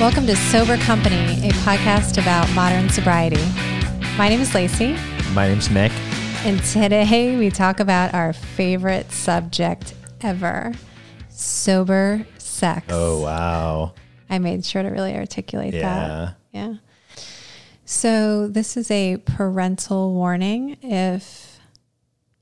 Welcome 0.00 0.26
to 0.26 0.36
Sober 0.36 0.76
Company, 0.76 1.48
a 1.48 1.52
podcast 1.64 2.20
about 2.20 2.50
modern 2.54 2.88
sobriety. 2.90 3.42
My 4.18 4.28
name 4.28 4.40
is 4.40 4.54
Lacey, 4.54 4.94
My 5.32 5.48
name's 5.48 5.70
Nik. 5.70 5.90
and 6.44 6.62
today 6.64 7.36
we 7.38 7.48
talk 7.50 7.80
about 7.80 8.12
our 8.12 8.32
favorite 8.34 9.10
subject 9.10 9.94
ever 10.20 10.74
sober 11.30 12.26
sex. 12.38 12.86
Oh 12.90 13.22
wow. 13.22 13.94
I 14.28 14.38
made 14.38 14.64
sure 14.66 14.82
to 14.82 14.88
really 14.90 15.14
articulate 15.16 15.72
Yeah. 15.74 15.80
that. 15.82 16.36
Yeah. 16.52 16.74
So, 17.86 18.48
this 18.48 18.76
is 18.76 18.90
a 18.90 19.16
parental 19.18 20.12
warning. 20.12 20.76
If 20.82 21.58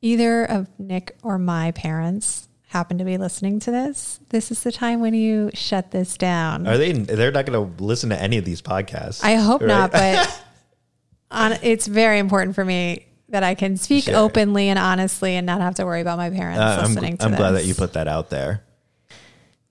either 0.00 0.44
of 0.44 0.68
Nik 0.78 1.16
or 1.22 1.38
my 1.38 1.70
parents 1.70 2.48
happen 2.74 2.98
to 2.98 3.04
be 3.04 3.16
listening 3.16 3.60
to 3.60 3.70
this, 3.70 4.18
this 4.30 4.50
is 4.50 4.62
the 4.64 4.72
time 4.72 5.00
when 5.00 5.14
you 5.14 5.48
shut 5.54 5.92
this 5.92 6.16
down. 6.18 6.66
Are 6.66 6.76
they? 6.76 6.90
They're 6.92 7.30
not 7.32 7.46
going 7.46 7.76
to 7.76 7.82
listen 7.82 8.10
to 8.10 8.20
any 8.20 8.36
of 8.36 8.44
these 8.44 8.60
podcasts. 8.60 9.22
I 9.24 9.36
hope 9.36 9.60
right? 9.62 9.68
not, 9.68 9.92
but 9.92 10.42
on, 11.30 11.52
it's 11.62 11.86
very 11.86 12.18
important 12.18 12.56
for 12.56 12.64
me 12.64 13.06
that 13.28 13.42
I 13.44 13.54
can 13.54 13.76
speak 13.76 14.04
Sure. 14.04 14.16
openly 14.16 14.68
and 14.68 14.78
honestly 14.78 15.36
and 15.36 15.46
not 15.46 15.60
have 15.60 15.76
to 15.76 15.84
worry 15.86 16.00
about 16.00 16.18
my 16.18 16.30
parents 16.30 16.60
Uh, 16.60 16.82
I'm, 16.82 16.88
listening 16.94 17.16
to 17.18 17.24
I'm 17.24 17.30
this. 17.30 17.38
glad 17.38 17.52
that 17.52 17.64
you 17.64 17.74
put 17.74 17.92
that 17.94 18.08
out 18.08 18.28
there. 18.30 18.62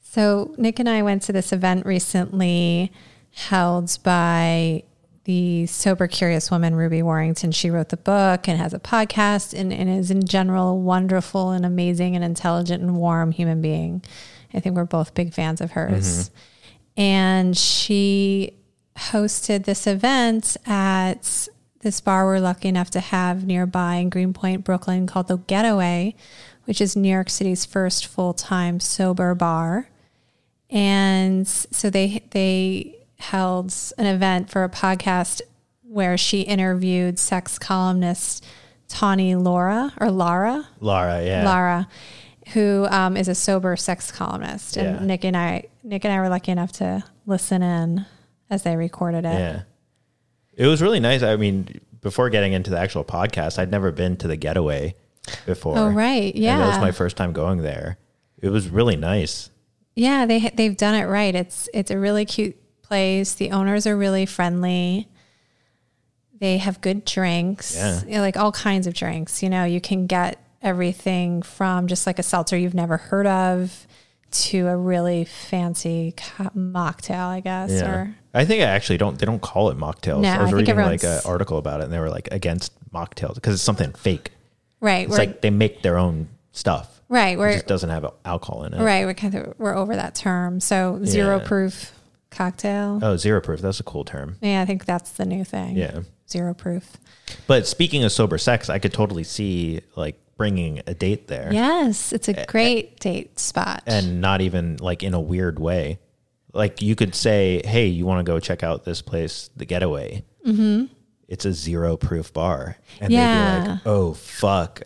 So, 0.01 0.53
Nik 0.57 0.79
and 0.79 0.87
I 0.89 1.01
went 1.01 1.23
to 1.23 1.33
this 1.33 1.51
event 1.51 1.85
recently 1.85 2.91
held 3.31 3.97
by 4.03 4.83
the 5.25 5.65
sober 5.67 6.07
curious 6.07 6.51
woman, 6.51 6.75
Ruby 6.75 7.01
Warrington. 7.01 7.51
She 7.51 7.69
wrote 7.69 7.89
the 7.89 7.97
book 7.97 8.47
and 8.47 8.57
has 8.59 8.73
a 8.73 8.79
podcast 8.79 9.57
and, 9.57 9.71
and 9.71 9.89
is, 9.89 10.11
in 10.11 10.25
general, 10.25 10.69
a 10.69 10.75
wonderful 10.75 11.51
and 11.51 11.65
amazing 11.65 12.15
and 12.15 12.25
intelligent 12.25 12.83
and 12.83 12.97
warm 12.97 13.31
human 13.31 13.61
being. 13.61 14.03
I 14.53 14.59
think 14.59 14.75
we're 14.75 14.85
both 14.85 15.13
big 15.13 15.33
fans 15.33 15.61
of 15.61 15.71
hers. 15.71 16.29
Mm-hmm. 16.29 17.01
And 17.01 17.57
she 17.57 18.53
hosted 18.97 19.65
this 19.65 19.87
event 19.87 20.57
at 20.65 21.47
this 21.79 22.01
bar 22.01 22.25
we're 22.25 22.39
lucky 22.39 22.67
enough 22.67 22.89
to 22.91 22.99
have 22.99 23.45
nearby 23.45 23.95
in 23.95 24.09
Greenpoint, 24.09 24.63
Brooklyn, 24.63 25.07
called 25.07 25.27
The 25.27 25.37
Getaway, 25.37 26.15
which 26.65 26.79
is 26.79 26.95
New 26.95 27.09
York 27.09 27.29
City's 27.29 27.65
first 27.65 28.05
full 28.05 28.33
time 28.33 28.79
sober 28.79 29.35
bar. 29.35 29.89
And 30.69 31.47
so 31.47 31.89
they 31.89 32.23
they 32.31 33.02
held 33.23 33.73
an 33.97 34.05
event 34.05 34.49
for 34.49 34.63
a 34.63 34.69
podcast 34.69 35.41
where 35.81 36.17
she 36.17 36.41
interviewed 36.41 37.19
sex 37.19 37.57
columnist 37.59 38.45
Tawny 38.87 39.35
Laura 39.35 39.91
or 39.99 40.11
Lara 40.11 40.67
Laura, 40.79 41.23
yeah. 41.23 41.45
Lara, 41.45 41.87
who 42.53 42.85
um, 42.89 43.15
is 43.17 43.27
a 43.27 43.35
sober 43.35 43.75
sex 43.75 44.11
columnist, 44.11 44.77
and 44.77 44.99
Yeah. 44.99 45.05
Nik 45.05 45.23
and 45.23 45.37
I 45.37 45.63
Nik 45.83 46.03
and 46.05 46.13
I 46.13 46.19
were 46.19 46.29
lucky 46.29 46.51
enough 46.51 46.71
to 46.73 47.03
listen 47.25 47.63
in 47.63 48.05
as 48.49 48.63
they 48.63 48.75
recorded 48.75 49.25
it. 49.25 49.33
Yeah. 49.33 49.61
It 50.55 50.67
was 50.67 50.81
really 50.81 50.99
nice. 50.99 51.23
I 51.23 51.35
mean, 51.35 51.79
before 52.01 52.29
getting 52.29 52.53
into 52.53 52.69
the 52.69 52.77
actual 52.79 53.03
podcast, 53.03 53.57
I'd 53.57 53.71
never 53.71 53.91
been 53.91 54.17
to 54.17 54.27
the 54.27 54.35
getaway 54.35 54.95
before. 55.45 55.77
Oh 55.77 55.89
right, 55.89 56.35
yeah. 56.35 56.53
And 56.53 56.61
that 56.61 56.67
was 56.67 56.79
my 56.79 56.91
first 56.91 57.17
time 57.17 57.33
going 57.33 57.61
there. 57.63 57.97
It 58.39 58.49
was 58.49 58.69
really 58.69 58.95
nice. 58.97 59.49
yeah. 59.95 60.25
They 60.25 60.39
they've 60.53 60.75
done 60.77 60.95
it 60.95 61.05
right. 61.05 61.33
It's 61.33 61.69
it's 61.73 61.89
a 61.91 61.97
really 61.97 62.25
cute 62.25 62.57
place. 62.83 63.33
The 63.33 63.51
owners 63.51 63.87
are 63.87 63.97
really 63.97 64.25
friendly. 64.25 65.07
They 66.39 66.57
have 66.57 66.81
good 66.81 67.05
drinks, 67.05 67.75
Yeah. 67.75 68.01
You 68.05 68.15
know, 68.15 68.21
like 68.21 68.37
all 68.37 68.51
kinds 68.51 68.85
of 68.87 68.93
drinks. 68.93 69.41
You 69.41 69.49
know, 69.49 69.63
you 69.63 69.79
can 69.81 70.07
get 70.07 70.39
everything 70.61 71.41
from 71.41 71.87
just 71.87 72.05
like 72.07 72.19
a 72.19 72.23
seltzer 72.23 72.57
you've 72.57 72.73
never 72.73 72.97
heard 72.97 73.27
of 73.27 73.87
to 74.31 74.67
a 74.67 74.75
really 74.75 75.25
fancy 75.25 76.13
co- 76.17 76.49
mocktail, 76.55 77.27
I 77.27 77.39
guess. 77.39 77.71
Yeah. 77.71 77.89
Or 77.93 78.15
I 78.33 78.45
think 78.45 78.61
I 78.63 78.65
actually 78.65 78.97
don't. 78.97 79.17
They 79.19 79.25
don't 79.25 79.41
call 79.41 79.69
it 79.69 79.77
mocktails. 79.77 80.21
No, 80.21 80.29
I 80.29 80.35
I 80.35 80.41
was 80.41 80.51
think 80.51 80.67
reading 80.67 80.75
like 80.77 81.03
an 81.03 81.19
article 81.25 81.57
about 81.59 81.81
it, 81.81 81.83
and 81.85 81.93
they 81.93 81.99
were 81.99 82.09
like 82.09 82.27
against 82.31 82.71
mocktails 82.91 83.35
because 83.35 83.53
it's 83.53 83.63
something 83.63 83.93
fake. 83.93 84.31
right, 84.81 85.07
It's 85.07 85.17
like 85.17 85.41
they 85.41 85.49
make 85.51 85.81
their 85.83 85.97
own 85.97 86.27
stuff. 86.51 87.01
right. 87.09 87.33
It 87.33 87.39
We're 87.39 87.53
just 87.53 87.67
doesn't 87.67 87.89
have 87.91 88.11
alcohol 88.25 88.63
in 88.63 88.73
it. 88.73 88.81
Right, 88.83 89.05
we're 89.05 89.13
kind 89.13 89.35
of 89.35 89.53
we're 89.59 89.75
over 89.75 89.95
that 89.95 90.15
term. 90.15 90.59
So 90.59 90.99
zero 91.05 91.37
Yeah. 91.37 91.47
proof 91.47 91.91
cocktail. 92.33 92.99
Oh, 93.01 93.15
zero 93.17 93.39
proof. 93.41 93.61
That's 93.61 93.79
a 93.79 93.83
cool 93.83 94.03
term. 94.03 94.37
Yeah, 94.41 94.61
I 94.61 94.65
think 94.65 94.85
that's 94.85 95.11
the 95.11 95.25
new 95.25 95.43
thing. 95.43 95.75
Yeah. 95.77 96.01
zero 96.29 96.53
proof. 96.53 96.97
But 97.47 97.67
speaking 97.67 98.03
of 98.03 98.11
sober 98.11 98.37
sex, 98.37 98.69
I 98.69 98.79
could 98.79 98.93
totally 98.93 99.23
see 99.23 99.81
like 99.95 100.19
bringing 100.35 100.81
a 100.87 100.93
date 100.95 101.27
there 101.27 101.49
Yes, 101.53 102.11
it's 102.11 102.27
a 102.27 102.45
great 102.47 102.99
date 102.99 103.39
spot. 103.39 103.83
and 103.85 104.19
not 104.19 104.41
even 104.41 104.77
like 104.77 105.03
in 105.03 105.13
a 105.13 105.21
weird 105.21 105.59
way. 105.59 105.99
Like 106.53 106.81
you 106.81 106.95
could 106.95 107.15
say, 107.15 107.61
"Hey, 107.65 107.87
you 107.87 108.05
want 108.05 108.19
to 108.25 108.31
go 108.31 108.39
check 108.39 108.61
out 108.63 108.83
this 108.83 109.01
place, 109.01 109.49
the 109.55 109.65
Getaway? 109.65 110.23
Mm-hmm. 110.45 110.85
It's 111.27 111.45
a 111.45 111.53
zero 111.53 111.97
proof 111.97 112.31
bar," 112.33 112.77
and 113.01 113.11
they'd 113.11 113.63
be 113.63 113.69
like, 113.71 113.79
"Oh 113.87 114.13
fuck, 114.13 114.83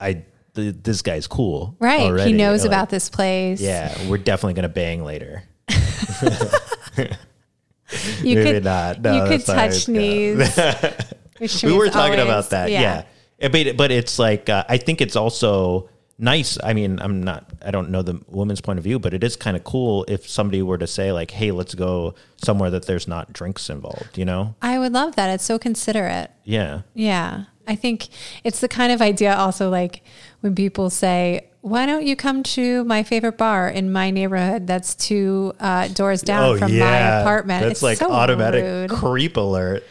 I 0.00 0.24
th- 0.54 0.76
this 0.82 1.02
guy's 1.02 1.26
cool, 1.28 1.76
right, 1.78 2.00
already." 2.00 2.32
he 2.32 2.36
knows 2.36 2.62
Like, 2.62 2.68
about 2.70 2.90
this 2.90 3.08
place. 3.08 3.60
Yeah, 3.60 3.94
we're 4.08 4.18
definitely 4.18 4.54
gonna 4.54 4.68
bang 4.68 5.04
later. 5.04 5.44
you 8.22 8.34
Maybe 8.36 8.42
could 8.52 8.64
not. 8.64 9.00
No, 9.00 9.14
you 9.14 9.22
could 9.22 9.40
that's 9.40 9.48
not 9.48 9.56
how 9.56 9.66
touch 9.68 9.88
knees. 9.88 10.56
we 11.62 11.72
were 11.72 11.88
talking 11.88 12.20
always- 12.20 12.24
about 12.24 12.50
that. 12.50 12.70
Yeah. 12.70 13.04
Uh, 13.42 13.48
But 13.48 13.76
but 13.76 13.90
it's 13.90 14.18
like 14.18 14.48
uh, 14.48 14.64
I 14.68 14.76
think 14.76 15.00
it's 15.00 15.16
also 15.16 15.88
nice. 16.18 16.58
I 16.62 16.74
mean, 16.74 17.00
I'm 17.00 17.22
not 17.24 17.50
I 17.64 17.70
don't 17.70 17.88
know 17.90 18.02
the 18.02 18.20
woman's 18.28 18.60
point 18.60 18.78
of 18.78 18.84
view, 18.84 18.98
but 18.98 19.14
it 19.14 19.24
is 19.24 19.34
kind 19.36 19.56
of 19.56 19.64
cool 19.64 20.04
if 20.08 20.28
somebody 20.28 20.62
were 20.62 20.76
to 20.78 20.86
say 20.86 21.10
like, 21.12 21.30
"Hey, 21.30 21.50
let's 21.50 21.74
go 21.74 22.14
somewhere 22.36 22.70
that 22.70 22.84
there's 22.86 23.08
not 23.08 23.32
drinks 23.32 23.70
involved," 23.70 24.18
you 24.18 24.26
know? 24.26 24.54
I 24.60 24.78
would 24.78 24.92
love 24.92 25.16
that. 25.16 25.30
It's 25.30 25.44
so 25.44 25.58
considerate. 25.58 26.30
Yeah. 26.44 26.82
Yeah. 26.94 27.44
I 27.66 27.76
think 27.76 28.08
it's 28.44 28.60
the 28.60 28.68
kind 28.68 28.92
of 28.92 29.00
idea 29.00 29.34
also 29.34 29.70
like 29.70 30.02
when 30.40 30.54
people 30.54 30.90
say, 30.90 31.48
why 31.62 31.84
don't 31.86 32.06
you 32.06 32.16
come 32.16 32.42
to 32.42 32.84
my 32.84 33.02
favorite 33.02 33.36
bar 33.36 33.68
in 33.68 33.92
my 33.92 34.10
neighborhood 34.10 34.66
that's 34.66 34.94
two 34.94 35.52
uh, 35.60 35.88
doors 35.88 36.22
down 36.22 36.58
from 36.58 36.78
my 36.78 37.20
apartment? 37.20 37.62
Oh, 37.62 37.66
That's 37.68 37.78
It's 37.78 37.82
like 37.82 37.98
so 37.98 38.10
automatic 38.10 38.64
rude. 38.64 38.90
creep 38.90 39.36
alert. 39.36 39.84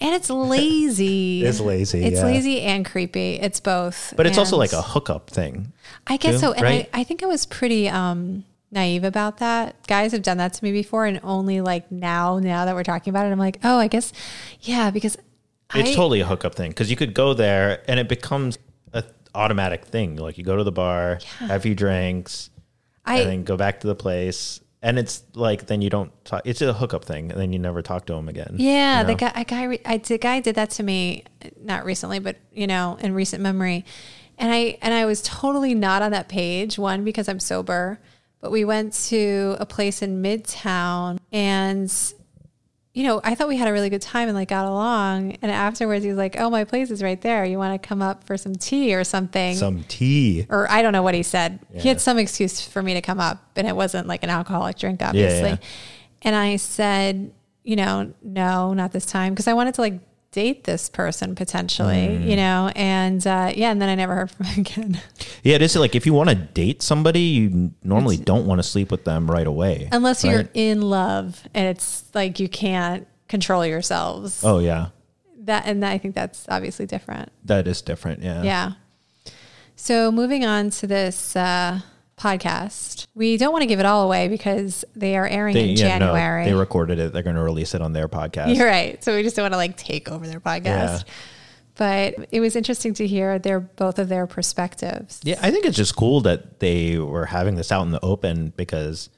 And 0.00 0.14
it's 0.14 0.30
lazy. 0.30 1.42
It's 1.46 1.58
lazy, 1.58 2.04
It's 2.04 2.18
yeah. 2.18 2.24
lazy 2.24 2.60
and 2.62 2.84
creepy. 2.84 3.34
It's 3.40 3.60
both. 3.60 4.14
But 4.16 4.26
it's 4.26 4.38
also 4.38 4.56
like 4.56 4.72
a 4.72 4.82
hookup 4.82 5.30
thing. 5.30 5.72
I 6.06 6.16
guess 6.16 6.34
too, 6.34 6.40
so. 6.40 6.52
And 6.52 6.62
right? 6.62 6.88
I, 6.92 7.00
I 7.00 7.04
think 7.04 7.22
I 7.22 7.26
was 7.26 7.46
pretty 7.46 7.88
um, 7.88 8.44
naive 8.70 9.02
about 9.04 9.38
that. 9.38 9.84
Guys 9.86 10.12
have 10.12 10.22
done 10.22 10.36
that 10.36 10.52
to 10.54 10.64
me 10.64 10.70
before, 10.70 11.06
and 11.06 11.18
only 11.24 11.60
like 11.60 11.90
now, 11.90 12.38
now 12.38 12.66
that 12.66 12.74
we're 12.74 12.84
talking 12.84 13.10
about 13.10 13.26
it, 13.26 13.30
I'm 13.32 13.38
like, 13.38 13.58
oh, 13.64 13.78
I 13.78 13.88
guess, 13.88 14.12
yeah, 14.60 14.90
because 14.90 15.16
It's 15.74 15.90
I, 15.90 15.94
totally 15.94 16.20
a 16.20 16.26
hookup 16.26 16.54
thing 16.54 16.70
because 16.70 16.90
you 16.90 16.96
could 16.96 17.14
go 17.14 17.34
there 17.34 17.82
and 17.88 17.98
it 17.98 18.08
becomes 18.08 18.58
automatic 19.36 19.84
thing. 19.84 20.16
Like 20.16 20.38
you 20.38 20.44
go 20.44 20.56
to 20.56 20.64
the 20.64 20.72
bar, 20.72 21.18
have 21.38 21.50
a 21.50 21.60
few 21.60 21.74
drinks, 21.74 22.50
I, 23.04 23.20
and 23.20 23.30
then 23.30 23.44
go 23.44 23.56
back 23.56 23.80
to 23.80 23.86
the 23.86 23.94
place. 23.94 24.60
And 24.82 24.98
it's 24.98 25.22
like 25.34 25.66
then 25.66 25.82
you 25.82 25.90
don't 25.90 26.12
talk. 26.24 26.42
It's 26.44 26.60
a 26.62 26.72
hookup 26.72 27.04
thing, 27.04 27.30
and 27.32 27.40
then 27.40 27.52
you 27.52 27.58
never 27.58 27.82
talk 27.82 28.06
to 28.06 28.14
him 28.14 28.28
again. 28.28 28.56
Yeah, 28.58 29.00
you 29.00 29.06
the 29.08 29.14
guy, 29.14 29.32
a 29.34 29.44
guy, 29.44 29.78
I, 29.84 29.98
the 29.98 30.18
guy 30.18 30.40
did 30.40 30.54
that 30.56 30.70
to 30.70 30.82
me, 30.82 31.24
not 31.60 31.84
recently, 31.84 32.18
but 32.18 32.36
you 32.52 32.66
know, 32.66 32.96
in 33.00 33.14
recent 33.14 33.42
memory, 33.42 33.84
and 34.38 34.52
I 34.52 34.78
and 34.82 34.94
I 34.94 35.04
was 35.06 35.22
totally 35.22 35.74
not 35.74 36.02
on 36.02 36.12
that 36.12 36.28
page. 36.28 36.78
One 36.78 37.04
because 37.04 37.28
I'm 37.28 37.40
sober, 37.40 37.98
but 38.40 38.52
we 38.52 38.64
went 38.64 38.92
to 39.08 39.56
a 39.58 39.66
place 39.66 40.02
in 40.02 40.22
Midtown, 40.22 41.18
and 41.32 41.90
you 42.96 43.02
know, 43.02 43.20
I 43.22 43.34
thought 43.34 43.48
we 43.48 43.58
had 43.58 43.68
a 43.68 43.74
really 43.74 43.90
good 43.90 44.00
time 44.00 44.26
and 44.26 44.34
like 44.34 44.48
got 44.48 44.64
along. 44.64 45.36
And 45.42 45.52
afterwards, 45.52 46.02
he 46.02 46.08
was 46.08 46.16
like, 46.16 46.40
"Oh, 46.40 46.48
my 46.48 46.64
place 46.64 46.90
is 46.90 47.02
right 47.02 47.20
there. 47.20 47.44
You 47.44 47.58
want 47.58 47.80
to 47.80 47.86
come 47.86 48.00
up 48.00 48.24
for 48.24 48.38
some 48.38 48.54
tea 48.54 48.94
or 48.94 49.04
something?" 49.04 49.54
some 49.54 49.84
tea. 49.86 50.46
or 50.48 50.66
I 50.70 50.80
don't 50.80 50.94
know 50.94 51.02
what 51.02 51.14
he 51.14 51.22
said. 51.22 51.58
He 51.74 51.88
had 51.88 52.00
some 52.00 52.16
excuse 52.16 52.62
for 52.66 52.82
me 52.82 52.94
to 52.94 53.02
come 53.02 53.20
up, 53.20 53.44
and 53.54 53.66
it 53.66 53.76
wasn't 53.76 54.06
like 54.06 54.22
an 54.22 54.30
alcoholic 54.30 54.78
drink, 54.78 55.02
obviously. 55.02 55.50
yeah. 55.50 55.56
And 56.22 56.34
I 56.34 56.56
said, 56.56 57.32
you 57.64 57.76
know, 57.76 58.14
no, 58.22 58.72
not 58.72 58.92
this 58.92 59.04
time, 59.04 59.34
because 59.34 59.46
I 59.46 59.52
wanted 59.52 59.74
to 59.74 59.82
like 59.82 60.00
date 60.36 60.64
this 60.64 60.88
person 60.90 61.34
potentially, 61.34 62.08
Mm. 62.08 62.28
you 62.28 62.36
know, 62.36 62.70
and 62.76 63.26
uh, 63.26 63.50
yeah, 63.56 63.70
and 63.72 63.80
then 63.80 63.88
I 63.88 63.94
never 63.94 64.14
heard 64.14 64.30
from 64.30 64.44
him 64.46 64.60
again, 64.66 65.00
Yeah, 65.42 65.54
it 65.56 65.62
is 65.62 65.74
like 65.76 65.94
if 65.96 66.04
you 66.04 66.12
want 66.12 66.28
to 66.28 66.34
date 66.36 66.82
somebody, 66.82 67.20
you 67.38 67.72
normally 67.82 68.18
don't 68.18 68.44
want 68.46 68.58
to 68.58 68.62
sleep 68.62 68.90
with 68.90 69.04
them 69.04 69.30
right 69.30 69.46
away, 69.46 69.88
unless 69.92 70.22
you're 70.24 70.48
in 70.52 70.82
love 70.82 71.42
and 71.54 71.66
it's 71.66 72.04
like 72.14 72.38
you 72.38 72.48
can't 72.48 73.06
control 73.28 73.64
yourselves. 73.64 74.42
Oh 74.44 74.58
yeah, 74.60 74.88
That 75.48 75.64
and 75.66 75.82
I 75.84 75.96
think 75.98 76.14
that's 76.14 76.44
obviously 76.48 76.84
different. 76.86 77.30
that 77.46 77.66
is 77.66 77.80
different. 77.82 78.22
Yeah. 78.22 78.42
Yeah. 78.42 78.72
So 79.76 80.10
moving 80.12 80.44
on 80.44 80.70
to 80.80 80.86
this 80.86 81.36
uh, 81.36 81.80
podcast, 82.16 83.06
we 83.14 83.36
don't 83.36 83.52
want 83.52 83.62
to 83.62 83.66
give 83.66 83.78
it 83.78 83.86
all 83.86 84.02
away 84.04 84.28
because 84.28 84.84
they 84.94 85.16
are 85.16 85.26
airing 85.26 85.54
They, 85.54 85.70
in 85.70 85.76
yeah, 85.76 85.98
no, 85.98 86.06
January. 86.06 86.44
they 86.44 86.54
recorded 86.54 86.98
it. 86.98 87.12
They're 87.12 87.22
going 87.22 87.36
to 87.36 87.42
release 87.42 87.74
it 87.74 87.82
on 87.82 87.92
their 87.92 88.08
podcast. 88.08 88.56
You're 88.56 88.66
right. 88.66 89.02
So 89.04 89.14
we 89.14 89.22
just 89.22 89.36
don't 89.36 89.44
want 89.44 89.52
to 89.54 89.58
like 89.58 89.76
take 89.76 90.10
over 90.10 90.26
their 90.26 90.40
podcast. 90.40 90.64
Yeah. 90.64 91.12
But 91.78 92.28
it 92.32 92.40
was 92.40 92.56
interesting 92.56 92.94
to 92.94 93.06
hear 93.06 93.38
their 93.38 93.60
both 93.60 93.98
of 93.98 94.08
their 94.08 94.26
perspectives. 94.26 95.20
Yeah, 95.24 95.38
I 95.42 95.50
think 95.50 95.66
it's 95.66 95.76
just 95.76 95.94
cool 95.94 96.22
that 96.22 96.58
they 96.60 96.96
were 96.98 97.26
having 97.26 97.54
this 97.56 97.70
out 97.70 97.82
in 97.82 97.90
the 97.90 98.02
open 98.02 98.54
because 98.56 99.10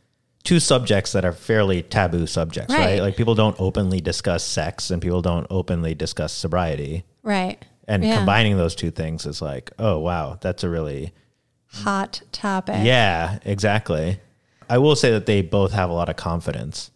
two 0.43 0.59
subjects 0.59 1.13
that 1.13 1.25
are 1.25 1.33
fairly 1.33 1.83
taboo 1.83 2.27
subjects, 2.27 2.75
right? 2.75 2.81
Right. 2.85 3.01
Like 3.01 3.17
people 3.17 3.37
don't 3.37 3.55
openly 3.61 4.01
discuss 4.01 4.43
sex 4.43 4.91
and 4.91 5.01
people 5.01 5.23
don't 5.23 5.47
openly 5.51 5.95
discuss 5.95 6.33
sobriety. 6.33 7.05
Right. 7.23 7.65
And 7.87 8.03
Yeah. 8.03 8.17
combining 8.17 8.57
those 8.57 8.75
two 8.75 8.91
things 8.91 9.25
is 9.25 9.41
like, 9.41 9.71
oh 9.79 9.99
wow, 10.01 10.37
that's 10.41 10.65
a 10.65 10.69
really 10.69 11.13
hot 11.73 12.23
topic. 12.33 12.77
yeah, 12.83 13.39
exactly. 13.45 14.21
I 14.71 14.79
will 14.79 14.97
say 14.97 15.11
that 15.13 15.27
they 15.27 15.43
both 15.43 15.73
have 15.73 15.89
a 15.91 15.93
lot 15.93 16.09
of 16.09 16.17
confidence, 16.17 16.91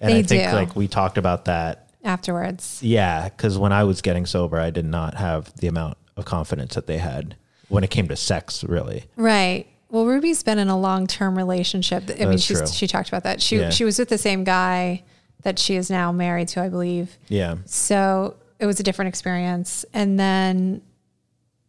and 0.00 0.12
They 0.12 0.18
I 0.18 0.22
think 0.22 0.50
do. 0.50 0.54
like 0.56 0.74
we 0.76 0.88
talked 0.88 1.18
about 1.18 1.44
that. 1.46 1.90
Afterwards. 2.04 2.80
Yeah, 2.82 3.28
because 3.28 3.56
when 3.58 3.72
I 3.72 3.84
was 3.84 4.02
getting 4.02 4.26
sober, 4.26 4.58
I 4.60 4.70
did 4.70 4.84
not 4.84 5.14
have 5.14 5.54
the 5.56 5.68
amount 5.68 5.96
of 6.16 6.24
confidence 6.24 6.74
that 6.74 6.86
they 6.86 6.98
had 6.98 7.34
when 7.68 7.82
it 7.84 7.90
came 7.90 8.08
to 8.08 8.16
sex. 8.16 8.62
Really, 8.64 9.04
Right. 9.16 9.66
Well, 9.90 10.06
Ruby's 10.06 10.42
been 10.42 10.58
in 10.58 10.68
a 10.68 10.78
long 10.78 11.06
term 11.06 11.36
relationship. 11.36 12.04
I 12.10 12.14
mean, 12.14 12.30
That's 12.30 12.42
she's, 12.42 12.58
true. 12.58 12.66
she 12.66 12.86
talked 12.88 13.08
about 13.08 13.22
that. 13.22 13.40
She 13.40 13.58
Yeah. 13.58 13.70
she 13.70 13.84
was 13.84 13.98
with 13.98 14.08
the 14.08 14.18
same 14.18 14.42
guy 14.44 15.04
that 15.42 15.58
she 15.58 15.76
is 15.76 15.88
now 15.88 16.10
married 16.10 16.48
to, 16.48 16.60
I 16.62 16.68
believe. 16.68 17.16
yeah, 17.28 17.56
So 17.64 18.34
it 18.58 18.66
was 18.66 18.80
a 18.80 18.82
different 18.82 19.10
experience. 19.10 19.84
And 19.94 20.18
then 20.18 20.82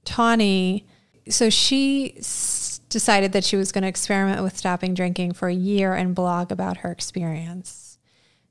Tawny, 0.05 0.85
so 1.29 1.49
she 1.49 2.15
s- 2.17 2.79
decided 2.89 3.31
that 3.33 3.43
she 3.43 3.55
was 3.55 3.71
going 3.71 3.81
to 3.83 3.87
experiment 3.87 4.41
with 4.43 4.57
stopping 4.57 4.93
drinking 4.93 5.33
for 5.33 5.47
a 5.47 5.53
year 5.53 5.93
and 5.93 6.13
blog 6.15 6.51
about 6.51 6.77
her 6.77 6.91
experience. 6.91 7.97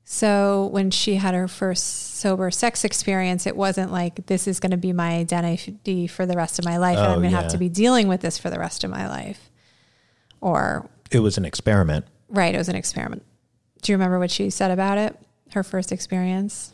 So 0.07 0.67
when 0.67 0.91
she 0.91 1.15
had 1.15 1.33
her 1.33 1.47
first 1.47 2.15
sober 2.17 2.51
sex 2.51 2.83
experience, 2.83 3.47
it 3.47 3.55
wasn't 3.55 3.91
like 3.91 4.27
this 4.27 4.47
is 4.47 4.59
going 4.59 4.69
to 4.71 4.77
be 4.77 4.93
my 4.93 5.13
identity 5.15 6.05
for 6.05 6.25
the 6.27 6.35
rest 6.35 6.59
of 6.59 6.65
my 6.65 6.77
life, 6.77 6.97
and 6.97 7.07
Oh, 7.07 7.11
I'm 7.13 7.19
going 7.21 7.31
to 7.31 7.35
yeah. 7.35 7.41
have 7.41 7.51
to 7.51 7.57
be 7.57 7.69
dealing 7.69 8.07
with 8.07 8.21
this 8.21 8.37
for 8.37 8.49
the 8.51 8.59
rest 8.59 8.83
of 8.83 8.91
my 8.91 9.07
life. 9.07 9.49
Or 10.41 10.87
it 11.09 11.21
was 11.21 11.37
an 11.39 11.45
experiment. 11.45 12.05
right, 12.29 12.53
it 12.53 12.57
was 12.57 12.69
an 12.69 12.75
experiment. 12.75 13.23
Do 13.81 13.91
you 13.91 13.95
remember 13.97 14.19
what 14.19 14.29
she 14.31 14.49
said 14.51 14.69
about 14.69 14.97
it? 14.99 15.17
Her 15.53 15.63
first 15.63 15.91
experience. 15.91 16.73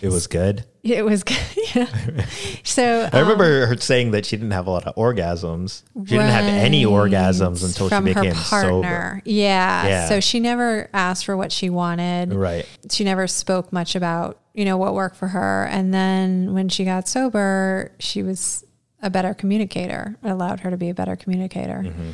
It 0.00 0.08
was 0.08 0.26
good. 0.26 0.64
It 0.84 1.04
was 1.04 1.24
good. 1.24 1.36
yeah. 1.74 2.26
So 2.62 3.08
I 3.12 3.18
remember 3.18 3.66
her 3.66 3.76
saying 3.76 4.12
that 4.12 4.24
she 4.24 4.36
didn't 4.36 4.52
have 4.52 4.66
a 4.66 4.70
lot 4.70 4.86
of 4.86 4.94
orgasms. 4.94 5.82
She 6.06 6.16
didn't 6.16 6.30
have 6.30 6.44
any 6.44 6.84
orgasms 6.84 7.64
until 7.64 7.88
she 7.88 8.00
became 8.00 8.32
her 8.32 8.44
partner. 8.44 9.22
Yeah. 9.24 9.86
Yeah. 9.86 10.08
So 10.08 10.20
she 10.20 10.40
never 10.40 10.88
asked 10.94 11.24
for 11.24 11.36
what 11.36 11.52
she 11.52 11.68
wanted. 11.68 12.32
Right. 12.32 12.66
She 12.90 13.04
never 13.04 13.26
spoke 13.26 13.72
much 13.72 13.96
about, 13.96 14.40
you 14.54 14.64
know, 14.64 14.76
what 14.76 14.94
worked 14.94 15.16
for 15.16 15.28
her. 15.28 15.66
And 15.66 15.92
then 15.92 16.54
when 16.54 16.68
she 16.68 16.84
got 16.84 17.08
sober, 17.08 17.92
she 17.98 18.22
was 18.22 18.64
a 19.02 19.10
better 19.10 19.34
communicator. 19.34 20.16
It 20.22 20.30
allowed 20.30 20.60
her 20.60 20.70
to 20.70 20.76
be 20.76 20.88
a 20.88 20.94
better 20.94 21.16
communicator. 21.16 21.82
Mm-hmm. 21.84 22.10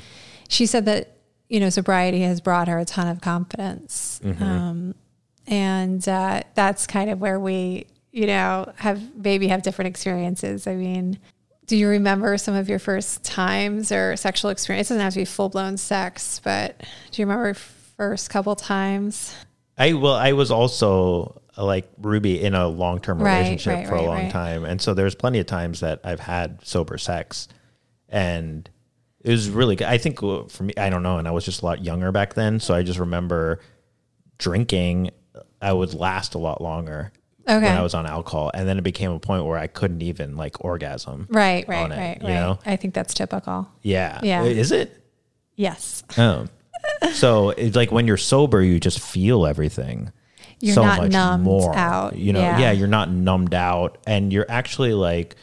She 0.48 0.66
said 0.66 0.84
that, 0.86 1.18
you 1.48 1.60
know, 1.60 1.68
sobriety 1.68 2.22
has 2.22 2.40
brought 2.40 2.68
her 2.68 2.78
a 2.78 2.84
ton 2.84 3.08
of 3.08 3.20
confidence. 3.20 4.20
Mm-hmm. 4.24 4.42
Um, 4.42 4.94
and 5.46 6.06
uh, 6.08 6.42
that's 6.54 6.86
kind 6.86 7.10
of 7.10 7.20
where 7.20 7.38
we, 7.38 7.86
you 8.14 8.28
know, 8.28 8.72
have 8.76 9.16
maybe 9.16 9.48
have 9.48 9.62
different 9.62 9.88
experiences. 9.88 10.68
I 10.68 10.76
mean, 10.76 11.18
do 11.66 11.76
you 11.76 11.88
remember 11.88 12.38
some 12.38 12.54
of 12.54 12.68
your 12.68 12.78
first 12.78 13.24
times 13.24 13.90
or 13.90 14.14
sexual 14.16 14.52
experience? 14.52 14.88
It 14.88 14.94
doesn't 14.94 15.04
have 15.04 15.14
to 15.14 15.18
be 15.18 15.24
full 15.24 15.48
blown 15.48 15.76
sex, 15.76 16.40
but 16.44 16.78
do 17.10 17.20
you 17.20 17.26
remember 17.26 17.54
first 17.54 18.30
couple 18.30 18.54
times? 18.54 19.34
I 19.76 19.94
well, 19.94 20.14
I 20.14 20.32
was 20.32 20.52
also 20.52 21.42
uh, 21.58 21.64
like 21.64 21.90
Ruby 21.98 22.40
in 22.40 22.54
a 22.54 22.68
long 22.68 23.00
term 23.00 23.20
Right, 23.20 23.38
relationship 23.38 23.78
right, 23.78 23.88
for 23.88 23.96
a 23.96 24.02
long 24.02 24.22
right. 24.22 24.30
time, 24.30 24.64
and 24.64 24.80
so 24.80 24.94
there's 24.94 25.16
plenty 25.16 25.40
of 25.40 25.46
times 25.46 25.80
that 25.80 26.00
I've 26.04 26.20
had 26.20 26.64
sober 26.64 26.98
sex, 26.98 27.48
and 28.08 28.70
it 29.22 29.30
was 29.32 29.50
really 29.50 29.74
good. 29.74 29.88
I 29.88 29.98
think 29.98 30.22
uh, 30.22 30.44
for 30.44 30.62
me, 30.62 30.74
I 30.76 30.88
don't 30.88 31.02
know, 31.02 31.18
and 31.18 31.26
I 31.26 31.32
was 31.32 31.44
just 31.44 31.62
a 31.62 31.64
lot 31.64 31.84
younger 31.84 32.12
back 32.12 32.34
then, 32.34 32.60
so 32.60 32.74
I 32.74 32.84
just 32.84 33.00
remember 33.00 33.58
drinking. 34.38 35.10
I 35.60 35.72
would 35.72 35.94
last 35.94 36.36
a 36.36 36.38
lot 36.38 36.60
longer 36.60 37.10
Okay. 37.46 37.66
when 37.66 37.76
I 37.76 37.82
was 37.82 37.94
on 37.94 38.06
alcohol, 38.06 38.50
and 38.54 38.66
then 38.66 38.78
it 38.78 38.82
became 38.82 39.10
a 39.10 39.18
point 39.18 39.44
where 39.44 39.58
I 39.58 39.66
couldn't 39.66 40.02
even 40.02 40.36
like 40.36 40.64
orgasm. 40.64 41.26
Right, 41.30 41.66
right, 41.68 41.90
it, 41.90 41.96
right, 41.96 42.18
you 42.22 42.28
right. 42.28 42.34
know? 42.34 42.58
I 42.64 42.76
think 42.76 42.94
that's 42.94 43.12
typical. 43.14 43.68
Yeah, 43.82 44.20
Yeah. 44.22 44.44
Is 44.44 44.72
it? 44.72 45.00
Yes. 45.56 46.02
Oh. 46.18 46.46
so 47.12 47.50
it's 47.50 47.76
like 47.76 47.92
when 47.92 48.06
you're 48.06 48.16
sober, 48.16 48.62
you 48.62 48.80
just 48.80 49.00
feel 49.00 49.46
everything. 49.46 50.10
You're 50.60 50.74
so 50.74 50.82
not 50.84 51.10
numbed 51.10 51.76
out. 51.76 52.16
You 52.16 52.32
know, 52.32 52.40
Yeah. 52.40 52.58
yeah. 52.58 52.72
you're 52.72 52.88
not 52.88 53.10
numbed 53.10 53.54
out, 53.54 53.98
and 54.06 54.32
you're 54.32 54.46
actually 54.48 54.94
like, 54.94 55.36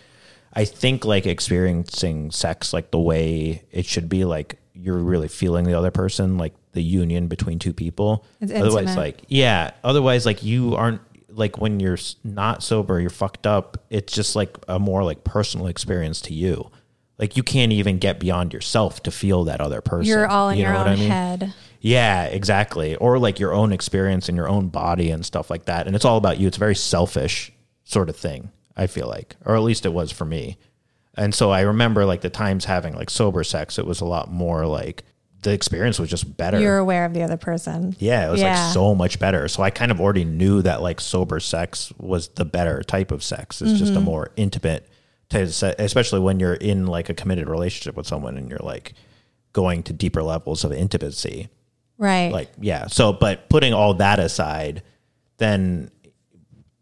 I 0.54 0.66
think 0.66 1.06
like 1.06 1.26
experiencing 1.26 2.32
sex 2.32 2.74
like 2.74 2.92
the 2.92 3.00
way 3.00 3.64
it 3.72 3.86
should 3.86 4.10
be. 4.10 4.26
Like 4.26 4.58
you're 4.74 4.98
really 4.98 5.28
feeling 5.28 5.66
the 5.66 5.78
other 5.78 5.92
person, 5.92 6.38
like 6.38 6.54
the 6.74 6.82
union 6.82 7.28
between 7.28 7.60
two 7.60 7.74
people. 7.74 8.26
It's 8.40 8.52
otherwise, 8.52 8.84
intimate. 8.84 8.98
like 8.98 9.24
yeah. 9.28 9.72
Otherwise, 9.84 10.26
like 10.26 10.44
you 10.44 10.76
aren't 10.76 11.02
like 11.34 11.58
when 11.58 11.80
you're 11.80 11.98
not 12.24 12.64
sober, 12.64 13.00
you're 13.00 13.10
fucked 13.10 13.46
up. 13.48 13.84
It's 13.90 14.14
just 14.14 14.36
like 14.36 14.58
a 14.68 14.80
more 14.80 15.04
like 15.04 15.24
personal 15.24 15.68
experience 15.68 16.22
to 16.22 16.34
you. 16.34 16.70
Like 17.18 17.38
you 17.38 17.44
can't 17.44 17.72
even 17.72 18.00
get 18.00 18.20
beyond 18.20 18.52
yourself 18.54 19.04
to 19.04 19.12
feel 19.12 19.44
that 19.46 19.62
other 19.62 19.82
person. 19.82 20.06
You're 20.10 20.28
all 20.28 20.50
in 20.50 20.58
You 20.58 20.64
your 20.64 20.74
know 20.74 20.80
own 20.80 20.86
what 20.86 20.94
I 20.94 20.96
mean? 20.96 21.10
head. 21.10 21.54
Yeah, 21.80 22.26
exactly. 22.26 22.96
Or 22.96 23.18
like 23.20 23.40
your 23.40 23.54
own 23.54 23.72
experience 23.72 24.30
in 24.30 24.36
your 24.36 24.50
own 24.50 24.70
body 24.70 25.12
and 25.12 25.26
stuff 25.26 25.50
like 25.50 25.66
that. 25.66 25.88
And 25.88 25.96
it's 25.96 26.06
all 26.06 26.18
about 26.18 26.40
you. 26.40 26.48
It's 26.48 26.58
a 26.58 26.60
very 26.60 26.76
selfish 26.76 27.52
sort 27.84 28.10
of 28.10 28.16
thing, 28.16 28.52
I 28.76 28.88
feel 28.88 29.08
like. 29.08 29.36
Or 29.46 29.56
at 29.56 29.62
least 29.64 29.86
it 29.86 29.94
was 29.94 30.12
for 30.12 30.26
me. 30.26 30.58
And 31.16 31.36
so 31.36 31.52
I 31.52 31.62
remember 31.62 32.06
like 32.06 32.22
the 32.22 32.30
times 32.30 32.66
having 32.66 32.94
like 32.96 33.10
sober 33.10 33.44
sex, 33.44 33.78
it 33.78 33.86
was 33.86 34.00
a 34.02 34.06
lot 34.06 34.32
more 34.32 34.66
like 34.66 35.04
the 35.44 35.52
experience 35.52 36.00
was 36.00 36.10
just 36.10 36.38
better. 36.38 36.60
You're 36.60 36.78
aware 36.78 37.04
of 37.06 37.14
the 37.14 37.24
other 37.24 37.38
person. 37.38 37.96
yeah, 38.00 38.28
it 38.28 38.32
was 38.32 38.42
Yeah. 38.42 38.64
like 38.64 38.74
so 38.74 38.94
much 38.94 39.18
better. 39.20 39.48
So 39.48 39.64
I 39.64 39.70
kind 39.72 39.92
of 39.92 40.00
already 40.00 40.24
knew 40.26 40.62
that 40.62 40.82
like 40.82 41.02
sober 41.02 41.40
sex 41.40 41.92
was 41.98 42.28
the 42.30 42.46
better 42.46 42.84
type 42.84 43.12
of 43.12 43.24
sex. 43.24 43.62
It's 43.62 43.80
just 43.80 43.94
a 43.94 43.96
Mm-hmm. 43.96 44.04
more 44.06 44.32
intimate 44.36 44.88
type 45.30 45.44
of 45.44 45.54
se- 45.54 45.76
especially 45.80 46.20
when 46.20 46.40
you're 46.40 46.54
in 46.54 46.86
like 46.88 47.10
a 47.10 47.14
committed 47.14 47.48
relationship 47.50 47.96
with 47.96 48.06
someone 48.06 48.38
and 48.38 48.50
you're 48.50 48.60
like 48.60 48.94
going 49.54 49.82
to 49.84 49.94
deeper 49.94 50.22
levels 50.22 50.64
of 50.64 50.72
intimacy 50.74 51.50
Right. 51.98 52.32
like 52.32 52.50
yeah 52.60 52.88
so 52.88 53.14
but 53.14 53.48
putting 53.50 53.74
all 53.74 53.94
that 53.96 54.20
aside 54.20 54.82
then 55.38 55.90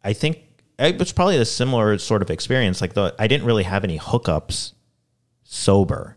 i 0.04 0.14
think 0.14 0.40
it 0.78 0.98
was 0.98 1.12
probably 1.12 1.38
a 1.38 1.46
similar 1.46 1.98
sort 1.98 2.22
of 2.22 2.30
experience 2.30 2.80
like 2.82 2.94
the 2.94 3.14
i 3.20 3.28
didn't 3.28 3.46
really 3.46 3.64
have 3.64 3.84
any 3.84 3.98
hookups 4.00 4.74
sober 5.44 6.16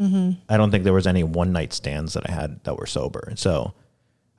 Mm-hmm. 0.00 0.32
i 0.48 0.56
don't 0.56 0.70
think 0.70 0.84
there 0.84 0.92
was 0.92 1.06
any 1.06 1.22
one 1.22 1.52
night 1.52 1.72
stands 1.72 2.14
that 2.14 2.28
i 2.28 2.32
had 2.32 2.62
that 2.64 2.76
were 2.78 2.86
sober 2.86 3.32
so 3.36 3.74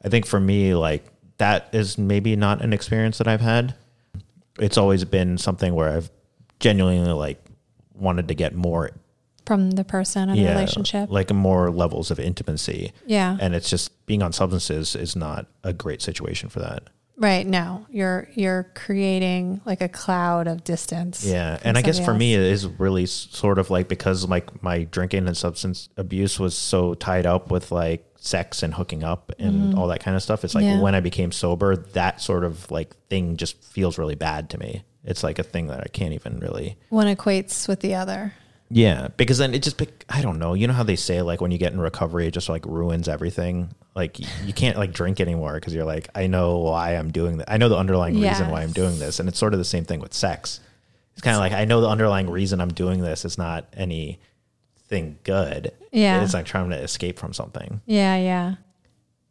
i 0.04 0.10
think 0.10 0.26
for 0.26 0.40
me 0.40 0.74
like 0.74 1.06
that 1.38 1.70
is 1.74 1.98
maybe 1.98 2.36
not 2.36 2.62
an 2.64 2.74
experience 2.74 3.18
that 3.20 3.28
i've 3.28 3.42
had 3.42 3.76
it's 4.60 4.78
always 4.78 5.06
been 5.06 5.38
something 5.38 5.74
where 5.76 5.96
i've 5.96 6.10
genuinely 6.60 7.12
like 7.14 7.44
wanted 7.94 8.28
to 8.30 8.34
get 8.34 8.56
more 8.56 8.90
From 9.46 9.72
the 9.72 9.84
person 9.84 10.30
in 10.30 10.40
a 10.46 10.50
relationship. 10.50 11.10
like 11.12 11.32
more 11.32 11.70
levels 11.70 12.10
of 12.12 12.20
intimacy 12.20 12.92
Yeah. 13.06 13.38
and 13.40 13.54
it's 13.54 13.70
just 13.70 14.06
being 14.08 14.24
on 14.24 14.34
substances 14.34 14.96
is 14.96 15.16
not 15.16 15.46
a 15.64 15.72
great 15.74 16.02
situation 16.02 16.50
for 16.50 16.60
that. 16.60 16.90
Right. 17.16 17.46
No, 17.46 17.86
you're 17.90 18.28
you're 18.34 18.72
creating 18.76 19.62
like 19.66 19.82
a 19.82 19.90
cloud 19.90 20.48
of 20.48 20.64
distance. 20.64 21.24
Yeah, 21.24 21.60
and 21.64 21.78
I 21.78 21.82
guess 21.82 22.04
for 22.04 22.14
me 22.14 22.34
it 22.34 22.42
is 22.42 22.66
really 22.66 23.06
sort 23.06 23.60
of 23.60 23.70
like 23.70 23.88
because 23.88 24.28
like 24.28 24.64
my 24.64 24.86
drinking 24.86 25.28
and 25.28 25.38
substance 25.38 25.90
abuse 25.96 26.40
was 26.40 26.58
so 26.58 26.96
tied 26.96 27.26
up 27.26 27.52
with 27.52 27.72
like 27.72 28.06
sex 28.16 28.64
and 28.64 28.74
hooking 28.74 29.04
up 29.04 29.32
and 29.38 29.56
mm-hmm. 29.56 29.80
all 29.80 29.88
that 29.90 30.00
kind 30.00 30.16
of 30.16 30.24
stuff. 30.24 30.44
It's 30.44 30.56
like. 30.56 30.64
Yeah. 30.64 30.82
when 30.82 30.96
I 30.96 31.00
became 31.02 31.32
sober, 31.32 31.76
that 31.76 32.22
sort 32.22 32.44
of 32.44 32.70
like 32.72 32.96
thing 33.10 33.38
just 33.38 33.64
feels 33.64 33.98
really 33.98 34.16
bad 34.16 34.50
to 34.52 34.58
me. 34.58 34.84
It's 35.04 35.24
like 35.24 35.40
a 35.40 35.44
thing 35.44 35.68
that 35.68 35.82
I 35.82 35.88
can't 35.92 36.14
even 36.14 36.40
really. 36.40 36.78
one 36.90 37.14
equates 37.14 37.68
with 37.68 37.82
the 37.82 37.96
other. 37.96 38.34
Yeah, 38.76 39.10
because 39.18 39.38
then 39.38 39.54
it 39.54 39.62
just 39.62 39.80
I 40.10 40.22
don't 40.24 40.40
know. 40.40 40.56
You 40.56 40.66
know 40.66 40.74
how 40.74 40.82
they 40.82 40.96
say 40.96 41.22
like 41.22 41.42
when 41.42 41.52
you 41.52 41.60
get 41.60 41.74
in 41.74 41.80
recovery, 41.80 42.26
it 42.26 42.32
just 42.32 42.50
like 42.50 42.66
ruins 42.66 43.08
everything. 43.08 43.70
Like 43.96 44.20
you 44.48 44.52
can't 44.54 44.78
like 44.78 44.94
drink 44.94 45.22
anymore 45.22 45.54
because 45.56 45.76
you're 45.76 45.86
like 45.86 46.10
I 46.16 46.26
know 46.26 46.58
why 46.58 46.96
I'm 46.96 47.12
doing 47.12 47.38
that. 47.38 47.52
I 47.52 47.58
know 47.58 47.70
the 47.70 47.78
underlying 47.78 48.20
reason 48.20 48.50
why 48.50 48.64
I'm 48.64 48.72
doing 48.72 48.98
this, 48.98 49.20
and 49.20 49.30
it's 49.30 49.38
sort 49.38 49.54
of 49.54 49.60
the 49.60 49.66
same 49.66 49.86
thing 49.86 50.00
with 50.00 50.14
sex. 50.14 50.60
It's 51.14 51.22
kind 51.22 51.36
of 51.36 51.40
like 51.40 51.52
I 51.52 51.66
know 51.66 51.82
the 51.82 51.88
underlying 51.90 52.28
reason 52.32 52.60
I'm 52.60 52.74
doing 52.74 53.00
this 53.02 53.26
is 53.26 53.38
not 53.38 53.68
anything 53.74 55.20
good. 55.24 55.72
Yeah. 55.92 56.24
it's 56.24 56.34
like 56.34 56.46
trying 56.46 56.72
to 56.72 56.78
escape 56.78 57.20
from 57.20 57.34
something. 57.34 57.80
Yeah, 57.86 58.16
yeah. 58.18 58.56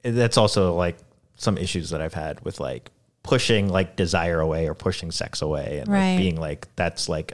Eh, 0.05 0.13
that's 0.13 0.37
also 0.37 0.75
like 0.77 0.97
some 1.37 1.59
issues 1.59 1.91
that 1.91 2.01
I've 2.01 2.15
had 2.15 2.45
with 2.45 2.61
like 2.61 2.91
pushing 3.25 3.69
like 3.69 3.97
desire 3.97 4.39
away 4.39 4.69
or 4.69 4.75
pushing 4.75 5.11
sex 5.11 5.43
away 5.43 5.79
and 5.81 5.89
Right. 5.89 6.11
like 6.13 6.19
being 6.19 6.37
like 6.41 6.69
that's 6.77 7.09
like 7.09 7.33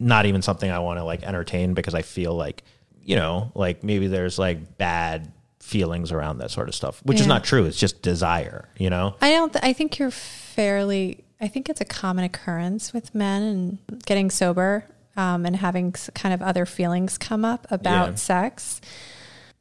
not 0.00 0.26
even 0.26 0.42
something 0.42 0.68
I 0.70 0.80
want 0.80 0.98
to 0.98 1.04
like 1.04 1.22
entertain 1.22 1.74
because 1.74 1.94
I 1.94 2.02
feel 2.02 2.34
like 2.34 2.62
you 3.02 3.14
know 3.16 3.52
like 3.54 3.84
maybe 3.84 4.06
there's 4.08 4.38
like 4.38 4.76
bad 4.78 5.30
feelings 5.60 6.10
around 6.10 6.38
that 6.38 6.50
sort 6.50 6.68
of 6.68 6.74
stuff, 6.74 7.00
which 7.04 7.20
is 7.20 7.26
not 7.28 7.44
true. 7.44 7.64
It's 7.66 7.78
just 7.78 8.02
desire, 8.02 8.68
you 8.78 8.90
know. 8.90 9.14
I 9.22 9.30
don't. 9.30 9.52
Th- 9.52 9.62
I 9.64 9.72
think 9.72 9.98
you're 9.98 10.10
fairly. 10.10 11.24
I 11.40 11.48
think 11.48 11.68
it's 11.68 11.80
a 11.80 11.84
common 11.84 12.24
occurrence 12.24 12.92
with 12.92 13.14
men 13.14 13.42
and 13.42 13.78
getting 14.04 14.30
sober 14.30 14.84
um, 15.16 15.46
and 15.46 15.56
having 15.56 15.92
kind 16.14 16.34
of 16.34 16.42
other 16.42 16.66
feelings 16.66 17.16
come 17.18 17.44
up 17.44 17.66
about 17.70 18.08
Yeah. 18.10 18.14
sex. 18.16 18.80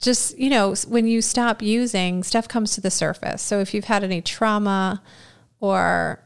just, 0.02 0.38
you 0.38 0.50
know, 0.50 0.74
when 0.88 1.06
you 1.08 1.22
stop 1.22 1.62
using, 1.62 2.24
stuff 2.24 2.48
comes 2.48 2.74
to 2.74 2.82
the 2.82 2.90
surface. 2.92 3.42
So 3.42 3.60
if 3.60 3.74
you've 3.74 3.86
had 3.86 4.04
any 4.04 4.22
trauma 4.22 5.02
or 5.60 6.20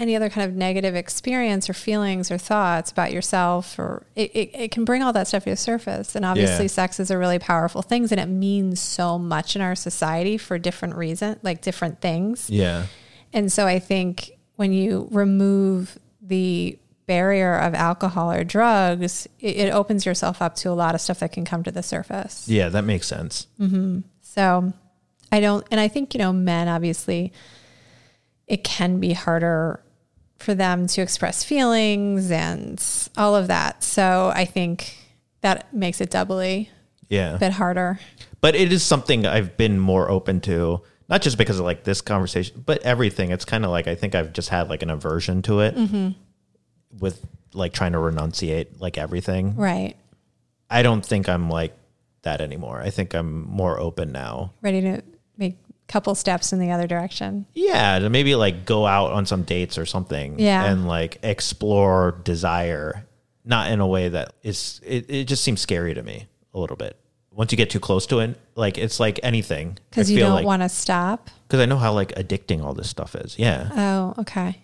any 0.00 0.16
other 0.16 0.28
kind 0.30 0.48
of 0.50 0.56
negative 0.56 0.94
experience 0.96 1.68
or 1.70 1.74
feelings 1.74 2.30
or 2.30 2.38
thoughts 2.38 2.90
about 2.90 3.12
yourself 3.12 3.78
or 3.78 4.06
it, 4.16 4.30
it, 4.34 4.50
it 4.54 4.70
can 4.70 4.84
bring 4.84 5.02
all 5.02 5.12
that 5.12 5.28
stuff 5.28 5.44
to 5.44 5.50
the 5.50 5.56
surface 5.56 6.16
and 6.16 6.24
obviously 6.24 6.64
Yeah. 6.64 6.68
sex 6.70 6.98
is 6.98 7.10
a 7.10 7.18
really 7.18 7.38
powerful 7.38 7.82
thing 7.82 8.04
and 8.10 8.18
it 8.20 8.28
means 8.28 8.80
so 8.80 9.18
much 9.18 9.54
in 9.56 9.62
our 9.62 9.74
society 9.74 10.38
for 10.38 10.58
different 10.58 10.96
reasons 10.96 11.36
like 11.42 11.60
different 11.62 12.00
things 12.00 12.48
Yeah. 12.50 12.86
and 13.32 13.52
so 13.52 13.66
i 13.66 13.78
think 13.78 14.30
when 14.56 14.72
you 14.72 15.06
remove 15.10 15.98
the 16.22 16.78
barrier 17.06 17.56
of 17.56 17.74
alcohol 17.74 18.30
or 18.32 18.44
drugs 18.44 19.26
it, 19.40 19.56
it 19.56 19.72
opens 19.72 20.06
yourself 20.06 20.40
up 20.40 20.54
to 20.54 20.70
a 20.70 20.72
lot 20.72 20.94
of 20.94 21.00
stuff 21.00 21.18
that 21.20 21.32
can 21.32 21.44
come 21.44 21.62
to 21.64 21.70
the 21.72 21.82
surface 21.82 22.48
Yeah, 22.48 22.68
that 22.70 22.84
makes 22.84 23.06
sense. 23.06 23.46
Mm-hmm. 23.60 24.00
so 24.22 24.72
I 25.32 25.38
don't, 25.38 25.64
and 25.70 25.78
I 25.78 25.86
think, 25.86 26.12
you 26.12 26.18
know, 26.18 26.32
men 26.32 26.66
obviously, 26.66 27.32
it 28.48 28.64
can 28.64 28.98
be 28.98 29.12
harder 29.12 29.80
for 30.42 30.54
them 30.54 30.86
to 30.88 31.00
express 31.02 31.44
feelings 31.44 32.30
and 32.30 32.82
all 33.16 33.36
of 33.36 33.48
that. 33.48 33.82
So 33.84 34.32
I 34.34 34.44
think 34.44 34.96
that 35.42 35.72
makes 35.72 36.00
it 36.00 36.10
doubly 36.10 36.70
Yeah. 37.08 37.34
a 37.34 37.38
bit 37.38 37.52
harder. 37.52 38.00
but 38.40 38.54
it 38.54 38.72
is 38.72 38.82
something 38.82 39.26
I've 39.26 39.56
been 39.56 39.78
more 39.78 40.10
open 40.10 40.40
to, 40.42 40.80
not 41.08 41.20
just 41.22 41.36
because 41.38 41.58
of 41.58 41.64
like 41.66 41.84
this 41.84 42.00
conversation, 42.00 42.62
but 42.64 42.80
everything. 42.82 43.30
It's 43.32 43.44
kind 43.44 43.64
of 43.64 43.70
like 43.70 43.86
I 43.86 43.94
think 43.94 44.14
I've 44.14 44.32
just 44.32 44.48
had 44.48 44.68
like 44.70 44.82
an 44.82 44.90
aversion 44.90 45.42
to 45.42 45.60
it 45.60 45.76
mm-hmm. 45.76 46.10
with 46.98 47.24
like 47.52 47.72
trying 47.72 47.92
to 47.92 47.98
renunciate 47.98 48.80
like 48.80 48.96
everything. 48.96 49.56
Right. 49.56 49.96
I 50.70 50.82
don't 50.82 51.04
think 51.04 51.28
I'm 51.28 51.50
like 51.50 51.76
that 52.22 52.40
anymore. 52.40 52.80
I 52.80 52.90
think 52.90 53.12
I'm 53.14 53.46
more 53.48 53.78
open 53.78 54.12
now. 54.12 54.52
Ready 54.62 54.80
to 54.82 55.02
couple 55.90 56.14
steps 56.14 56.52
in 56.52 56.60
the 56.60 56.70
other 56.70 56.86
direction. 56.86 57.46
Yeah, 57.52 57.98
to 57.98 58.08
maybe 58.08 58.36
like 58.36 58.64
go 58.64 58.86
out 58.86 59.12
on 59.12 59.26
some 59.26 59.42
dates 59.42 59.76
or 59.76 59.84
something. 59.84 60.38
Yeah. 60.38 60.64
And 60.64 60.86
like 60.86 61.18
explore 61.22 62.20
desire, 62.22 63.06
not 63.44 63.70
in 63.70 63.80
a 63.80 63.86
way 63.86 64.08
that 64.08 64.34
is, 64.42 64.80
it, 64.84 65.10
it 65.10 65.24
just 65.24 65.42
seems 65.42 65.60
scary 65.60 65.92
to 65.94 66.02
me 66.02 66.28
a 66.54 66.60
little 66.60 66.76
bit. 66.76 66.96
Once 67.32 67.52
you 67.52 67.56
get 67.56 67.70
too 67.70 67.80
close 67.80 68.06
to 68.06 68.20
it, 68.20 68.38
like 68.54 68.78
it's 68.78 69.00
like 69.00 69.18
anything. 69.22 69.78
Because 69.90 70.10
you 70.10 70.20
don't 70.20 70.34
like, 70.34 70.46
want 70.46 70.62
to 70.62 70.68
stop. 70.68 71.28
because 71.46 71.60
I 71.60 71.66
know 71.66 71.76
how 71.76 71.92
like 71.92 72.14
addicting 72.14 72.62
all 72.62 72.72
this 72.72 72.88
stuff 72.88 73.16
is. 73.16 73.38
Yeah. 73.38 73.68
Oh, 73.72 74.14
okay. 74.22 74.60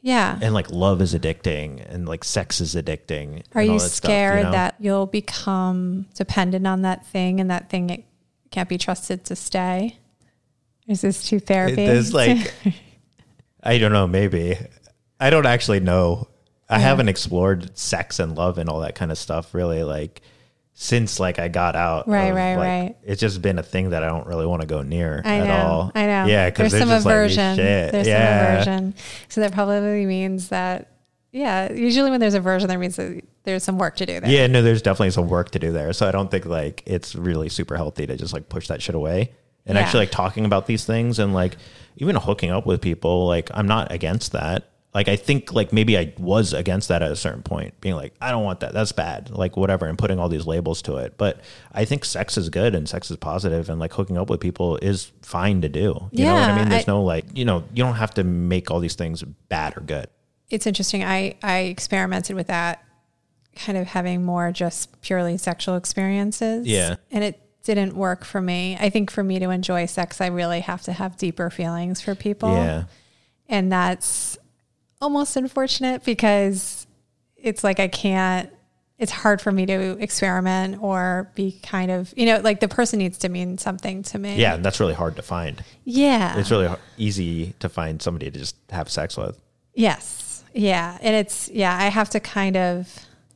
Yeah. 0.00 0.38
and 0.42 0.52
like 0.52 0.70
love 0.70 1.00
is 1.00 1.14
addicting 1.14 1.84
and 1.90 2.06
like 2.06 2.24
sex 2.24 2.60
is 2.60 2.74
addicting. 2.74 3.42
Are 3.54 3.62
you 3.62 3.78
that 3.78 3.80
stuff, 3.80 4.10
scared 4.10 4.44
know? 4.44 4.52
that 4.52 4.74
you'll 4.78 5.06
become 5.06 6.06
dependent 6.14 6.66
on 6.66 6.82
that 6.82 7.06
thing 7.06 7.40
and 7.40 7.50
that 7.50 7.70
thing 7.70 7.88
it 7.88 8.04
can't 8.50 8.68
be 8.68 8.78
trusted 8.78 9.24
to 9.24 9.36
stay? 9.36 9.98
Is 10.86 11.00
this 11.00 11.26
too 11.26 11.40
therapy? 11.40 11.86
there's 11.86 12.12
like 12.12 12.52
I 13.62 13.78
don't 13.78 13.92
know, 13.92 14.06
maybe. 14.06 14.58
I 15.18 15.30
don't 15.30 15.46
actually 15.46 15.80
know. 15.80 16.28
I 16.68 16.78
haven't 16.78 17.08
explored 17.08 17.76
sex 17.76 18.18
and 18.18 18.36
love 18.36 18.58
and 18.58 18.68
all 18.68 18.80
that 18.80 18.94
kind 18.94 19.10
of 19.10 19.18
stuff 19.18 19.54
really 19.54 19.82
like 19.84 20.22
since 20.74 21.20
like 21.20 21.38
I 21.38 21.48
got 21.48 21.76
out. 21.76 22.08
Right, 22.08 22.26
of, 22.26 22.36
right, 22.36 22.56
like, 22.56 22.66
right. 22.66 22.96
It's 23.04 23.20
just 23.20 23.40
been 23.40 23.58
a 23.58 23.62
thing 23.62 23.90
that 23.90 24.02
I 24.02 24.08
don't 24.08 24.26
really 24.26 24.46
want 24.46 24.62
to 24.62 24.66
go 24.66 24.82
near 24.82 25.22
I 25.24 25.36
at 25.38 25.46
know. 25.46 25.66
all. 25.66 25.92
I 25.94 26.06
know. 26.06 26.26
Yeah, 26.26 26.50
because 26.50 26.72
there's 26.72 26.82
some 26.82 26.90
just 26.90 27.06
like, 27.06 27.12
aversion. 27.12 27.56
shit. 27.56 27.92
There's 27.92 28.06
yeah. 28.06 28.64
some 28.64 28.74
aversion. 28.74 28.94
So 29.28 29.40
that 29.40 29.52
probably 29.52 30.04
means 30.04 30.48
that, 30.48 30.90
yeah, 31.32 31.72
usually 31.72 32.10
when 32.10 32.20
there's 32.20 32.34
aversion, 32.34 32.68
that 32.68 32.78
means 32.78 32.96
that 32.96 33.22
there's 33.44 33.62
some 33.62 33.78
work 33.78 33.96
to 33.96 34.06
do 34.06 34.20
there. 34.20 34.30
Yeah, 34.30 34.46
no, 34.48 34.62
there's 34.62 34.82
definitely 34.82 35.12
some 35.12 35.28
work 35.28 35.50
to 35.52 35.58
do 35.58 35.72
there. 35.72 35.92
So 35.92 36.08
I 36.08 36.10
don't 36.10 36.30
think 36.30 36.44
like 36.44 36.82
it's 36.86 37.14
really 37.14 37.48
super 37.48 37.76
healthy 37.76 38.06
to 38.06 38.16
just 38.16 38.32
like 38.32 38.48
push 38.48 38.68
that 38.68 38.82
shit 38.82 38.94
away. 38.94 39.32
And 39.66 39.76
Yeah. 39.76 39.82
actually 39.84 40.00
like 40.00 40.10
talking 40.10 40.44
about 40.44 40.66
these 40.66 40.84
things 40.84 41.18
and 41.18 41.32
like 41.34 41.56
even 41.96 42.16
hooking 42.16 42.50
up 42.50 42.66
with 42.66 42.80
people, 42.80 43.26
like 43.26 43.50
I'm 43.54 43.66
not 43.66 43.90
against 43.92 44.32
that. 44.32 44.68
Like 44.92 45.08
I 45.08 45.16
think 45.16 45.52
like 45.52 45.72
maybe 45.72 45.98
I 45.98 46.12
was 46.18 46.52
against 46.52 46.88
that 46.88 47.02
at 47.02 47.10
a 47.10 47.16
certain 47.16 47.42
point, 47.42 47.80
being 47.80 47.96
like, 47.96 48.14
I 48.20 48.30
don't 48.30 48.44
want 48.44 48.60
that. 48.60 48.72
That's 48.72 48.92
bad. 48.92 49.30
Like 49.30 49.56
whatever, 49.56 49.86
and 49.86 49.98
putting 49.98 50.20
all 50.20 50.28
these 50.28 50.46
labels 50.46 50.82
to 50.82 50.96
it. 50.98 51.14
But 51.18 51.40
I 51.72 51.84
think 51.84 52.04
sex 52.04 52.36
is 52.38 52.48
good 52.48 52.74
and 52.76 52.88
sex 52.88 53.10
is 53.10 53.16
positive 53.16 53.68
and 53.68 53.80
like 53.80 53.92
hooking 53.92 54.16
up 54.18 54.30
with 54.30 54.38
people 54.40 54.76
is 54.76 55.10
fine 55.22 55.62
to 55.62 55.68
do. 55.68 56.08
You 56.12 56.26
know 56.26 56.34
what 56.34 56.50
I 56.50 56.56
mean? 56.56 56.68
There's 56.68 56.86
I- 56.88 56.92
no 56.92 57.02
like, 57.02 57.24
you 57.36 57.44
know, 57.44 57.64
you 57.74 57.82
don't 57.82 57.96
have 57.96 58.14
to 58.14 58.22
make 58.24 58.70
all 58.70 58.78
these 58.78 58.94
things 58.94 59.22
bad 59.48 59.76
or 59.76 59.80
good. 59.80 60.06
It's 60.50 60.66
interesting. 60.66 61.02
I, 61.02 61.34
I 61.42 61.58
experimented 61.62 62.36
with 62.36 62.46
that, 62.46 62.84
kind 63.56 63.76
of 63.78 63.86
having 63.88 64.24
more 64.24 64.52
just 64.52 65.00
purely 65.00 65.38
sexual 65.38 65.74
experiences. 65.76 66.66
Yeah. 66.68 66.96
And 67.10 67.24
it 67.24 67.40
didn't 67.64 67.94
work 67.94 68.24
for 68.24 68.40
me. 68.40 68.76
I 68.78 68.90
think 68.90 69.10
for 69.10 69.24
me 69.24 69.38
to 69.40 69.50
enjoy 69.50 69.86
sex, 69.86 70.20
I 70.20 70.28
really 70.28 70.60
have 70.60 70.82
to 70.82 70.92
have 70.92 71.16
deeper 71.16 71.50
feelings 71.50 72.00
for 72.00 72.14
people. 72.14 72.54
Yeah. 72.54 72.84
And 73.48 73.72
that's 73.72 74.38
almost 75.00 75.36
unfortunate 75.36 76.04
because 76.04 76.86
it's 77.36 77.64
like 77.64 77.80
I 77.80 77.88
can't, 77.88 78.50
it's 78.98 79.10
hard 79.10 79.42
for 79.42 79.50
me 79.50 79.66
to 79.66 79.98
experiment 80.00 80.80
or 80.80 81.30
be 81.34 81.58
kind 81.62 81.90
of, 81.90 82.14
you 82.16 82.26
know, 82.26 82.38
like 82.38 82.60
the 82.60 82.68
person 82.68 83.00
needs 83.00 83.18
to 83.18 83.28
mean 83.28 83.58
something 83.58 84.02
to 84.04 84.18
me. 84.18 84.36
Yeah, 84.36 84.54
and 84.54 84.64
that's 84.64 84.78
really 84.78 84.94
hard 84.94 85.16
to 85.16 85.22
find. 85.22 85.62
Yeah. 85.84 86.38
It's 86.38 86.50
really 86.50 86.74
easy 86.96 87.54
to 87.58 87.68
find 87.68 88.00
somebody 88.00 88.30
to 88.30 88.38
just 88.38 88.56
have 88.70 88.88
sex 88.88 89.16
with. 89.16 89.38
yes. 89.74 90.44
Yeah. 90.56 90.96
And 91.02 91.16
it's, 91.16 91.48
yeah, 91.48 91.76
I 91.76 91.88
have 91.88 92.10
to 92.10 92.20
kind 92.20 92.56
of 92.56 92.88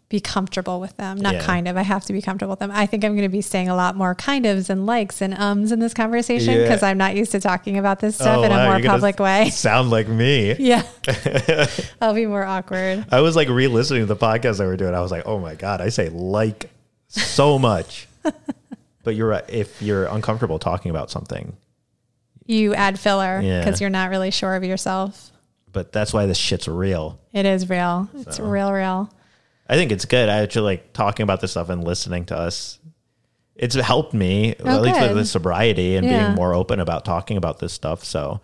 be 0.08 0.20
comfortable 0.20 0.80
with 0.80 0.96
them. 0.96 1.18
Not 1.18 1.34
Yeah. 1.34 1.42
kind 1.44 1.68
of, 1.68 1.76
I 1.76 1.82
have 1.82 2.02
to 2.06 2.14
be 2.14 2.22
comfortable 2.22 2.52
with 2.52 2.60
them. 2.60 2.70
I 2.72 2.86
think 2.86 3.04
I'm 3.04 3.12
going 3.12 3.28
to 3.28 3.32
be 3.32 3.42
saying 3.42 3.68
a 3.68 3.74
lot 3.76 3.94
more 3.94 4.14
kind 4.14 4.46
ofs 4.46 4.70
and 4.70 4.86
likes 4.86 5.20
and 5.20 5.34
ums 5.38 5.70
in 5.70 5.80
this 5.80 5.92
conversation 5.92 6.54
Yeah. 6.54 6.62
because 6.62 6.82
I'm 6.82 6.96
not 6.96 7.14
used 7.14 7.32
to 7.32 7.40
talking 7.40 7.76
about 7.76 8.00
this 8.00 8.18
oh, 8.20 8.24
stuff 8.24 8.38
Oh, 8.38 8.42
in 8.44 8.52
a 8.52 8.54
wow, 8.56 8.70
more 8.70 8.78
you're 8.80 8.90
public 8.90 9.18
way. 9.18 9.50
Sound 9.50 9.90
like 9.90 10.08
me. 10.08 10.54
Yeah. 10.58 10.82
I'll 12.00 12.14
be 12.14 12.24
more 12.26 12.44
awkward. 12.44 13.04
I 13.12 13.20
was 13.20 13.36
like 13.36 13.48
re-listening 13.48 14.00
to 14.02 14.06
the 14.06 14.16
podcast 14.16 14.58
that 14.58 14.64
we're 14.66 14.76
doing. 14.78 14.94
I 14.94 15.00
was 15.00 15.10
like, 15.10 15.24
oh 15.26 15.38
my 15.38 15.54
god, 15.54 15.80
I 15.82 15.90
say 15.90 16.08
like 16.08 16.70
so 17.08 17.58
much. 17.70 18.08
but 19.02 19.14
you're 19.14 19.28
right. 19.28 19.44
If 19.48 19.82
you're 19.82 20.06
uncomfortable 20.06 20.58
talking 20.58 20.90
about 20.90 21.10
something, 21.10 21.54
You 22.46 22.74
add 22.74 22.98
filler 22.98 23.40
Yeah. 23.42 23.60
because 23.62 23.80
you're 23.80 23.90
not 23.90 24.08
really 24.08 24.30
sure 24.30 24.54
of 24.56 24.64
yourself. 24.64 25.32
but 25.70 25.92
that's 25.92 26.14
why 26.14 26.24
this 26.24 26.38
shit's 26.38 26.66
real. 26.66 27.20
It 27.34 27.44
is 27.44 27.68
real. 27.68 28.08
It's 28.14 28.40
real, 28.40 28.72
real. 28.72 29.10
I 29.68 29.74
think 29.74 29.92
it's 29.92 30.04
good. 30.04 30.28
I 30.28 30.38
actually 30.38 30.62
like 30.64 30.92
talking 30.92 31.24
about 31.24 31.40
this 31.40 31.50
stuff 31.52 31.68
and 31.68 31.84
listening 31.84 32.24
to 32.26 32.36
us. 32.38 32.78
It's 33.54 33.74
helped 33.74 34.14
me 34.14 34.50
at 34.52 34.64
least 34.82 35.00
with 35.00 35.10
Oh, 35.10 35.14
the 35.14 35.24
sobriety 35.24 35.96
and 35.96 36.08
Yeah. 36.08 36.24
being 36.26 36.34
more 36.36 36.54
open 36.54 36.80
about 36.80 37.04
talking 37.04 37.36
about 37.36 37.58
this 37.58 37.72
stuff. 37.72 38.04
So 38.04 38.40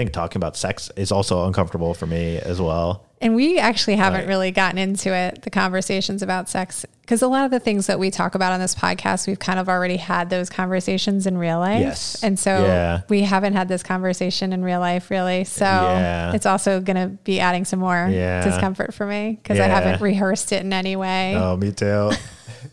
think 0.00 0.12
talking 0.12 0.38
about 0.38 0.56
sex 0.56 0.90
is 0.96 1.12
also 1.12 1.46
uncomfortable 1.46 1.92
for 1.92 2.06
me 2.06 2.38
as 2.38 2.60
well. 2.60 3.04
And 3.20 3.34
we 3.34 3.58
actually 3.58 3.96
haven't 3.96 4.20
Right. 4.20 4.28
really 4.28 4.50
gotten 4.50 4.78
into 4.78 5.14
it, 5.14 5.42
the 5.42 5.50
conversations 5.50 6.22
about 6.22 6.48
sex, 6.48 6.86
because 7.02 7.20
a 7.20 7.28
lot 7.28 7.44
of 7.44 7.50
the 7.50 7.60
things 7.60 7.86
that 7.86 7.98
we 7.98 8.10
talk 8.10 8.34
about 8.34 8.52
on 8.54 8.60
this 8.60 8.74
podcast, 8.74 9.26
we've 9.26 9.38
kind 9.38 9.58
of 9.58 9.68
already 9.68 9.98
had 9.98 10.30
those 10.30 10.48
conversations 10.48 11.26
in 11.26 11.36
real 11.36 11.58
life. 11.58 11.80
Yes. 11.80 12.18
And 12.22 12.38
so 12.38 12.64
Yeah. 12.64 13.00
we 13.10 13.20
haven't 13.20 13.52
had 13.52 13.68
this 13.68 13.82
conversation 13.82 14.54
in 14.54 14.64
real 14.64 14.80
life, 14.80 15.10
really. 15.10 15.44
So 15.44 15.66
Yeah. 15.66 16.32
it's 16.32 16.46
also 16.46 16.80
going 16.80 16.96
to 16.96 17.08
be 17.24 17.40
adding 17.40 17.66
some 17.66 17.78
more 17.80 18.08
Yeah. 18.10 18.42
discomfort 18.42 18.94
for 18.94 19.04
me 19.04 19.38
because 19.42 19.60
I 19.60 19.66
haven't 19.66 20.00
rehearsed 20.00 20.50
it 20.52 20.62
in 20.64 20.72
any 20.72 20.96
way. 20.96 21.34
Oh, 21.36 21.58
me 21.58 21.72
too. 21.72 22.12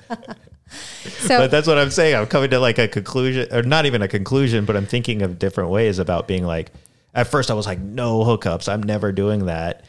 so 1.07 1.39
but 1.39 1.51
that's 1.51 1.67
what 1.67 1.77
I'm 1.77 1.91
saying. 1.91 2.15
I'm 2.15 2.25
coming 2.27 2.49
to 2.51 2.59
like 2.59 2.77
a 2.77 2.87
conclusion, 2.87 3.47
or 3.53 3.63
not 3.63 3.85
even 3.85 4.01
a 4.01 4.07
conclusion, 4.07 4.63
but 4.63 4.77
I'm 4.77 4.85
thinking 4.85 5.21
of 5.23 5.39
different 5.39 5.69
ways 5.71 5.99
about 5.99 6.25
being 6.27 6.45
like. 6.45 6.71
At 7.17 7.27
first, 7.27 7.49
I 7.51 7.55
was 7.55 7.65
like, 7.65 7.79
no 7.79 8.19
hookups. 8.23 8.71
I'm 8.71 8.83
never 8.83 9.11
doing 9.11 9.47
that. 9.47 9.83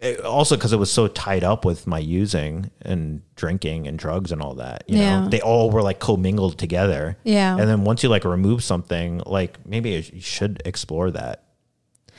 It- 0.00 0.20
also, 0.24 0.56
because 0.56 0.72
it 0.72 0.78
was 0.78 0.90
so 0.90 1.08
tied 1.08 1.44
up 1.44 1.64
with 1.64 1.86
my 1.86 1.98
using 1.98 2.70
and 2.82 3.20
drinking 3.36 3.86
and 3.86 3.98
drugs 3.98 4.32
and 4.32 4.40
all 4.42 4.54
that. 4.54 4.84
You 4.88 4.98
Yeah. 4.98 5.20
know, 5.20 5.28
they 5.28 5.40
all 5.42 5.70
were 5.70 5.82
like 5.82 5.98
commingled 6.00 6.58
together. 6.58 7.18
Yeah. 7.22 7.56
And 7.56 7.68
then 7.68 7.84
once 7.84 8.02
you 8.02 8.08
like 8.08 8.24
remove 8.24 8.64
something, 8.64 9.22
like 9.26 9.58
maybe 9.66 9.90
you 9.90 10.20
should 10.20 10.62
explore 10.64 11.10
that. 11.10 11.42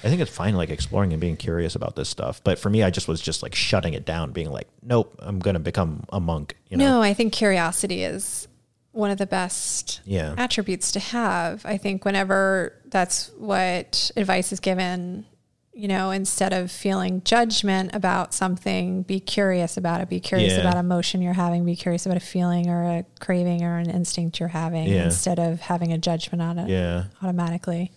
I 0.03 0.09
think 0.09 0.21
it's 0.21 0.29
fine, 0.31 0.55
like 0.55 0.69
exploring 0.69 1.11
and 1.13 1.19
being 1.21 1.37
curious 1.37 1.73
about 1.75 1.95
this 1.95 2.09
stuff. 2.09 2.39
But 2.43 2.59
for 2.59 2.69
me, 2.69 2.83
I 2.83 2.91
just 2.91 3.07
was 3.07 3.19
just 3.21 3.41
like 3.41 3.55
shutting 3.55 3.93
it 3.95 4.05
down, 4.05 4.31
being 4.31 4.51
like, 4.51 4.67
nope, 4.83 5.15
I'm 5.19 5.39
gonna 5.39 5.59
become 5.59 6.03
a 6.09 6.19
monk. 6.19 6.55
You 6.69 6.77
know? 6.77 6.85
No, 6.85 7.01
I 7.01 7.15
think 7.15 7.33
curiosity 7.33 8.03
is 8.03 8.47
one 8.95 9.11
of 9.11 9.17
the 9.17 9.25
best 9.27 10.01
Yeah. 10.05 10.33
attributes 10.37 10.91
to 10.93 10.99
have. 10.99 11.65
I 11.65 11.77
think 11.77 12.05
whenever 12.05 12.73
that's 12.85 13.29
what 13.37 14.09
advice 14.15 14.51
is 14.53 14.59
given, 14.59 15.25
you 15.73 15.87
know, 15.89 16.11
instead 16.11 16.53
of 16.53 16.71
feeling 16.71 17.21
judgment 17.25 17.91
about 17.93 18.33
something, 18.33 19.01
be 19.03 19.19
curious 19.19 19.75
about 19.75 19.99
it. 19.99 20.07
Be 20.07 20.21
curious 20.21 20.53
Yeah. 20.53 20.61
about 20.61 20.77
emotion 20.77 21.21
you're 21.21 21.33
having. 21.33 21.65
Be 21.65 21.75
curious 21.75 22.05
about 22.05 22.15
a 22.17 22.21
feeling 22.21 22.69
or 22.69 22.83
a 22.83 23.05
craving 23.19 23.63
or 23.63 23.77
an 23.77 23.89
instinct 23.89 24.39
you're 24.39 24.47
having 24.49 24.87
Yeah. 24.87 25.03
instead 25.03 25.39
of 25.39 25.59
having 25.59 25.91
a 25.91 25.97
judgment 25.97 26.41
on 26.41 26.57
it 26.59 26.69
Yeah. 26.69 27.05
automatically. 27.21 27.91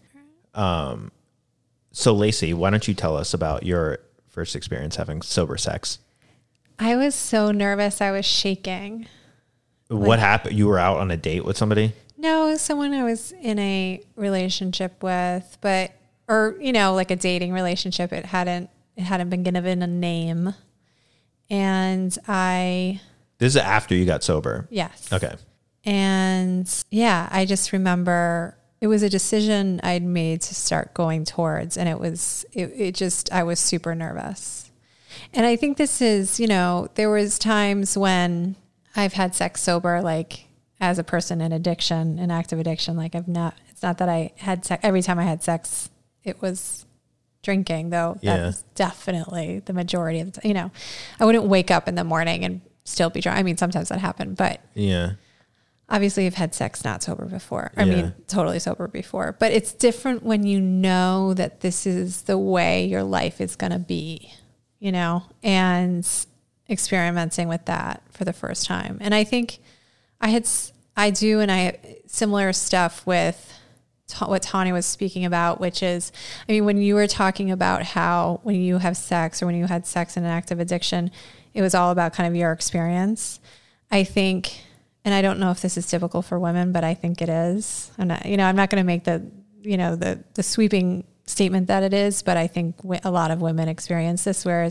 Um, 0.55 1.13
so, 1.93 2.13
Lacey, 2.13 2.53
why 2.53 2.71
don't 2.71 2.89
you 2.89 2.95
tell 2.95 3.17
us 3.17 3.33
about 3.33 3.63
your 3.65 3.99
first 4.27 4.57
experience 4.57 4.97
having 4.97 5.23
sober 5.23 5.57
sex? 5.57 6.01
I 6.81 6.97
was 6.97 7.15
so 7.15 7.53
nervous. 7.53 8.01
I 8.01 8.11
was 8.11 8.25
shaking. 8.25 9.07
What 9.89 10.19
happened? 10.19 10.57
You 10.57 10.67
were 10.67 10.79
out 10.79 10.99
on 10.99 11.11
a 11.11 11.17
date 11.17 11.45
with 11.45 11.57
somebody? 11.57 11.93
No, 12.17 12.57
someone 12.57 12.93
I 12.93 13.05
was 13.05 13.33
in 13.33 13.59
a 13.59 14.03
relationship 14.17 15.03
with, 15.03 15.59
but 15.61 15.93
or 16.27 16.57
you 16.61 16.73
know, 16.73 16.95
like 16.95 17.11
a 17.11 17.17
dating 17.17 17.53
relationship. 17.53 18.13
It 18.13 18.27
hadn't 18.27 18.71
it 18.97 19.03
hadn't 19.03 19.31
been 19.31 19.43
given 19.43 19.83
a 19.83 19.87
name, 19.87 20.55
and 21.49 22.17
I 22.27 23.01
This 23.39 23.55
is 23.55 23.57
after 23.57 23.95
you 23.95 24.05
got 24.05 24.23
sober. 24.23 24.67
yes 24.71 25.13
Okay. 25.13 25.35
And 25.85 26.69
yeah, 26.91 27.29
I 27.31 27.45
just 27.45 27.73
remember 27.73 28.59
it 28.81 28.87
was 28.87 29.03
a 29.03 29.09
decision 29.09 29.81
I'd 29.83 30.03
made 30.03 30.43
to 30.43 30.55
start 30.55 30.95
going 30.95 31.25
towards. 31.25 31.77
And 31.77 31.89
it 31.89 31.99
was, 31.99 32.45
it, 32.53 32.73
it 32.77 32.95
just, 32.95 33.33
I 33.33 33.43
was 33.43 33.59
super 33.59 33.95
nervous. 33.95 34.71
And 35.35 35.45
I 35.47 35.57
think 35.57 35.79
this 35.79 36.01
is, 36.01 36.39
you 36.39 36.47
know, 36.47 36.89
there 36.95 37.11
was 37.11 37.39
times 37.39 37.99
when 37.99 38.55
I've 38.99 39.13
had 39.13 39.35
sex 39.35 39.63
sober, 39.63 40.03
like 40.03 40.47
as 40.81 40.99
a 40.99 41.05
person 41.05 41.41
in 41.41 41.53
addiction, 41.53 42.19
in 42.19 42.31
active 42.31 42.59
addiction, 42.59 42.97
like 42.97 43.15
I've 43.15 43.29
not, 43.29 43.55
it's 43.71 43.83
not 43.83 43.99
that 43.99 44.09
I 44.09 44.33
had 44.37 44.65
sex, 44.65 44.81
every 44.85 45.03
time 45.03 45.19
I 45.19 45.23
had 45.25 45.43
sex, 45.43 45.89
it 46.25 46.43
was 46.43 46.85
drinking 47.43 47.91
though. 47.91 48.19
Yeah. 48.21 48.37
That's 48.39 48.63
definitely 48.75 49.61
the 49.65 49.73
majority 49.73 50.21
of 50.21 50.33
the 50.33 50.41
time, 50.41 50.49
you 50.49 50.55
know, 50.55 50.71
I 51.21 51.25
wouldn't 51.25 51.45
wake 51.45 51.71
up 51.71 51.87
in 51.89 51.95
the 51.95 52.05
morning 52.05 52.45
and 52.45 52.61
still 52.85 53.09
be 53.11 53.21
drunk. 53.21 53.39
I 53.39 53.43
mean, 53.45 53.57
sometimes 53.57 53.89
that 53.91 54.01
happened, 54.01 54.37
but 54.37 54.61
Yeah. 54.75 55.13
obviously 55.89 56.25
you've 56.25 56.35
had 56.35 56.55
sex 56.55 56.85
not 56.85 57.03
sober 57.03 57.25
before. 57.27 57.71
I 57.77 57.85
Yeah. 57.85 57.95
mean, 57.95 58.15
totally 58.27 58.59
sober 58.59 58.89
before. 58.89 59.37
But 59.39 59.53
it's 59.53 59.73
different 59.73 60.23
when 60.25 60.45
you 60.45 60.61
know 60.61 61.35
that 61.35 61.61
this 61.61 61.87
is 61.87 62.23
the 62.23 62.39
way 62.39 62.87
your 62.87 63.05
life 63.05 63.41
is 63.41 63.55
going 63.57 63.73
to 63.73 63.79
be, 63.79 64.33
you 64.81 64.91
know, 64.91 65.23
and 65.43 66.05
experimenting 66.69 67.49
with 67.49 67.65
that 67.67 68.03
for 68.11 68.25
the 68.25 68.33
first 68.33 68.67
time. 68.67 68.99
And 69.01 69.15
I 69.15 69.25
think 69.25 69.59
I 70.21 70.29
had, 70.29 70.49
I 70.97 71.11
do, 71.11 71.41
and 71.41 71.51
I 71.51 71.79
similar 72.07 72.53
stuff 72.53 73.07
with 73.07 73.53
ta- 74.09 74.29
what 74.29 74.43
Tawny 74.43 74.73
was 74.73 74.87
speaking 74.87 75.25
about, 75.25 75.61
which 75.61 75.83
is, 75.83 76.13
I 76.49 76.53
mean, 76.53 76.65
when 76.65 76.79
you 76.79 76.95
were 76.95 77.07
talking 77.07 77.51
about 77.51 77.83
how 77.83 78.41
when 78.43 78.57
you 78.57 78.79
have 78.79 78.97
sex 78.97 79.43
or 79.43 79.47
when 79.47 79.55
you 79.55 79.67
had 79.67 79.87
sex 79.87 80.17
in 80.17 80.25
an 80.25 80.31
active 80.31 80.59
addiction, 80.59 81.11
it 81.55 81.63
was 81.63 81.75
all 81.75 81.91
about 81.91 82.13
kind 82.13 82.29
of 82.29 82.35
your 82.35 82.53
experience. 82.53 83.41
I 83.91 84.05
think, 84.05 84.61
and 85.05 85.15
I 85.15 85.23
don't 85.23 85.39
know 85.39 85.51
if 85.51 85.61
this 85.61 85.77
is 85.77 85.87
typical 85.87 86.21
for 86.21 86.39
women, 86.39 86.73
but 86.73 86.85
I 86.85 86.95
think 86.95 87.23
it 87.23 87.29
is. 87.29 87.91
I'm 87.99 88.09
not, 88.09 88.27
you 88.27 88.37
know, 88.37 88.45
I'm 88.45 88.57
not 88.57 88.69
going 88.69 88.83
to 88.83 88.87
make 88.87 89.05
the, 89.05 89.25
you 89.63 89.77
know, 89.77 89.97
the 89.97 90.23
the 90.35 90.43
sweeping 90.43 91.05
statement 91.25 91.69
that 91.69 91.83
it 91.83 91.95
is, 91.95 92.23
but 92.23 92.37
I 92.37 92.47
think 92.47 92.77
a 93.05 93.11
lot 93.11 93.31
of 93.31 93.41
women 93.41 93.69
experience 93.69 94.25
this, 94.25 94.45
where 94.45 94.71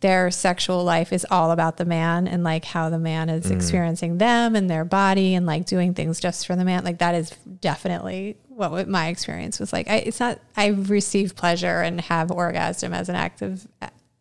their 0.00 0.30
sexual 0.30 0.84
life 0.84 1.12
is 1.12 1.26
all 1.30 1.50
about 1.50 1.76
the 1.76 1.84
man 1.84 2.28
and 2.28 2.44
like 2.44 2.64
how 2.64 2.90
the 2.90 2.98
man 2.98 3.28
is 3.28 3.46
mm. 3.46 3.52
experiencing 3.52 4.18
them 4.18 4.54
and 4.54 4.68
their 4.68 4.84
body 4.84 5.34
and 5.34 5.46
like 5.46 5.64
doing 5.66 5.94
things 5.94 6.20
just 6.20 6.46
for 6.46 6.54
the 6.56 6.64
man. 6.64 6.84
Like 6.84 6.98
that 6.98 7.14
is 7.14 7.30
definitely 7.60 8.36
what 8.48 8.88
my 8.88 9.08
experience 9.08 9.58
was 9.58 9.72
like. 9.72 9.88
I, 9.88 9.96
it's 9.96 10.20
not, 10.20 10.38
I 10.56 10.68
receive 10.68 11.36
pleasure 11.36 11.80
and 11.80 12.00
have 12.02 12.30
orgasm 12.30 12.92
as 12.92 13.08
an 13.08 13.16
active 13.16 13.66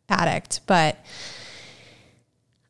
addict, 0.09 0.61
but 0.67 0.97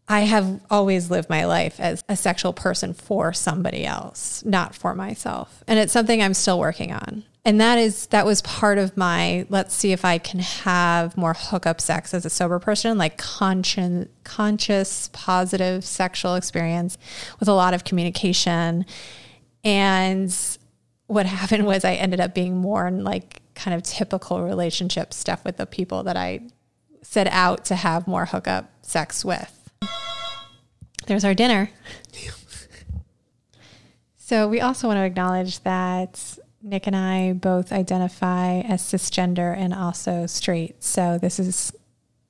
I 0.07 0.21
have 0.21 0.59
always 0.69 1.09
lived 1.09 1.29
my 1.29 1.45
life 1.45 1.79
as 1.79 2.03
a 2.09 2.15
sexual 2.15 2.53
person 2.53 2.93
for 2.93 3.31
somebody 3.31 3.85
else, 3.85 4.43
not 4.43 4.75
for 4.75 4.93
myself. 4.93 5.63
And 5.67 5.79
it's 5.79 5.93
something 5.93 6.21
I'm 6.21 6.33
still 6.33 6.59
working 6.59 6.91
on. 6.91 7.23
And 7.45 7.59
that 7.59 7.77
is 7.77 8.07
that 8.07 8.25
was 8.25 8.41
part 8.41 8.77
of 8.77 8.95
my 8.95 9.45
let's 9.49 9.75
see 9.75 9.91
if 9.91 10.05
I 10.05 10.17
can 10.17 10.39
have 10.39 11.17
more 11.17 11.33
hookup 11.33 11.81
sex 11.81 12.13
as 12.13 12.25
a 12.25 12.29
sober 12.29 12.57
person, 12.57 12.97
like 12.97 13.17
conscious 13.17 14.07
conscious 14.23 15.09
positive 15.11 15.83
sexual 15.83 16.35
experience 16.35 16.97
with 17.39 17.49
a 17.49 17.53
lot 17.53 17.73
of 17.73 17.83
communication. 17.83 18.85
And 19.63 20.33
what 21.07 21.25
happened 21.25 21.65
was 21.65 21.83
I 21.83 21.95
ended 21.95 22.21
up 22.21 22.33
being 22.33 22.55
more 22.55 22.87
in 22.87 23.03
like 23.03 23.41
kind 23.55 23.75
of 23.75 23.83
typical 23.83 24.41
relationship 24.41 25.13
stuff 25.13 25.43
with 25.43 25.57
the 25.57 25.65
people 25.65 26.03
that 26.03 26.15
I 26.15 26.47
set 27.01 27.27
out 27.27 27.65
to 27.65 27.75
have 27.75 28.07
more 28.07 28.25
hookup 28.25 28.71
sex 28.83 29.25
with. 29.25 29.69
There's 31.07 31.25
our 31.25 31.33
dinner. 31.33 31.69
so 34.15 34.47
we 34.47 34.61
also 34.61 34.87
want 34.87 34.97
to 34.97 35.03
acknowledge 35.03 35.59
that 35.63 36.39
Nik 36.63 36.87
and 36.87 36.95
I 36.95 37.33
both 37.33 37.73
identify 37.73 38.61
as 38.61 38.81
cisgender 38.81 39.55
and 39.55 39.73
also 39.73 40.25
straight. 40.25 40.81
So 40.81 41.17
this 41.17 41.37
is 41.37 41.73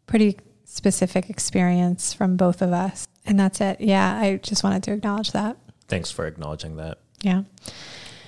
pretty 0.07 0.37
specific 0.65 1.29
experience 1.29 2.13
from 2.13 2.35
both 2.35 2.61
of 2.63 2.73
us. 2.73 3.07
And 3.25 3.39
that's 3.39 3.61
it. 3.61 3.79
Yeah, 3.79 4.17
I 4.19 4.37
just 4.37 4.63
wanted 4.63 4.81
to 4.83 4.91
acknowledge 4.91 5.31
that. 5.33 5.57
Thanks 5.87 6.09
for 6.09 6.25
acknowledging 6.25 6.77
that. 6.77 6.97
Yeah. 7.21 7.43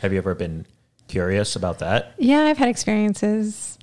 Have 0.02 0.14
you 0.14 0.20
ever 0.20 0.36
been 0.36 0.68
curious 1.08 1.56
about 1.56 1.80
that? 1.80 2.14
Yeah, 2.20 2.42
I've 2.42 2.60
had 2.60 2.70
experiences, 2.70 3.80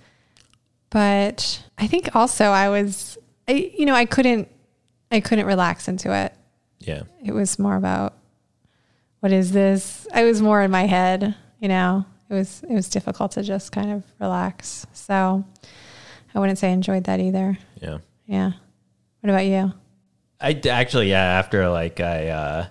but 0.91 1.63
I 1.77 1.89
think 1.89 2.15
also 2.15 2.47
I 2.47 2.69
was, 2.69 3.19
I, 3.49 3.73
you 3.77 3.85
know, 3.85 3.95
I 3.95 4.05
couldn't, 4.05 4.49
I 5.11 5.21
couldn't 5.21 5.47
relax 5.47 5.89
into 5.89 6.15
it. 6.15 6.33
Yeah. 6.79 7.03
It 7.25 7.33
was 7.33 7.59
more 7.59 7.77
about 7.77 8.15
what 9.21 9.33
is 9.33 9.53
this? 9.53 10.07
I 10.13 10.25
was 10.25 10.41
more 10.41 10.63
in 10.63 10.71
my 10.71 10.87
head, 10.87 11.35
you 11.59 11.69
know. 11.69 12.07
It 12.33 12.37
was 12.37 12.63
it 12.63 12.73
was 12.73 12.89
difficult 12.89 13.33
to 13.33 13.43
just 13.43 13.73
kind 13.73 13.93
of 13.93 14.05
relax. 14.19 14.87
So 14.95 15.45
I 16.35 16.41
wouldn't 16.41 16.59
say 16.59 16.71
I 16.71 16.73
enjoyed 16.73 17.05
that 17.05 17.21
either. 17.21 17.59
Yeah. 17.81 17.99
Yeah. 18.27 18.53
What 19.21 19.31
about 19.31 19.45
you? 19.45 19.73
I 20.41 20.61
actually, 20.71 21.11
yeah, 21.11 21.23
after 21.23 21.69
like 21.69 22.01
I, 22.01 22.29
uh, 22.29 22.67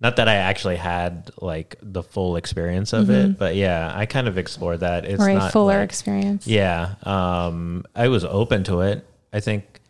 not 0.00 0.16
that 0.16 0.28
I 0.28 0.34
actually 0.34 0.76
had 0.76 1.30
like 1.40 1.76
the 1.80 2.02
full 2.02 2.36
experience 2.36 2.92
of 2.92 3.08
it, 3.08 3.38
but 3.38 3.56
yeah, 3.56 3.90
I 3.94 4.04
kind 4.04 4.28
of 4.28 4.36
explored 4.36 4.80
that. 4.80 5.06
It's 5.06 5.22
or 5.22 5.30
a 5.30 5.48
fuller 5.50 5.78
like- 5.78 5.84
experience? 5.88 6.46
Yeah. 6.46 6.96
Um, 7.02 7.84
I 7.94 8.08
was 8.08 8.22
open 8.22 8.64
to 8.64 8.82
it. 8.82 9.06
I 9.32 9.40
think 9.40 9.80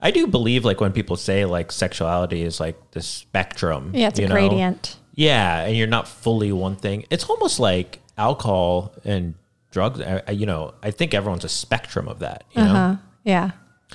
I 0.00 0.12
do 0.12 0.28
believe 0.28 0.64
like 0.64 0.80
when 0.80 0.92
people 0.92 1.16
say 1.16 1.44
like 1.44 1.72
sexuality 1.72 2.42
is 2.42 2.60
like 2.60 2.92
the 2.92 3.02
spectrum. 3.02 3.90
Yeah, 3.94 4.08
it's 4.08 4.20
a 4.20 4.28
know? 4.28 4.34
gradient. 4.34 4.96
Yeah, 5.16 5.64
and 5.64 5.76
you're 5.76 5.88
not 5.88 6.06
fully 6.06 6.52
one 6.52 6.76
thing. 6.76 7.04
It's 7.10 7.24
almost 7.24 7.58
like 7.58 8.00
alcohol 8.18 8.94
and 9.04 9.34
drugs. 9.70 10.00
I, 10.00 10.22
I- 10.26 10.30
you 10.32 10.46
know, 10.46 10.74
I 10.82 10.90
think 10.90 11.14
everyone's 11.14 11.44
a 11.44 11.48
spectrum 11.48 12.08
of 12.08 12.18
that. 12.20 12.44
You 12.52 12.62
Uh-huh. 12.62 12.96
Yeah. 13.24 13.50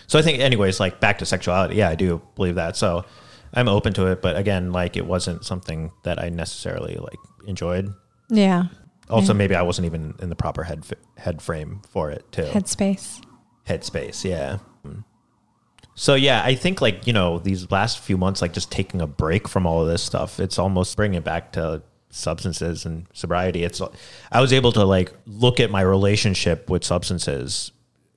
so 0.08 0.20
I 0.20 0.22
think, 0.22 0.40
anyways, 0.40 0.80
like 0.80 1.00
back 1.00 1.18
to 1.20 1.26
sexuality. 1.26 1.76
Yeah, 1.76 1.90
I 1.90 1.96
do 1.96 2.22
believe 2.36 2.56
that. 2.56 2.76
So 2.76 3.06
I'm 3.54 3.68
open 3.68 3.94
to 3.94 4.08
it, 4.08 4.22
but 4.22 4.36
again, 4.38 4.72
like 4.72 4.96
it 4.98 5.06
wasn't 5.06 5.46
something 5.46 5.92
that 6.04 6.22
I 6.22 6.30
necessarily 6.30 6.96
like 6.96 7.20
enjoyed. 7.48 7.94
Yeah. 8.30 8.66
Also, 9.10 9.34
maybe 9.34 9.56
I 9.56 9.62
wasn't 9.62 9.86
even 9.88 10.14
in 10.22 10.30
the 10.30 10.36
proper 10.38 10.64
head 10.64 10.86
head 11.18 11.42
frame 11.42 11.82
for 11.90 12.10
it 12.12 12.32
too. 12.32 12.44
Headspace. 12.44 13.22
Headspace, 13.68 14.24
yeah. 14.24 14.60
So 15.96 16.16
yeah, 16.16 16.42
I 16.44 16.56
think 16.56 16.80
like 16.82 17.06
you 17.06 17.12
know 17.14 17.38
these 17.40 17.70
last 17.70 18.00
few 18.00 18.18
months, 18.18 18.42
like 18.42 18.54
just 18.54 18.72
taking 18.72 19.02
a 19.02 19.08
break 19.08 19.48
from 19.50 19.66
all 19.68 19.82
of 19.82 19.88
this 19.90 20.02
stuff, 20.02 20.40
it's 20.40 20.58
almost 20.58 20.96
bringing 20.96 21.18
it 21.18 21.24
back 21.26 21.52
to 21.54 21.84
substances 22.12 22.86
and 22.86 23.08
sobriety. 23.14 23.64
It's 23.64 23.82
I 24.32 24.42
was 24.42 24.54
able 24.54 24.72
to 24.74 24.84
like 24.86 25.12
look 25.26 25.60
at 25.60 25.72
my 25.72 25.82
relationship 25.82 26.70
with 26.70 26.84
substances 26.84 27.72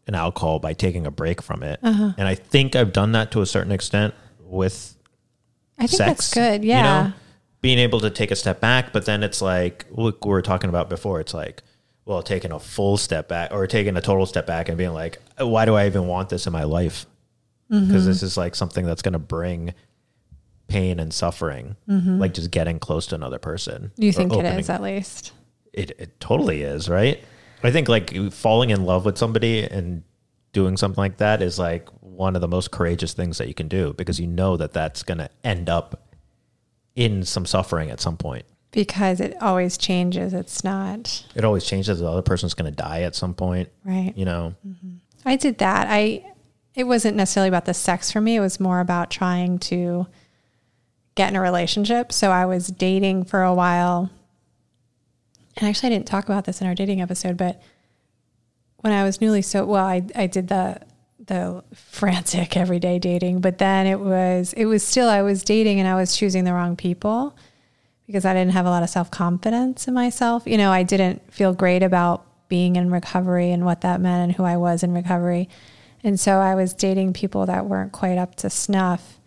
and 0.07 0.15
alcohol 0.15 0.59
by 0.59 0.75
taking 0.75 1.07
a 1.07 1.11
break 1.11 1.41
from 1.41 1.63
it, 1.63 1.79
and 1.83 2.21
I 2.21 2.35
think 2.35 2.77
I've 2.77 2.93
done 2.93 3.13
that 3.13 3.31
to 3.33 3.41
a 3.41 3.47
certain 3.47 3.73
extent 3.73 4.15
with 4.41 4.97
I 5.79 5.87
think 5.87 5.91
sex. 5.97 6.31
that's 6.31 6.35
good. 6.35 6.65
Yeah. 6.65 7.13
being 7.63 7.79
able 7.79 8.01
to 8.01 8.11
take 8.11 8.31
a 8.31 8.37
step 8.37 8.61
back, 8.61 8.93
but 8.93 9.07
then 9.07 9.23
it's 9.23 9.41
like 9.41 9.87
look, 9.91 10.25
we 10.25 10.31
were 10.31 10.43
talking 10.43 10.69
about 10.69 10.89
before. 10.91 11.21
It's 11.21 11.33
like, 11.35 11.63
well, 12.05 12.23
taking 12.23 12.53
a 12.53 12.59
full 12.61 12.97
step 12.99 13.29
back 13.29 13.51
or 13.53 13.67
taking 13.67 13.97
a 13.97 14.01
total 14.03 14.27
step 14.27 14.47
back 14.47 14.69
and 14.69 14.77
being 14.77 14.93
like, 14.93 15.19
why 15.39 15.65
do 15.65 15.75
I 15.75 15.87
even 15.87 16.07
want 16.07 16.29
this 16.29 16.47
in 16.47 16.53
my 16.53 16.65
life? 16.65 17.07
Because 17.71 17.87
Mm-hmm. 17.89 18.05
this 18.05 18.23
is 18.23 18.37
like 18.37 18.55
something 18.55 18.85
that's 18.85 19.01
going 19.01 19.15
to 19.15 19.19
bring 19.19 19.73
pain 20.69 20.99
and 20.99 21.13
suffering, 21.13 21.77
like 21.87 22.35
just 22.35 22.51
getting 22.51 22.79
close 22.79 23.07
to 23.09 23.15
another 23.15 23.39
person. 23.39 23.85
Mm-hmm. 23.85 24.03
You 24.03 24.13
think 24.13 24.33
it 24.33 24.45
is 24.45 24.71
at 24.71 24.83
least. 24.83 25.33
It, 25.73 25.93
it 25.99 26.21
totally 26.21 26.63
is, 26.63 26.89
right? 26.89 27.23
I 27.63 27.71
think 27.71 27.89
like 27.89 28.33
falling 28.33 28.71
in 28.71 28.85
love 28.85 29.05
with 29.05 29.17
somebody 29.17 29.65
and 29.65 30.03
doing 30.53 30.77
something 30.77 31.01
like 31.01 31.17
that 31.17 31.43
is 31.43 31.59
like 31.59 31.89
one 32.01 32.37
of 32.37 32.43
the 32.43 32.49
most 32.49 32.71
courageous 32.71 33.13
things 33.15 33.39
that 33.39 33.49
you 33.49 33.55
can 33.55 33.69
do 33.69 33.93
because 33.95 34.21
you 34.21 34.27
know 34.27 34.57
that 34.57 34.73
that's 34.73 35.03
going 35.03 35.19
to 35.19 35.31
end 35.43 35.69
up 35.69 36.15
in 36.95 37.25
some 37.25 37.47
suffering 37.47 37.91
at 37.91 38.01
some 38.01 38.17
point. 38.17 38.45
Because 38.71 39.21
it 39.21 39.37
always 39.41 39.79
changes. 39.79 40.35
It's 40.35 40.65
not 40.65 41.25
It 41.35 41.45
always 41.45 41.65
changes. 41.65 42.01
The 42.01 42.09
other 42.09 42.23
person's 42.23 42.55
going 42.55 42.71
to 42.71 42.77
die 42.77 43.03
at 43.03 43.15
some 43.15 43.35
point, 43.35 43.69
right. 43.85 44.13
you 44.17 44.25
know? 44.25 44.55
I 45.25 45.37
did 45.37 45.59
that. 45.59 45.87
I 45.89 46.25
it 46.75 46.85
wasn't 46.85 47.17
necessarily 47.17 47.49
about 47.49 47.67
the 47.67 47.75
sex 47.75 48.11
for 48.11 48.21
me. 48.21 48.37
It 48.37 48.41
was 48.41 48.59
more 48.59 48.81
about 48.81 49.11
trying 49.11 49.59
to 49.61 50.07
get 51.15 51.31
in 51.31 51.37
a 51.37 51.41
relationship. 51.41 52.13
So 52.13 52.31
I 52.31 52.47
was 52.47 52.69
dating 52.69 53.25
for 53.25 53.43
a 53.43 53.55
while. 53.55 54.11
And 55.57 55.69
actually 55.69 55.89
I 55.89 55.91
didn't 55.91 56.07
talk 56.07 56.25
about 56.25 56.45
this 56.45 56.61
in 56.61 56.67
our 56.67 56.75
dating 56.75 57.01
episode, 57.01 57.37
but 57.37 57.63
when 58.79 58.93
I 58.93 59.05
was 59.05 59.21
newly 59.21 59.43
so 59.43 59.65
well, 59.65 59.87
I 59.87 60.03
I 60.15 60.27
did 60.27 60.49
the 60.49 60.81
the 61.27 61.65
frantic 61.75 62.57
everyday 62.65 62.99
dating, 62.99 63.41
but 63.41 63.59
then 63.59 63.87
it 63.87 64.01
was 64.01 64.53
it 64.55 64.67
was 64.67 64.83
still 64.83 65.09
I 65.09 65.23
was 65.23 65.43
dating 65.43 65.79
and 65.81 65.89
I 65.89 65.95
was 65.95 66.17
choosing 66.17 66.45
the 66.45 66.53
wrong 66.53 66.77
people. 66.77 67.37
because 68.07 68.25
I 68.27 68.35
didn't 68.35 68.53
have 68.53 68.67
a 68.67 68.71
lot 68.71 68.83
of 68.83 68.91
self 68.91 69.11
confidence 69.11 69.89
in 69.89 69.95
myself. 69.95 70.43
You 70.47 70.59
know, 70.59 70.71
I 70.71 70.83
didn't 70.83 71.33
feel 71.33 71.55
great 71.55 71.83
about 71.83 72.27
being 72.49 72.77
in 72.77 72.91
recovery 72.91 73.51
and 73.51 73.65
what 73.65 73.81
that 73.81 74.01
meant 74.01 74.23
and 74.25 74.33
who 74.37 74.45
I 74.45 74.57
was 74.59 74.83
in 74.83 74.93
recovery. 74.93 75.49
And 76.03 76.21
so 76.21 76.39
I 76.39 76.55
was 76.55 76.75
dating 76.75 77.15
people 77.15 77.47
that 77.47 77.65
weren't 77.67 77.93
quite 77.93 78.19
up 78.19 78.35
to 78.37 78.51
snuff, 78.51 79.19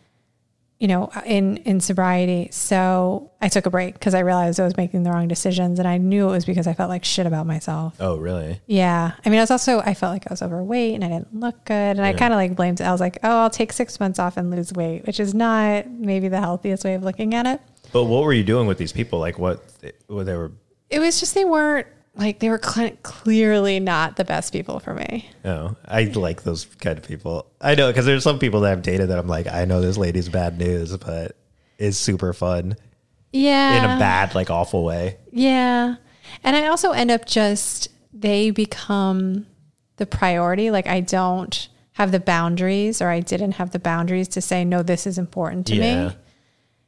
you 0.79 0.87
know, 0.87 1.09
in 1.25 1.57
in 1.57 1.79
sobriety. 1.79 2.49
So 2.51 3.31
I 3.41 3.49
took 3.49 3.65
a 3.65 3.69
break 3.69 3.95
because 3.95 4.13
I 4.13 4.19
realized 4.19 4.59
I 4.59 4.63
was 4.63 4.77
making 4.77 5.03
the 5.03 5.11
wrong 5.11 5.27
decisions 5.27 5.79
and 5.79 5.87
I 5.87 5.97
knew 5.97 6.29
it 6.29 6.31
was 6.31 6.45
because 6.45 6.67
I 6.67 6.73
felt 6.73 6.89
like 6.89 7.03
shit 7.03 7.25
about 7.25 7.47
myself. 7.47 7.95
Oh, 7.99 8.17
really? 8.17 8.61
Yeah. 8.67 9.13
I 9.25 9.29
mean, 9.29 9.39
I 9.39 9.41
was 9.41 9.51
also, 9.51 9.79
I 9.79 9.93
felt 9.93 10.13
like 10.13 10.27
I 10.27 10.33
was 10.33 10.41
overweight 10.41 10.93
and 10.95 11.03
I 11.03 11.09
didn't 11.09 11.33
look 11.33 11.65
good. 11.65 11.73
And 11.97 12.01
I 12.01 12.13
kind 12.13 12.31
of 12.31 12.37
like 12.37 12.55
blamed, 12.55 12.79
I 12.81 12.91
was 12.91 13.01
like, 13.01 13.17
oh, 13.23 13.39
I'll 13.39 13.49
take 13.49 13.73
six 13.73 13.99
months 13.99 14.19
off 14.19 14.37
and 14.37 14.51
lose 14.51 14.71
weight, 14.73 15.05
which 15.07 15.19
is 15.19 15.33
not 15.33 15.89
maybe 15.89 16.27
the 16.27 16.39
healthiest 16.39 16.83
way 16.83 16.93
of 16.93 17.03
looking 17.03 17.33
at 17.33 17.47
it. 17.47 17.61
But 17.91 18.03
what 18.03 18.23
were 18.23 18.33
you 18.33 18.43
doing 18.43 18.67
with 18.67 18.77
these 18.77 18.91
people? 18.91 19.17
Like, 19.19 19.39
what? 19.39 19.63
What 20.07 20.25
they 20.25 20.35
were? 20.35 20.51
It 20.89 20.99
was 20.99 21.19
just, 21.19 21.33
they 21.33 21.45
weren't 21.45 21.87
like, 22.17 22.39
they 22.39 22.49
were 22.49 22.59
cl- 22.63 22.95
clearly 23.03 23.79
not 23.79 24.15
the 24.15 24.25
best 24.25 24.51
people 24.51 24.79
for 24.79 24.93
me. 24.93 25.29
Oh, 25.45 25.75
I 25.85 26.03
like 26.05 26.43
those 26.43 26.65
kind 26.79 26.97
of 26.97 27.07
people. 27.07 27.45
I 27.61 27.75
know 27.75 27.87
because 27.87 28.05
there's 28.05 28.23
some 28.23 28.39
people 28.39 28.61
that 28.61 28.71
I've 28.71 28.81
dated 28.81 29.09
that 29.09 29.19
I'm 29.19 29.27
like, 29.27 29.47
I 29.47 29.65
know 29.65 29.81
this 29.81 29.97
lady's 29.97 30.29
bad 30.29 30.57
news, 30.57 30.95
but 30.97 31.35
it's 31.77 31.97
super 31.97 32.33
fun 32.33 32.75
Yeah. 33.31 33.77
in 33.77 33.83
a 33.85 33.99
bad, 33.99 34.33
like 34.35 34.49
awful 34.49 34.83
way. 34.83 35.17
Yeah. 35.31 35.95
And 36.43 36.55
I 36.55 36.67
also 36.67 36.91
end 36.91 37.11
up 37.11 37.25
just, 37.25 37.89
they 38.13 38.49
become 38.49 39.45
the 39.97 40.05
priority. 40.05 40.71
Like 40.71 40.87
I 40.87 41.01
don't 41.01 41.69
have 41.93 42.11
the 42.11 42.19
boundaries 42.19 43.01
or 43.01 43.09
I 43.09 43.19
didn't 43.19 43.53
have 43.53 43.71
the 43.71 43.79
boundaries 43.79 44.27
to 44.29 44.41
say, 44.41 44.65
no, 44.65 44.83
this 44.83 45.07
is 45.07 45.17
important 45.17 45.67
to 45.67 45.73
me. 45.73 45.87
And 45.87 46.15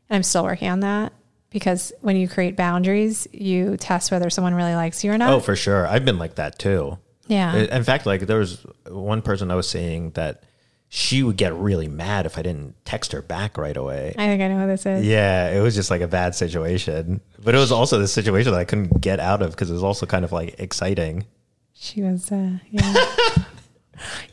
I'm 0.10 0.24
still 0.24 0.44
working 0.44 0.70
on 0.70 0.80
that 0.82 1.14
because 1.50 1.92
when 2.02 2.16
you 2.16 2.28
create 2.28 2.56
boundaries, 2.56 3.28
you 3.32 3.78
test 3.78 4.12
whether 4.12 4.30
someone 4.30 4.54
really 4.54 4.76
likes 4.76 5.04
you 5.04 5.12
or 5.12 5.18
not. 5.18 5.32
Oh, 5.34 5.40
for 5.40 5.56
sure. 5.56 5.88
I've 5.88 6.06
been 6.06 6.20
like 6.20 6.36
that 6.36 6.60
too. 6.60 6.98
yeah. 7.28 7.56
In 7.56 7.84
fact, 7.84 8.06
like 8.06 8.22
there 8.22 8.40
was 8.40 8.66
one 8.88 9.22
person 9.22 9.52
I 9.52 9.56
was 9.56 9.70
seeing 9.70 10.12
that 10.12 10.44
she 10.92 11.22
would 11.22 11.38
get 11.38 11.54
really 11.54 11.88
mad 11.88 12.26
if 12.26 12.38
I 12.38 12.42
didn't 12.42 12.74
text 12.84 13.12
her 13.12 13.22
back 13.22 13.58
right 13.60 13.78
away. 13.78 14.16
I 14.18 14.26
think 14.26 14.42
I 14.42 14.48
know 14.48 14.60
who 14.62 14.68
this 14.68 14.88
is. 14.88 15.06
Yeah, 15.06 15.52
it 15.52 15.62
was 15.62 15.76
just 15.76 15.92
like 15.92 16.02
a 16.02 16.08
bad 16.08 16.34
situation. 16.34 17.22
But 17.44 17.54
it 17.54 17.60
was 17.60 17.72
also 17.72 18.00
this 18.00 18.12
situation 18.12 18.52
that 18.54 18.60
I 18.60 18.66
couldn't 18.66 19.00
get 19.00 19.20
out 19.20 19.44
of 19.44 19.52
because 19.52 19.70
it 19.70 19.74
was 19.74 19.84
also 19.84 20.08
kind 20.08 20.26
of 20.26 20.32
like 20.32 20.56
exciting. 20.60 21.26
She 21.74 22.02
was, 22.02 22.32
uh, 22.32 22.58
yeah. 22.72 22.96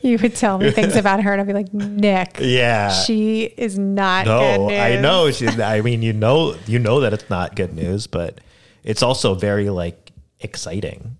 you 0.01 0.17
would 0.17 0.35
tell 0.35 0.57
me 0.57 0.71
things 0.71 0.95
about 1.03 1.21
her 1.23 1.31
and 1.31 1.41
I'd 1.41 1.47
be 1.47 1.53
like, 1.53 1.73
Nik, 1.73 2.37
Yeah. 2.39 2.89
she 2.91 3.43
is 3.43 3.77
not 3.77 4.25
good 4.25 4.59
no, 4.59 4.67
news. 4.67 4.79
I 4.79 4.99
know. 5.01 5.31
She, 5.31 5.47
I 5.61 5.81
mean, 5.81 6.01
you 6.01 6.13
know, 6.13 6.55
you 6.65 6.79
know 6.79 6.99
that 7.01 7.13
it's 7.13 7.29
not 7.29 7.55
good 7.55 7.73
news, 7.73 8.07
but 8.07 8.39
it's 8.83 9.03
also 9.03 9.33
very 9.35 9.69
like 9.69 10.11
exciting. 10.39 11.17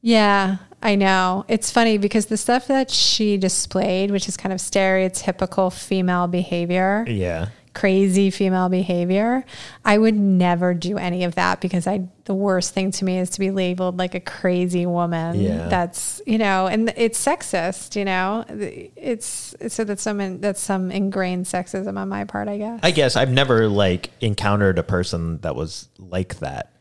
Yeah, 0.00 0.56
I 0.82 0.96
know. 0.96 1.44
It's 1.48 1.70
funny 1.70 1.96
because 1.96 2.26
the 2.26 2.36
stuff 2.36 2.66
that 2.66 2.90
she 2.90 3.36
displayed, 3.36 4.10
which 4.10 4.28
is 4.28 4.36
kind 4.36 4.52
of 4.52 4.58
stereotypical 4.58 5.72
female 5.72 6.26
behavior, 6.26 7.04
Yeah. 7.06 7.48
Crazy 7.74 8.30
female 8.30 8.68
behavior, 8.68 9.44
I 9.84 9.98
would 9.98 10.14
never 10.14 10.74
do 10.74 10.98
any 10.98 11.24
of 11.24 11.34
that 11.36 11.60
because 11.60 11.86
I 11.86 12.08
the 12.24 12.34
worst 12.34 12.72
thing 12.72 12.90
to 12.92 13.04
me 13.04 13.18
is 13.18 13.30
to 13.30 13.40
be 13.40 13.50
labeled 13.50 13.98
like 13.98 14.14
a 14.14 14.20
crazy 14.20 14.86
woman. 14.86 15.40
Yeah. 15.40 15.68
That's, 15.68 16.20
you 16.26 16.38
know, 16.38 16.66
and 16.68 16.92
it's 16.96 17.22
sexist, 17.22 17.96
you 17.96 18.04
know. 18.04 18.44
It's 18.48 19.54
so 19.68 19.84
that's 19.84 20.02
some 20.02 20.40
that's 20.40 20.60
some 20.60 20.90
ingrained 20.90 21.46
sexism 21.46 21.98
on 21.98 22.08
my 22.08 22.24
part, 22.24 22.48
I 22.48 22.58
guess. 22.58 22.80
I 22.82 22.90
guess 22.90 23.16
I've 23.16 23.32
never 23.32 23.68
like 23.68 24.10
encountered 24.20 24.78
a 24.78 24.82
person 24.82 25.38
that 25.38 25.56
was 25.56 25.88
like 25.98 26.38
that. 26.38 26.72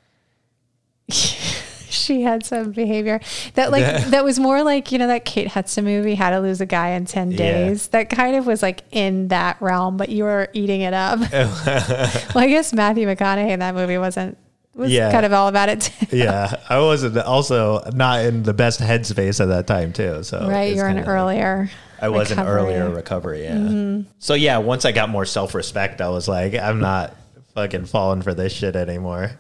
she 1.92 2.22
had 2.22 2.46
some 2.46 2.72
behavior 2.72 3.20
that 3.56 3.72
like 3.72 3.84
that 4.08 4.24
was 4.24 4.40
more 4.40 4.64
like 4.64 4.92
you 4.92 4.98
know 4.98 5.08
that 5.08 5.26
Kate 5.26 5.48
Hudson 5.48 5.86
movie 5.86 6.16
How 6.16 6.30
to 6.30 6.40
Lose 6.40 6.62
a 6.62 6.66
Guy 6.66 6.90
in 6.92 7.06
10 7.06 7.32
Yeah. 7.32 7.38
Days 7.38 7.88
that 7.90 8.10
kind 8.10 8.36
of 8.36 8.46
was 8.46 8.62
like 8.62 8.84
in 8.92 9.28
that 9.30 9.62
realm 9.62 9.98
but 9.98 10.10
you 10.10 10.24
were 10.24 10.50
eating 10.54 10.82
it 10.82 10.94
up 10.94 11.20
well 11.32 12.44
I 12.44 12.48
guess 12.48 12.74
Matthew 12.74 13.08
McConaughey 13.08 13.50
in 13.52 13.60
that 13.60 13.76
movie 13.76 13.98
wasn't 13.98 14.38
was 14.74 14.92
Yeah. 14.92 15.12
kind 15.12 15.26
of 15.26 15.34
all 15.34 15.50
about 15.50 15.68
it 15.68 15.82
too. 15.82 16.16
Yeah, 16.18 16.56
I 16.70 16.80
wasn't 16.80 17.18
also 17.18 17.84
not 17.94 18.24
in 18.24 18.44
the 18.44 18.54
best 18.54 18.80
headspace 18.80 19.42
at 19.42 19.48
that 19.50 19.68
time 19.68 19.92
too. 19.92 20.24
So 20.24 20.48
right 20.48 20.74
you're 20.74 20.88
in 20.88 21.00
earlier 21.00 21.70
I 22.02 22.10
was 22.10 22.32
in 22.32 22.40
earlier 22.40 22.90
recovery. 22.90 23.44
Yeah. 23.44 23.56
Mm-hmm. 23.56 24.10
So 24.20 24.34
yeah, 24.34 24.58
once 24.58 24.86
I 24.86 24.92
got 24.92 25.10
more 25.10 25.26
self 25.26 25.54
respect, 25.54 26.02
I 26.02 26.10
was 26.10 26.28
like, 26.28 26.56
I'm 26.56 26.80
not 26.80 27.16
fucking 27.54 27.86
falling 27.86 28.22
for 28.24 28.34
this 28.34 28.54
shit 28.54 28.76
anymore. 28.76 29.32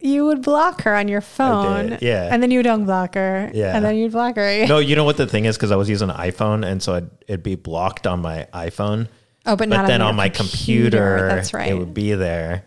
You 0.00 0.24
would 0.26 0.42
block 0.42 0.82
her 0.82 0.94
on 0.94 1.08
your 1.08 1.20
phone 1.20 1.98
yeah. 2.00 2.28
and 2.32 2.40
then 2.42 2.50
you 2.52 2.58
would 2.60 2.66
unblock 2.66 3.14
her 3.16 3.50
Yeah. 3.52 3.74
and 3.76 3.84
then 3.84 3.96
you'd 3.96 4.12
block 4.12 4.36
her 4.36 4.66
No, 4.66 4.78
you 4.78 4.94
know 4.96 5.04
what 5.04 5.16
the 5.16 5.26
thing 5.26 5.44
is 5.44 5.56
because 5.56 5.72
I 5.72 5.76
was 5.76 5.88
using 5.88 6.08
an 6.10 6.16
iPhone, 6.16 6.64
and 6.64 6.82
so 6.82 6.94
it'd, 6.96 7.10
it'd 7.26 7.42
be 7.42 7.56
blocked 7.56 8.06
on 8.06 8.20
my 8.22 8.46
iPhone. 8.54 9.08
oh 9.46 9.56
but, 9.56 9.68
not 9.68 9.82
but 9.82 9.86
then 9.88 10.00
on, 10.02 10.08
on 10.10 10.16
my 10.16 10.28
computer, 10.28 11.28
that's 11.28 11.52
right 11.54 11.70
it 11.70 11.74
would 11.78 11.94
be 11.94 12.14
there. 12.14 12.64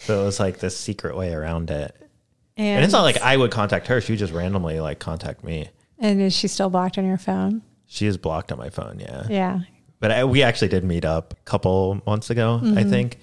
So 0.00 0.22
it 0.22 0.24
was 0.24 0.38
like 0.40 0.58
this 0.58 0.76
secret 0.76 1.16
way 1.16 1.32
around 1.32 1.70
it. 1.70 1.94
and, 2.56 2.66
And 2.76 2.84
it's 2.84 2.92
not 2.92 3.02
like 3.02 3.20
I 3.20 3.36
would 3.36 3.50
contact 3.50 3.88
her; 3.88 4.00
she 4.00 4.12
would 4.12 4.18
just 4.20 4.32
randomly 4.32 4.80
like 4.80 4.98
contact 5.00 5.42
me. 5.44 5.68
and 5.98 6.20
is 6.20 6.32
she 6.34 6.46
still 6.48 6.70
blocked 6.70 6.96
on 6.98 7.04
your 7.06 7.18
phone 7.18 7.62
She 7.86 8.06
is 8.06 8.16
blocked 8.16 8.52
on 8.52 8.58
my 8.58 8.70
phone, 8.70 9.00
yeah. 9.00 9.26
yeah 9.28 9.60
But 9.98 10.12
I, 10.12 10.24
we 10.24 10.44
actually 10.44 10.68
did 10.68 10.84
meet 10.84 11.04
up 11.04 11.32
a 11.32 11.42
couple 11.44 12.00
months 12.06 12.30
ago, 12.30 12.60
I 12.62 12.66
Mm-hmm. 12.66 12.90
think. 12.90 13.18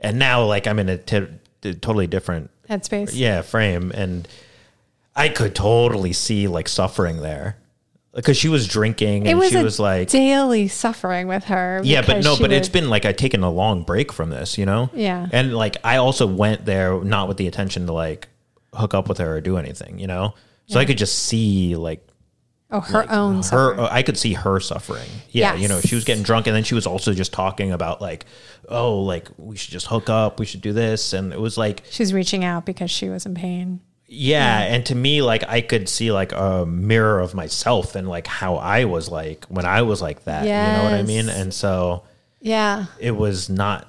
And 0.00 0.18
now, 0.18 0.44
like, 0.44 0.66
I'm 0.66 0.78
in 0.78 0.88
a 0.88 0.96
t- 0.98 1.26
t- 1.62 1.74
totally 1.74 2.06
different, 2.06 2.50
headspace 2.68 3.10
yeah, 3.14 3.42
frame, 3.42 3.92
and 3.94 4.26
I 5.14 5.28
could 5.28 5.54
totally 5.54 6.12
see 6.12 6.48
like 6.48 6.68
suffering 6.68 7.20
there, 7.20 7.56
because 8.14 8.36
she 8.36 8.48
was 8.48 8.68
drinking 8.68 9.26
it 9.26 9.30
and 9.30 9.38
was, 9.38 9.50
she 9.50 9.62
was 9.62 9.80
like, 9.80 10.08
daily 10.08 10.68
suffering 10.68 11.26
with 11.26 11.44
her 11.44 11.80
yeah, 11.84 12.02
but 12.02 12.22
no, 12.22 12.36
but 12.38 12.52
it's 12.52 12.68
been 12.68 12.88
like 12.88 13.04
I've 13.04 13.16
taken 13.16 13.42
a 13.42 13.50
long 13.50 13.82
break 13.82 14.12
from 14.12 14.30
this, 14.30 14.56
you 14.56 14.66
know. 14.66 14.90
Yeah. 14.94 15.26
And 15.32 15.54
like 15.54 15.76
I 15.82 15.96
also 15.96 16.26
went 16.26 16.64
there 16.64 17.02
not 17.02 17.28
with 17.28 17.36
the 17.36 17.46
intention 17.46 17.86
to 17.86 17.92
like 17.92 18.28
hook 18.72 18.94
up 18.94 19.08
with 19.08 19.18
her 19.18 19.36
or 19.36 19.40
do 19.40 19.56
anything, 19.56 19.98
you 19.98 20.06
know. 20.06 20.34
So 20.66 20.80
I 20.80 20.84
could 20.84 20.96
just 20.96 21.18
see 21.18 21.76
like 21.76 22.06
oh 22.76 22.80
her 22.80 23.10
own 23.10 23.36
her 23.36 23.42
suffering. 23.42 23.80
I 23.90 24.02
could 24.02 24.18
see 24.18 24.34
her 24.34 24.60
suffering. 24.60 25.08
Yeah, 25.30 25.54
you 25.54 25.68
know, 25.68 25.80
she 25.80 25.94
was 25.94 26.04
getting 26.04 26.22
drunk 26.22 26.46
and 26.46 26.54
then 26.56 26.64
she 26.64 26.74
was 26.74 26.86
also 26.86 27.12
just 27.14 27.32
talking 27.32 27.72
about 27.72 28.00
like, 28.00 28.24
oh, 28.68 29.00
like 29.00 29.28
we 29.38 29.56
should 29.56 29.70
just 29.72 29.86
hook 29.86 30.08
up, 30.10 30.38
we 30.38 30.46
should 30.46 30.60
do 30.60 30.72
this 30.72 31.12
and 31.12 31.32
it 31.32 31.40
was 31.40 31.56
like 31.58 31.82
She's 31.90 32.12
reaching 32.12 32.44
out 32.44 32.64
because 32.66 32.90
she 32.90 33.08
was 33.08 33.26
in 33.26 33.34
pain. 33.34 33.80
yeah, 34.06 34.60
and 34.60 34.84
to 34.86 34.94
me 34.94 35.22
like 35.22 35.42
I 35.48 35.60
could 35.60 35.88
see 35.88 36.12
like 36.12 36.32
a 36.32 36.64
mirror 36.66 37.20
of 37.20 37.34
myself 37.34 37.94
and 37.96 38.08
like 38.08 38.26
how 38.26 38.56
I 38.56 38.84
was 38.84 39.08
like 39.08 39.44
when 39.46 39.64
I 39.66 39.82
was 39.82 40.00
like 40.02 40.24
that, 40.24 40.44
you 40.44 40.50
know 40.78 40.84
what 40.84 40.94
I 40.94 41.02
mean? 41.02 41.28
And 41.28 41.52
so 41.52 42.04
Yeah. 42.40 42.86
it 43.00 43.12
was 43.12 43.48
not 43.48 43.86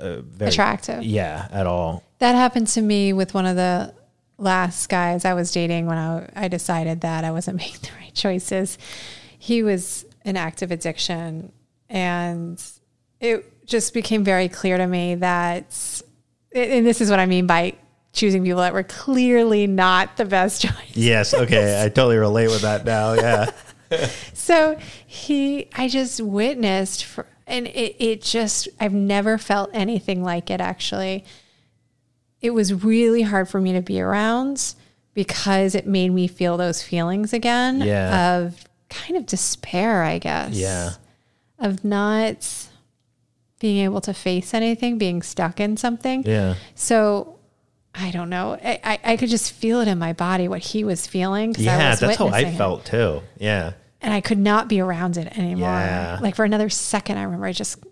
uh, 0.00 0.20
very 0.22 0.50
Attractive. 0.50 1.02
Yeah, 1.02 1.46
at 1.52 1.66
all. 1.66 2.02
That 2.18 2.34
happened 2.34 2.66
to 2.68 2.82
me 2.82 3.12
with 3.12 3.34
one 3.34 3.46
of 3.46 3.54
the 3.56 3.94
last 4.38 4.88
guys 4.88 5.24
I 5.24 5.34
was 5.34 5.50
dating 5.52 5.86
when 5.86 5.98
I, 5.98 6.28
I 6.34 6.48
decided 6.48 7.00
that 7.02 7.24
I 7.24 7.30
wasn't 7.30 7.56
making 7.58 7.80
the 7.82 7.90
right 8.00 8.07
choices. 8.18 8.76
He 9.38 9.62
was 9.62 10.04
in 10.24 10.36
active 10.36 10.70
addiction, 10.70 11.52
and 11.88 12.62
it 13.20 13.66
just 13.66 13.94
became 13.94 14.24
very 14.24 14.48
clear 14.48 14.76
to 14.76 14.86
me 14.86 15.14
that, 15.16 16.02
and 16.54 16.86
this 16.86 17.00
is 17.00 17.08
what 17.10 17.18
I 17.18 17.26
mean 17.26 17.46
by 17.46 17.74
choosing 18.12 18.42
people 18.42 18.60
that 18.60 18.74
were 18.74 18.82
clearly 18.82 19.66
not 19.66 20.16
the 20.16 20.24
best 20.24 20.62
choice. 20.66 20.94
Yes, 20.94 21.32
okay, 21.32 21.82
I 21.82 21.88
totally 21.88 22.16
relate 22.16 22.48
with 22.48 22.62
that 22.62 22.84
now. 22.84 23.12
Yeah, 23.12 23.50
So 24.32 24.78
he, 25.06 25.68
I 25.74 25.88
just 25.88 26.20
witnessed, 26.20 27.04
for, 27.04 27.26
and 27.46 27.66
it, 27.66 27.96
it 27.98 28.22
just, 28.22 28.68
I've 28.80 28.92
never 28.92 29.38
felt 29.38 29.70
anything 29.72 30.22
like 30.22 30.50
it 30.50 30.60
actually. 30.60 31.24
It 32.40 32.50
was 32.50 32.72
really 32.72 33.22
hard 33.22 33.48
for 33.48 33.60
me 33.60 33.72
to 33.72 33.82
be 33.82 34.00
around 34.00 34.74
because 35.18 35.74
it 35.74 35.84
made 35.84 36.10
me 36.12 36.28
feel 36.28 36.56
those 36.56 36.80
feelings 36.80 37.32
again 37.32 37.80
Yeah. 37.80 38.36
of 38.36 38.64
kind 38.88 39.16
of 39.16 39.26
despair, 39.26 40.04
I 40.04 40.18
guess. 40.18 40.52
yeah, 40.54 40.90
Of 41.58 41.84
not 41.84 42.68
being 43.58 43.82
able 43.84 44.00
to 44.02 44.14
face 44.14 44.54
anything, 44.54 44.96
being 44.96 45.20
stuck 45.22 45.58
in 45.58 45.76
something. 45.76 46.22
yeah. 46.24 46.54
So 46.76 47.34
I 47.92 48.12
don't 48.12 48.30
know. 48.30 48.56
I, 48.62 48.78
I, 48.84 48.98
I 49.12 49.16
could 49.16 49.28
just 49.28 49.50
feel 49.50 49.80
it 49.80 49.88
in 49.88 49.98
my 49.98 50.12
body 50.12 50.46
what 50.46 50.60
he 50.60 50.84
was 50.84 51.08
feeling. 51.08 51.52
Yeah, 51.58 51.90
was 51.90 51.98
that's 51.98 52.14
how 52.16 52.28
I 52.28 52.52
felt 52.54 52.84
too. 52.84 53.22
Yeah, 53.38 53.72
and 54.00 54.14
I 54.14 54.20
could 54.20 54.38
not 54.38 54.68
be 54.68 54.78
around 54.78 55.16
it 55.16 55.36
anymore. 55.36 55.70
Yeah. 55.70 56.18
Like 56.22 56.36
for 56.36 56.44
another 56.44 56.68
second, 56.68 57.18
I 57.18 57.24
remember 57.24 57.46
I 57.46 57.52
just 57.52 57.82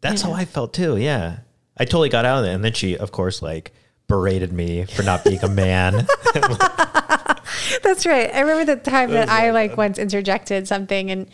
that's 0.00 0.22
Yeah. 0.22 0.28
how 0.30 0.34
I 0.34 0.46
felt 0.46 0.72
too. 0.72 0.96
Yeah, 0.96 1.40
I 1.76 1.84
totally 1.84 2.08
got 2.08 2.24
out 2.24 2.38
of 2.38 2.44
it, 2.46 2.54
and 2.54 2.64
then 2.64 2.72
she, 2.72 2.96
of 2.96 3.12
course, 3.12 3.42
like 3.42 3.74
berated 4.10 4.52
me 4.52 4.84
for 4.84 5.02
not 5.02 5.24
being 5.24 5.42
a 5.42 5.48
man. 5.48 6.06
That's 7.82 8.04
right. 8.04 8.30
I 8.34 8.40
remember 8.40 8.64
the 8.76 8.76
time 8.76 9.10
that 9.12 9.30
I 9.30 9.50
like 9.52 9.76
once 9.76 9.98
interjected 9.98 10.68
something 10.68 11.10
and 11.10 11.28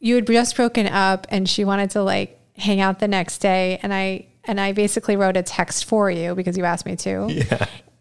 you 0.00 0.16
had 0.16 0.26
just 0.26 0.56
broken 0.56 0.88
up 0.88 1.26
and 1.30 1.48
she 1.48 1.64
wanted 1.64 1.90
to 1.90 2.02
like 2.02 2.40
hang 2.56 2.80
out 2.80 2.98
the 2.98 3.08
next 3.08 3.38
day 3.38 3.78
and 3.82 3.94
I 3.94 4.26
and 4.44 4.60
I 4.60 4.72
basically 4.72 5.16
wrote 5.16 5.36
a 5.36 5.42
text 5.42 5.84
for 5.84 6.10
you 6.10 6.34
because 6.34 6.58
you 6.58 6.64
asked 6.64 6.84
me 6.84 6.96
to 6.96 7.44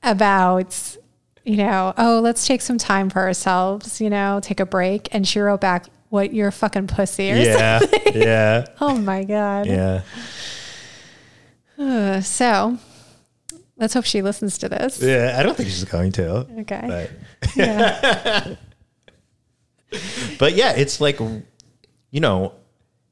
about, 0.04 0.98
you 1.44 1.58
know, 1.58 1.94
oh, 1.98 2.20
let's 2.20 2.48
take 2.48 2.62
some 2.62 2.80
time 2.80 3.10
for 3.12 3.20
ourselves, 3.22 4.02
you 4.02 4.10
know, 4.10 4.40
take 4.42 4.60
a 4.60 4.66
break. 4.66 5.14
And 5.14 5.28
she 5.28 5.40
wrote 5.40 5.62
back, 5.62 5.86
what, 6.10 6.34
you're 6.34 6.48
a 6.48 6.52
fucking 6.52 6.88
pussy 6.88 7.32
or 7.32 7.36
Yeah. 7.36 7.80
yeah. 8.14 8.66
Oh 8.82 8.98
my 8.98 9.24
God. 9.24 9.68
Yeah. 9.68 10.02
So 12.22 12.78
let's 13.82 13.94
hope 13.94 14.06
she 14.06 14.22
listens 14.22 14.58
to 14.60 14.70
this. 14.70 15.02
Yeah. 15.02 15.36
I 15.38 15.44
don't 15.44 15.58
think 15.58 15.68
she's 15.70 15.84
going 15.84 16.12
to. 16.14 16.48
Okay. 16.62 16.86
But 16.88 17.56
Yeah. 17.58 18.56
but 20.40 20.54
yeah, 20.56 20.74
it's 20.76 21.02
like 21.02 21.20
you 21.20 22.20
know, 22.20 22.54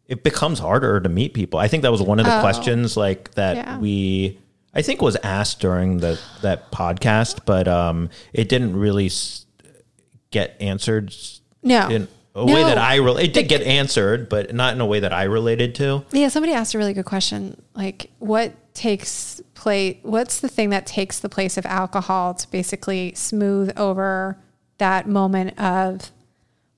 it 0.07 0.23
becomes 0.23 0.59
harder 0.59 0.99
to 0.99 1.09
meet 1.09 1.33
people. 1.33 1.59
I 1.59 1.67
think 1.67 1.83
that 1.83 1.91
was 1.91 2.01
one 2.01 2.19
of 2.19 2.25
the 2.25 2.37
Oh. 2.37 2.41
questions 2.41 2.95
like 2.97 3.31
that 3.35 3.55
Yeah. 3.57 3.77
we 3.79 4.37
I 4.73 4.81
think 4.83 5.01
was 5.01 5.17
asked 5.23 5.59
during 5.59 5.97
the 5.97 6.19
that 6.41 6.71
podcast, 6.71 7.39
but 7.45 7.67
um 7.67 8.09
it 8.33 8.47
didn't 8.49 8.75
really 8.77 9.07
s- 9.07 9.45
get 10.31 10.55
answered 10.61 11.13
No. 11.63 11.89
in 11.89 12.07
a 12.35 12.45
way 12.45 12.63
that 12.63 12.77
I 12.77 12.95
re- 12.97 13.23
it 13.23 13.33
did 13.33 13.49
get 13.49 13.63
answered, 13.63 14.29
but 14.29 14.53
not 14.53 14.73
in 14.75 14.79
a 14.81 14.85
way 14.85 14.99
that 15.01 15.11
I 15.11 15.23
related 15.23 15.73
to. 15.75 16.05
Yeah, 16.11 16.27
somebody 16.29 16.53
asked 16.53 16.73
a 16.75 16.77
really 16.77 16.93
good 16.93 17.05
question. 17.05 17.59
Like, 17.75 18.11
what 18.19 18.53
takes 18.75 19.38
place? 19.59 19.97
What's 20.03 20.39
the 20.39 20.47
thing 20.47 20.69
that 20.69 20.85
takes 20.85 21.19
the 21.19 21.29
place 21.29 21.57
of 21.57 21.65
alcohol 21.65 22.33
to 22.33 22.49
basically 22.49 23.13
smooth 23.15 23.71
over 23.77 24.37
that 24.77 25.07
moment 25.07 25.59
of 25.59 26.11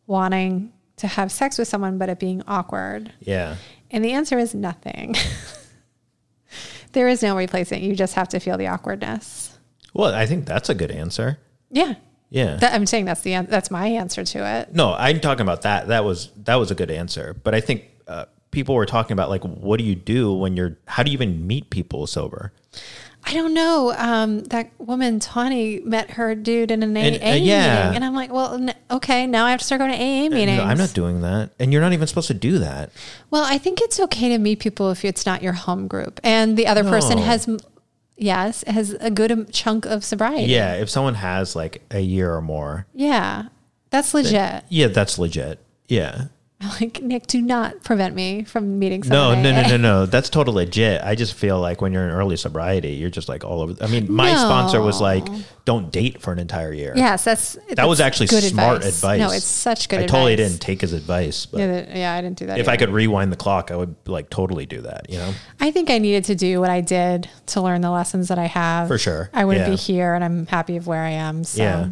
wanting 0.07 0.73
to 0.97 1.07
have 1.07 1.31
sex 1.31 1.57
with 1.57 1.67
someone, 1.67 1.97
but 1.97 2.09
it 2.09 2.19
being 2.19 2.41
awkward? 2.47 3.13
Yeah. 3.19 3.55
And 3.91 4.03
the 4.03 4.11
answer 4.11 4.39
is 4.39 4.55
nothing. 4.55 5.15
there 6.93 7.07
is 7.07 7.21
no 7.21 7.35
replacement. 7.37 7.83
You 7.83 7.95
just 7.95 8.15
have 8.15 8.29
to 8.29 8.39
feel 8.39 8.57
the 8.57 8.67
awkwardness. 8.67 9.57
Well, 9.93 10.13
I 10.13 10.25
think 10.25 10.45
that's 10.45 10.69
a 10.69 10.75
good 10.75 10.91
answer. 10.91 11.37
Yeah, 11.69 11.95
Yeah. 12.29 12.55
that, 12.57 12.73
I'm 12.73 12.85
saying 12.85 13.05
that's 13.05 13.21
the 13.21 13.41
that's 13.47 13.69
my 13.71 13.87
answer 13.87 14.23
to 14.23 14.59
it. 14.59 14.73
No, 14.73 14.93
I'm 14.93 15.19
talking 15.19 15.41
about 15.41 15.61
that. 15.63 15.87
That 15.89 16.03
was 16.03 16.31
that 16.45 16.55
was 16.55 16.71
a 16.71 16.75
good 16.75 16.91
answer. 16.91 17.35
But 17.43 17.53
I 17.55 17.61
think 17.61 17.85
uh, 18.07 18.25
people 18.51 18.75
were 18.75 18.85
talking 18.85 19.13
about 19.13 19.29
like, 19.29 19.43
what 19.43 19.77
do 19.77 19.83
you 19.83 19.95
do 19.95 20.33
when 20.33 20.55
you're? 20.55 20.77
How 20.87 21.03
do 21.03 21.09
you 21.11 21.15
even 21.15 21.47
meet 21.47 21.69
people 21.69 22.05
sober? 22.07 22.51
I 23.23 23.33
don't 23.33 23.53
know. 23.53 23.93
Um, 23.97 24.39
that 24.45 24.71
woman 24.79 25.19
Tawny 25.19 25.79
met 25.81 26.11
her 26.11 26.33
dude 26.33 26.71
in 26.71 26.81
an 26.81 26.97
AA 26.97 26.99
And, 27.01 27.15
uh, 27.23 27.27
yeah. 27.35 27.75
meeting, 27.83 27.95
and 27.97 28.03
I'm 28.05 28.15
like, 28.15 28.33
well, 28.33 28.55
n- 28.55 28.73
okay, 28.89 29.27
now 29.27 29.45
I 29.45 29.51
have 29.51 29.59
to 29.59 29.65
start 29.65 29.77
going 29.77 29.91
to 29.91 29.97
AA 29.97 30.27
meetings. 30.35 30.57
No, 30.57 30.63
I'm 30.63 30.79
not 30.79 30.93
doing 30.93 31.21
that, 31.21 31.51
and 31.59 31.71
you're 31.71 31.83
not 31.83 31.93
even 31.93 32.07
supposed 32.07 32.29
to 32.29 32.33
do 32.33 32.57
that. 32.57 32.89
Well, 33.29 33.43
I 33.43 33.59
think 33.59 33.79
it's 33.79 33.99
okay 33.99 34.29
to 34.29 34.39
meet 34.39 34.59
people 34.59 34.89
if 34.89 35.05
it's 35.05 35.23
not 35.25 35.43
your 35.43 35.53
home 35.53 35.87
group, 35.87 36.19
and 36.23 36.57
the 36.57 36.65
other 36.65 36.83
person 36.83 37.19
has, 37.19 37.47
yes, 38.17 38.63
has 38.65 38.93
a 38.99 39.11
good 39.11 39.53
chunk 39.53 39.85
of 39.85 40.03
sobriety. 40.03 40.51
Yeah, 40.51 40.73
if 40.73 40.89
someone 40.89 41.13
has 41.13 41.55
like 41.55 41.83
a 41.91 41.99
year 41.99 42.33
or 42.33 42.41
more, 42.41 42.87
yeah, 42.93 43.49
that's 43.91 44.15
legit. 44.15 44.63
yeah, 44.69 44.87
that's 44.87 45.19
legit. 45.19 45.59
Yeah. 45.87 46.25
Like 46.81 47.01
Nik, 47.01 47.27
do 47.27 47.41
not 47.41 47.83
prevent 47.83 48.15
me 48.15 48.43
from 48.43 48.77
meeting 48.79 49.01
No, 49.01 49.31
someone. 49.31 49.43
no, 49.43 49.51
no, 49.61 49.67
no, 49.69 49.77
no. 49.77 50.05
That's 50.11 50.29
total 50.29 50.53
legit. 50.55 51.01
I 51.03 51.15
just 51.15 51.33
feel 51.33 51.59
like 51.59 51.81
when 51.81 51.91
you're 51.93 52.03
in 52.07 52.11
early 52.11 52.37
sobriety, 52.37 52.91
you're 52.93 53.09
just 53.09 53.27
like 53.29 53.43
all 53.43 53.61
over. 53.61 53.83
I 53.83 53.87
mean, 53.87 54.11
my 54.11 54.31
No. 54.31 54.37
sponsor 54.37 54.81
was 54.81 55.01
like, 55.01 55.25
"Don't 55.65 55.91
date 55.91 56.21
for 56.21 56.31
an 56.31 56.39
entire 56.39 56.71
year." 56.71 56.93
Yes, 56.95 57.23
that's 57.23 57.57
that 57.75 57.87
was 57.87 57.99
actually 57.99 58.27
smart 58.27 58.85
advice. 58.85 59.19
No, 59.19 59.31
it's 59.31 59.43
such 59.45 59.89
good 59.89 59.99
I 59.99 60.03
advice. 60.03 60.11
totally 60.11 60.35
didn't 60.35 60.59
take 60.61 60.81
his 60.81 60.93
advice, 60.93 61.45
but 61.45 61.59
Yeah, 61.59 61.97
yeah, 61.97 62.13
I 62.13 62.21
didn't 62.21 62.37
do 62.37 62.45
that. 62.47 62.59
if 62.59 62.67
I 62.67 62.77
could 62.77 62.89
rewind 62.89 63.31
the 63.31 63.37
clock, 63.37 63.71
I 63.71 63.75
would 63.75 63.95
like 64.05 64.29
totally 64.29 64.65
do 64.65 64.81
that. 64.81 65.07
You 65.09 65.17
know. 65.17 65.33
I 65.59 65.71
think 65.71 65.89
I 65.89 65.97
needed 65.97 66.25
to 66.25 66.35
do 66.35 66.59
what 66.61 66.69
I 66.69 66.81
did 66.81 67.29
to 67.47 67.61
learn 67.61 67.81
the 67.81 67.91
lessons 67.91 68.27
that 68.29 68.37
I 68.39 68.45
have. 68.45 68.87
For 68.87 68.97
sure. 68.97 69.29
I 69.33 69.45
wouldn't 69.45 69.65
Yeah. 69.67 69.71
be 69.71 69.77
here, 69.77 70.13
and 70.13 70.23
I'm 70.23 70.45
happy 70.47 70.77
of 70.77 70.87
where 70.87 71.01
I 71.01 71.11
am. 71.11 71.43
So. 71.43 71.61
Yeah. 71.63 71.87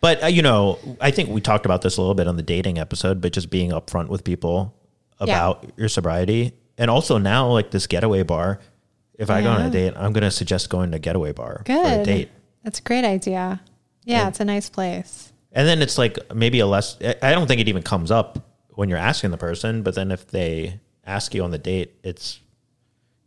But 0.00 0.22
uh, 0.22 0.26
you 0.28 0.42
know, 0.42 0.78
I 1.00 1.10
think 1.10 1.28
we 1.28 1.40
talked 1.40 1.66
about 1.66 1.82
this 1.82 1.96
a 1.96 2.00
little 2.00 2.14
bit 2.14 2.26
on 2.26 2.36
the 2.36 2.42
dating 2.42 2.78
episode, 2.78 3.20
but 3.20 3.32
just 3.32 3.50
being 3.50 3.70
upfront 3.70 4.08
with 4.08 4.24
people 4.24 4.74
about 5.18 5.70
your 5.76 5.88
sobriety, 5.88 6.52
and 6.78 6.90
also 6.90 7.18
now 7.18 7.48
like 7.48 7.70
this 7.70 7.86
getaway 7.86 8.22
bar. 8.22 8.60
If 9.18 9.28
I 9.28 9.42
go 9.42 9.50
on 9.50 9.60
a 9.60 9.70
date, 9.70 9.92
I'm 9.96 10.14
going 10.14 10.22
to 10.24 10.30
suggest 10.30 10.70
going 10.70 10.92
to 10.92 10.98
getaway 10.98 11.32
bar 11.32 11.62
for 11.66 11.72
a 11.72 11.96
Good. 11.98 12.04
date. 12.06 12.30
That's 12.64 12.78
a 12.78 12.82
great 12.82 13.04
idea. 13.04 13.60
Yeah, 14.04 14.20
And- 14.20 14.28
it's 14.30 14.40
a 14.40 14.46
nice 14.46 14.70
place. 14.70 15.30
And 15.52 15.68
then 15.68 15.82
it's 15.82 15.98
like 15.98 16.16
maybe 16.34 16.60
a 16.60 16.66
less. 16.66 16.96
I- 17.04 17.16
I 17.22 17.32
don't 17.32 17.46
think 17.46 17.60
it 17.60 17.68
even 17.68 17.82
comes 17.82 18.10
up 18.10 18.38
when 18.70 18.88
you're 18.88 18.96
asking 18.96 19.30
the 19.32 19.36
person, 19.36 19.82
but 19.82 19.94
then 19.94 20.10
if 20.10 20.26
they 20.28 20.80
ask 21.04 21.34
you 21.34 21.42
on 21.44 21.50
the 21.50 21.58
date, 21.58 21.92
it's 22.02 22.40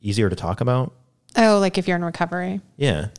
easier 0.01 0.29
to 0.31 0.36
talk 0.36 0.62
about. 0.62 0.93
Oh, 1.36 1.59
like 1.59 1.77
if 1.77 1.88
you're 1.88 1.97
in 1.97 2.03
recovery. 2.05 2.62
Yeah. 2.77 3.09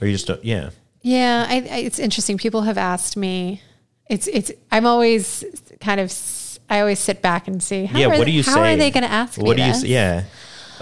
Or 0.00 0.06
you 0.06 0.12
just 0.14 0.26
don't, 0.26 0.42
yeah. 0.42 0.70
Yeah, 1.02 1.46
I, 1.48 1.54
I, 1.56 1.76
it's 1.78 1.98
interesting. 1.98 2.36
People 2.38 2.62
have 2.62 2.78
asked 2.78 3.16
me. 3.16 3.62
It's 4.08 4.26
it's. 4.26 4.50
I'm 4.70 4.86
always 4.86 5.44
kind 5.80 6.00
of. 6.00 6.12
I 6.68 6.80
always 6.80 6.98
sit 6.98 7.20
back 7.22 7.48
and 7.48 7.62
see. 7.62 7.86
How 7.86 7.98
yeah. 7.98 8.06
are, 8.06 8.18
What 8.18 8.26
do 8.26 8.30
you 8.30 8.42
how 8.42 8.54
say? 8.54 8.74
are 8.74 8.76
they 8.76 8.90
going 8.90 9.02
to 9.02 9.10
ask 9.10 9.38
What 9.38 9.56
me 9.56 9.62
do 9.62 9.68
you 9.68 9.74
say? 9.74 9.88
Yeah. 9.88 10.24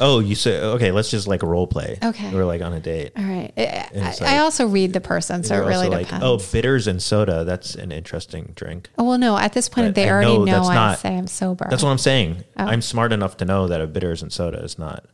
Oh, 0.00 0.20
you 0.20 0.36
say, 0.36 0.60
okay, 0.60 0.92
let's 0.92 1.10
just 1.10 1.26
like 1.26 1.42
role 1.42 1.66
play. 1.66 1.98
Okay. 2.00 2.32
We're 2.32 2.44
like 2.44 2.62
on 2.62 2.72
a 2.72 2.78
date. 2.78 3.12
All 3.16 3.24
right. 3.24 3.52
I, 3.56 3.88
like- 3.96 4.22
I 4.22 4.38
also 4.38 4.68
read 4.68 4.92
the 4.92 5.00
person, 5.00 5.42
so 5.42 5.56
it 5.56 5.66
really 5.66 5.88
oh, 5.88 5.98
depends. 5.98 6.24
oh, 6.24 6.38
bitters 6.52 6.86
and 6.86 7.02
soda. 7.02 7.42
That's 7.42 7.74
an 7.74 7.90
interesting 7.90 8.52
drink. 8.54 8.90
Oh, 8.96 9.02
well, 9.04 9.18
no. 9.18 9.36
At 9.36 9.54
this 9.54 9.68
point, 9.68 9.88
But 9.88 9.94
they 9.96 10.08
I 10.08 10.12
already 10.12 10.38
know 10.38 10.44
know, 10.44 10.52
that's 10.52 10.68
I 10.68 10.74
not- 10.74 10.98
say 11.00 11.16
I'm 11.16 11.26
sober. 11.26 11.66
That's 11.68 11.82
what 11.82 11.90
I'm 11.90 11.98
saying. 11.98 12.44
Oh. 12.56 12.64
I'm 12.66 12.80
smart 12.82 13.12
enough 13.12 13.38
to 13.38 13.44
know 13.44 13.66
that 13.66 13.80
a 13.80 13.88
bitters 13.88 14.22
and 14.22 14.32
soda 14.32 14.62
is 14.62 14.78
not. 14.78 15.04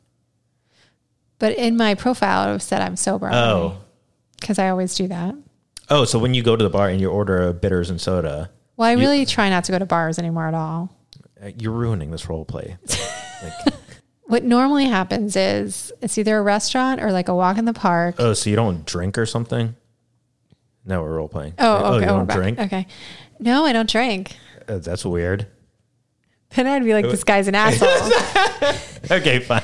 but 1.38 1.56
in 1.56 1.76
my 1.78 1.94
profile, 1.94 2.54
it 2.54 2.60
said 2.60 2.82
I'm 2.82 2.96
sober. 2.96 3.30
Oh. 3.32 3.78
Because 4.40 4.58
I 4.58 4.68
always 4.68 4.94
do 4.94 5.08
that. 5.08 5.34
Oh, 5.90 6.04
so 6.04 6.18
when 6.18 6.32
you 6.34 6.42
go 6.42 6.56
to 6.56 6.62
the 6.64 6.70
bar 6.70 6.88
and 6.88 7.00
you 7.00 7.10
order 7.10 7.48
a 7.48 7.52
bitters 7.54 7.90
and 7.90 8.00
soda, 8.00 8.50
Well, 8.76 8.88
I 8.88 8.92
really 8.92 9.26
try 9.26 9.50
not 9.50 9.64
to 9.64 9.72
go 9.72 9.78
to 9.78 9.86
bars 9.86 10.18
anymore 10.18 10.46
at 10.48 10.54
all. 10.54 10.96
uh, 11.42 11.50
you're 11.58 11.72
ruining 11.72 12.10
this 12.10 12.28
role 12.28 12.44
play. 12.44 12.76
Like, 13.42 13.74
What 14.26 14.42
normally 14.44 14.86
happens 14.86 15.36
is 15.36 15.92
it's 16.00 16.16
either 16.16 16.38
a 16.38 16.42
restaurant 16.42 17.02
or 17.02 17.12
like 17.12 17.28
a 17.28 17.34
walk 17.34 17.58
in 17.58 17.66
the 17.66 17.74
park. 17.74 18.14
oh, 18.18 18.32
so 18.32 18.48
you 18.48 18.56
don't 18.56 18.86
drink 18.86 19.18
or 19.18 19.26
something? 19.26 19.76
No, 20.86 21.02
we're 21.02 21.14
role 21.16 21.28
playing. 21.28 21.52
Oh, 21.58 21.96
okay. 21.96 22.04
you 22.06 22.10
oh, 22.10 22.12
we're 22.12 22.18
don't 22.18 22.26
back. 22.26 22.36
drink? 22.36 22.58
Okay. 22.58 22.86
No, 23.38 23.66
I 23.66 23.74
don't 23.74 23.88
drink. 23.90 24.36
Uh, 24.66 24.78
that's 24.78 25.04
weird. 25.04 25.46
Then 26.54 26.66
I'd 26.66 26.84
be 26.84 26.94
like, 26.94 27.04
this 27.04 27.24
guy's 27.24 27.48
an 27.48 27.54
asshole. 27.54 27.90
Okay, 29.10 29.40
fine. 29.40 29.62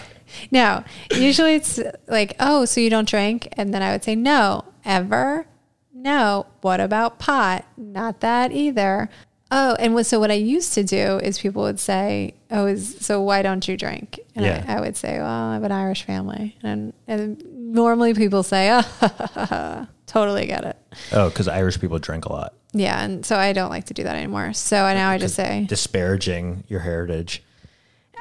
No, 0.51 0.85
usually 1.15 1.55
it's 1.55 1.79
like, 2.09 2.35
oh, 2.41 2.65
so 2.65 2.81
you 2.81 2.91
don't 2.91 3.09
drink? 3.09 3.49
And 3.57 3.73
then 3.75 3.83
I 3.83 3.93
would 3.93 4.05
say, 4.05 4.15
no, 4.15 4.65
ever? 4.85 5.47
No. 5.95 6.47
What 6.61 6.81
about 6.81 7.19
pot? 7.19 7.65
Not 7.77 8.21
that 8.21 8.53
either. 8.53 9.09
Oh, 9.53 9.75
and 9.81 9.95
what, 9.95 10.07
so 10.07 10.21
what 10.21 10.31
I 10.31 10.35
used 10.35 10.75
to 10.75 10.85
do 10.85 11.19
is 11.19 11.39
people 11.41 11.63
would 11.63 11.81
say, 11.81 12.35
oh, 12.53 12.67
is, 12.67 12.97
so 13.01 13.21
why 13.21 13.43
don't 13.43 13.67
you 13.67 13.77
drink? 13.77 14.21
And 14.37 14.45
Yeah. 14.45 14.65
I, 14.69 14.77
I 14.77 14.81
would 14.81 14.97
say, 14.97 15.19
well, 15.19 15.27
I 15.27 15.55
have 15.55 15.65
an 15.65 15.73
Irish 15.73 16.05
family. 16.05 16.57
And, 16.63 16.93
and 17.09 17.43
normally 17.45 18.15
people 18.15 18.45
say, 18.45 18.71
oh, 18.73 19.87
totally 20.07 20.47
get 20.47 20.65
it. 20.65 20.77
Oh, 21.13 21.29
because 21.29 21.49
Irish 21.49 21.81
people 21.81 21.99
drink 21.99 22.27
a 22.27 22.33
lot, 22.33 22.55
Yeah. 22.73 23.03
And 23.03 23.27
so 23.27 23.37
I 23.37 23.53
don't 23.53 23.71
like 23.71 23.87
to 23.87 23.95
do 23.95 24.05
that 24.05 24.15
anymore. 24.15 24.53
So 24.53 24.77
now 24.77 25.11
I 25.11 25.19
just 25.19 25.35
say, 25.35 25.67
disparaging 25.69 26.63
your 26.69 26.81
heritage. 26.81 27.43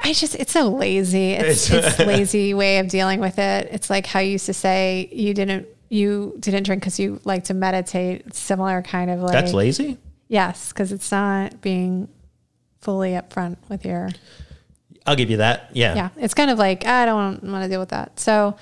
I 0.02 0.12
just 0.12 0.34
it's 0.34 0.52
so 0.52 0.68
lazy. 0.68 1.32
It's 1.32 1.70
it's 1.70 1.98
lazy 1.98 2.54
way 2.54 2.78
of 2.78 2.88
dealing 2.88 3.20
with 3.20 3.38
it. 3.38 3.68
It's 3.70 3.90
like 3.90 4.06
how 4.06 4.20
you 4.20 4.32
used 4.32 4.46
to 4.46 4.54
say 4.54 5.08
you 5.12 5.34
didn't 5.34 5.66
you 5.88 6.36
didn't 6.40 6.62
drink 6.64 6.82
because 6.82 6.98
you 6.98 7.20
like 7.24 7.44
to 7.44 7.54
meditate. 7.54 8.22
It's 8.26 8.38
similar 8.38 8.82
kind 8.82 9.10
of 9.10 9.20
like 9.20 9.32
That's 9.32 9.52
lazy. 9.52 9.98
yes, 10.28 10.72
because 10.72 10.92
it's 10.92 11.10
not 11.10 11.60
being 11.60 12.08
fully 12.80 13.10
upfront 13.12 13.56
with 13.68 13.84
your 13.84 14.08
I'll 15.06 15.16
give 15.16 15.30
you 15.30 15.38
that. 15.38 15.70
Yeah. 15.72 15.94
yeah. 15.94 16.08
It's 16.16 16.34
kind 16.34 16.50
of 16.50 16.58
like 16.58 16.86
I 16.86 17.04
don't 17.04 17.42
want 17.42 17.64
to 17.64 17.68
deal 17.68 17.80
with 17.80 17.90
that. 17.90 18.18
So 18.20 18.56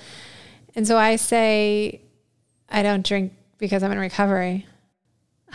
and 0.75 0.87
so 0.87 0.97
I 0.97 1.15
say 1.15 2.01
I 2.69 2.83
don't 2.83 3.05
drink 3.05 3.33
because 3.57 3.83
I'm 3.83 3.91
in 3.91 3.99
recovery. 3.99 4.65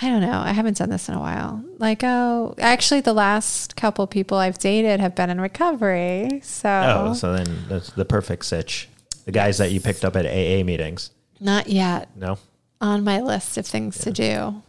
I 0.03 0.09
don't 0.11 0.21
know. 0.23 0.39
I 0.41 0.51
haven't 0.53 0.77
done 0.79 0.91
this 0.91 1.09
in 1.09 1.15
a 1.15 1.21
while. 1.21 1.63
Like, 1.79 2.03
oh, 2.03 2.55
actually, 2.59 3.01
the 3.01 3.13
last 3.13 3.77
couple 3.77 4.07
people 4.07 4.39
I've 4.39 4.59
dated 4.59 4.99
have 5.01 5.15
been 5.15 5.31
in 5.31 5.41
recovery. 5.41 6.41
So, 6.43 6.69
Oh, 7.11 7.15
so 7.15 7.33
then 7.33 7.65
that's 7.69 7.91
the 7.91 8.05
perfect 8.05 8.45
sitch. 8.45 8.89
The 9.25 9.33
guys 9.33 9.59
that 9.59 9.71
you 9.73 9.81
picked 9.81 10.05
up 10.05 10.17
at 10.17 10.27
AA 10.27 10.65
meetings. 10.65 11.11
Not 11.41 11.69
yet 11.69 12.09
No. 12.17 12.39
on 12.81 13.05
my 13.05 13.21
list 13.21 13.57
of 13.57 13.67
things 13.67 13.99
to 13.99 14.11
do. 14.11 14.63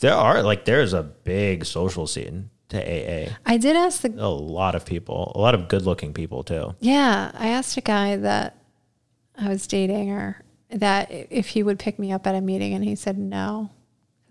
There 0.00 0.14
are 0.14 0.42
like 0.42 0.64
there's 0.64 0.92
a 0.92 1.02
big 1.02 1.64
social 1.64 2.06
scene 2.06 2.50
to 2.70 2.78
AA. 2.78 3.30
I 3.46 3.56
did 3.58 3.76
ask 3.76 4.00
the 4.02 4.12
A 4.18 4.28
lot 4.28 4.74
of 4.74 4.84
people, 4.84 5.32
a 5.34 5.38
lot 5.40 5.54
of 5.54 5.68
good-looking 5.68 6.12
people 6.14 6.42
too. 6.42 6.74
yeah, 6.80 7.30
I 7.34 7.48
asked 7.48 7.76
a 7.76 7.80
guy 7.82 8.16
that 8.16 8.56
I 9.38 9.48
was 9.48 9.66
dating 9.66 10.10
or 10.10 10.42
that 10.70 11.08
if 11.10 11.48
he 11.48 11.62
would 11.62 11.78
pick 11.78 11.98
me 11.98 12.10
up 12.12 12.26
at 12.26 12.34
a 12.34 12.40
meeting 12.40 12.72
and 12.74 12.82
he 12.84 12.96
said 12.96 13.16
no 13.18 13.70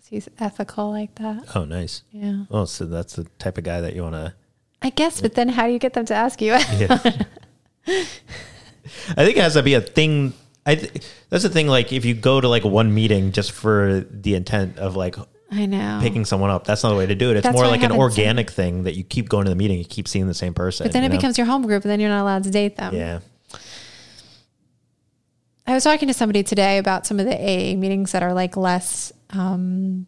cuz 0.04 0.10
he's 0.10 0.30
ethical 0.40 0.92
like 0.92 1.16
that. 1.16 1.56
Oh, 1.56 1.66
nice. 1.66 2.04
Yeah. 2.12 2.46
Oh, 2.52 2.66
so 2.66 2.86
that's 2.86 3.16
the 3.16 3.26
type 3.40 3.58
of 3.58 3.64
guy 3.64 3.82
that 3.82 3.96
you 3.96 4.04
want 4.04 4.16
to. 4.16 4.34
I 4.82 4.90
guess, 4.90 5.22
but 5.22 5.34
then 5.36 5.50
how 5.50 5.66
do 5.68 5.74
you 5.74 5.80
get 5.80 5.94
them 5.94 6.06
to 6.06 6.14
ask 6.14 6.42
you? 6.42 6.52
Yeah. 6.78 7.00
I 9.18 9.24
think 9.26 9.38
it 9.38 9.42
has 9.42 9.54
to 9.54 9.64
be 9.64 9.76
a 9.76 9.82
thing. 9.82 10.34
I 10.66 10.76
th- 10.76 10.92
that's 11.30 11.44
the 11.44 11.50
thing. 11.50 11.68
Like 11.68 11.94
if 11.94 12.04
you 12.06 12.14
go 12.14 12.42
to 12.42 12.48
like 12.48 12.64
one 12.66 12.94
meeting 12.94 13.32
just 13.32 13.52
for 13.52 14.06
the 14.10 14.36
intent 14.36 14.78
of 14.78 14.96
like 14.96 15.16
I 15.52 15.66
know. 15.66 16.00
picking 16.02 16.26
someone 16.26 16.50
up, 16.50 16.66
that's 16.66 16.84
not 16.84 16.90
the 16.90 16.96
way 16.96 17.06
to 17.06 17.16
do 17.16 17.32
it. 17.32 17.38
It's 17.38 17.44
That's 17.44 17.56
more 17.56 17.68
like 17.68 17.84
an 17.84 17.92
organic 17.92 18.50
thing 18.50 18.84
that 18.84 18.96
you 18.96 19.04
keep 19.04 19.30
going 19.30 19.46
to 19.46 19.50
the 19.50 19.56
meeting, 19.56 19.78
you 19.78 19.86
keep 19.86 20.08
seeing 20.08 20.28
the 20.28 20.34
same 20.34 20.54
person. 20.54 20.86
but 20.86 20.92
then 20.94 21.04
it 21.04 21.10
know? 21.10 21.16
becomes 21.18 21.38
your 21.38 21.48
home 21.48 21.66
group, 21.66 21.84
and 21.84 21.92
then 21.92 22.00
you're 22.00 22.10
not 22.10 22.22
allowed 22.22 22.44
to 22.44 22.52
date 22.52 22.76
them. 22.76 22.94
yeah, 22.96 23.20
I 25.66 25.74
was 25.74 25.84
talking 25.84 26.08
to 26.08 26.14
somebody 26.14 26.44
today 26.44 26.78
about 26.78 27.06
some 27.06 27.20
of 27.20 27.26
the 27.26 27.36
AA 27.36 27.76
meetings 27.78 28.12
that 28.12 28.22
are 28.24 28.34
like 28.34 28.58
less 28.58 29.14
um, 29.34 30.08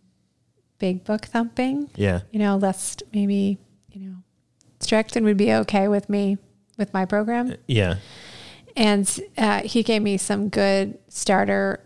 big 0.79 1.03
book 1.03 1.25
thumping. 1.25 1.89
yeah, 1.95 2.21
You 2.31 2.39
know, 2.39 2.57
less 2.57 2.97
maybe 3.13 3.57
you 3.91 4.01
know 4.01 4.15
strict 4.79 5.15
and 5.15 5.25
would 5.25 5.37
be 5.37 5.51
okay 5.53 5.87
with 5.87 6.09
me 6.09 6.37
with 6.77 6.93
my 6.93 7.05
program. 7.05 7.55
yeah. 7.67 7.95
and 8.75 9.19
uh, 9.37 9.61
he 9.61 9.83
gave 9.83 10.01
me 10.01 10.17
some 10.17 10.49
good 10.49 10.97
starter 11.07 11.79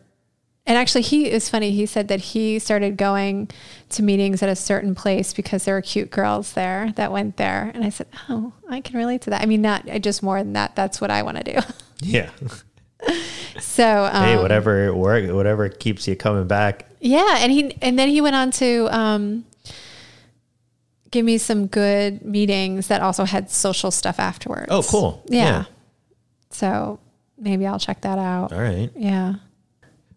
and 0.65 0.77
actually 0.77 1.01
he 1.01 1.29
is 1.29 1.47
funny 1.49 1.71
he 1.71 1.85
said 1.85 2.07
that 2.07 2.19
he 2.19 2.59
started 2.59 2.97
going 2.97 3.47
to 3.89 4.01
meetings 4.03 4.41
at 4.43 4.49
a 4.49 4.55
certain 4.55 4.95
place 4.95 5.33
because 5.33 5.65
there 5.65 5.75
were 5.75 5.81
cute 5.81 6.09
girls 6.09 6.53
there 6.53 6.91
that 6.95 7.11
went 7.11 7.37
there 7.37 7.71
and 7.73 7.83
i 7.83 7.89
said 7.89 8.07
oh 8.27 8.51
i 8.69 8.81
can 8.81 8.97
relate 8.97 9.21
to 9.21 9.29
that 9.29 9.41
i 9.41 9.45
mean 9.45 9.61
not 9.61 9.87
I 9.89 9.99
just 9.99 10.21
more 10.23 10.39
than 10.39 10.53
that 10.53 10.75
that's 10.75 10.99
what 10.99 11.11
i 11.11 11.21
want 11.23 11.37
to 11.37 11.53
do 11.53 11.59
Yeah. 12.01 12.29
so 13.59 14.09
um, 14.11 14.23
hey, 14.23 14.37
whatever 14.37 14.93
work, 14.93 15.29
whatever 15.31 15.69
keeps 15.69 16.07
you 16.07 16.15
coming 16.15 16.47
back. 16.47 16.88
Yeah 16.99 17.37
and 17.39 17.51
he 17.51 17.75
and 17.81 17.97
then 17.97 18.09
he 18.09 18.21
went 18.21 18.35
on 18.35 18.51
to 18.51 18.87
um, 18.95 19.45
give 21.11 21.25
me 21.25 21.37
some 21.37 21.67
good 21.67 22.23
meetings 22.23 22.87
that 22.87 23.01
also 23.01 23.25
had 23.25 23.49
social 23.49 23.91
stuff 23.91 24.19
afterwards 24.19 24.67
Oh, 24.69 24.83
cool. 24.83 25.23
yeah, 25.27 25.43
Yeah. 25.43 25.63
so 26.51 26.99
maybe 27.37 27.65
i'll 27.65 27.79
check 27.79 28.01
that 28.01 28.17
out 28.19 28.51
All 28.53 28.61
right. 28.61 28.91
yeah 28.95 29.35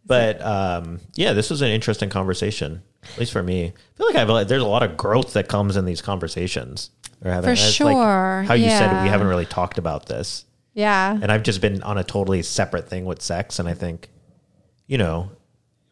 But 0.04 0.40
um, 0.44 1.00
yeah, 1.14 1.32
this 1.32 1.48
was 1.48 1.62
an 1.62 1.68
interesting 1.68 2.10
conversation, 2.10 2.82
at 3.04 3.18
least 3.18 3.32
for 3.32 3.42
me. 3.42 3.66
I 3.66 3.96
feel 3.96 4.06
like 4.06 4.16
I've 4.16 4.48
there's 4.48 4.62
a 4.62 4.66
lot 4.66 4.82
of 4.82 4.96
growth 4.96 5.32
that 5.34 5.46
comes 5.48 5.76
in 5.76 5.84
these 5.84 6.02
conversations. 6.02 6.90
Or 7.24 7.30
having, 7.30 7.54
For 7.54 7.62
like 7.62 7.72
sure, 7.72 8.42
how 8.48 8.54
you 8.54 8.68
said 8.68 8.90
yeah. 8.90 9.04
we 9.04 9.08
haven't 9.08 9.28
really 9.28 9.46
talked 9.46 9.78
about 9.78 10.06
this, 10.06 10.44
yeah 10.74 11.12
and 11.22 11.30
I've 11.30 11.44
just 11.44 11.60
been 11.60 11.80
on 11.84 11.98
a 11.98 12.04
totally 12.04 12.42
separate 12.42 12.88
thing 12.88 13.04
with 13.04 13.22
sex. 13.22 13.60
And 13.60 13.68
I 13.68 13.74
think, 13.74 14.08
you 14.88 14.98
know, 14.98 15.30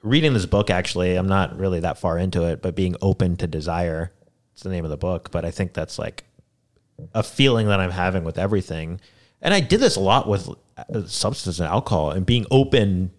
reading 0.02 0.32
this 0.32 0.46
book 0.46 0.70
actually, 0.70 1.16
I'm 1.16 1.28
not 1.28 1.58
really 1.58 1.80
that 1.80 1.98
far 1.98 2.18
into 2.18 2.44
it, 2.44 2.62
but 2.62 2.74
being 2.74 2.96
open 3.02 3.36
to 3.36 3.46
desire, 3.46 4.12
it's 4.52 4.62
the 4.62 4.70
name 4.70 4.84
of 4.84 4.90
the 4.90 4.96
book. 4.96 5.30
But 5.30 5.44
I 5.44 5.50
think 5.50 5.72
that's 5.74 5.98
like 5.98 6.24
a 7.14 7.22
feeling 7.22 7.66
that 7.68 7.80
I'm 7.80 7.90
having 7.92 8.24
with 8.24 8.38
everything. 8.38 9.00
And 9.42 9.54
I 9.54 9.60
did 9.60 9.80
this 9.80 9.96
a 9.96 10.00
lot 10.00 10.28
with 10.28 10.48
uh, 10.76 11.06
substance 11.06 11.58
and 11.60 11.68
alcohol 11.68 12.10
and 12.10 12.26
being 12.26 12.46
open 12.50 13.10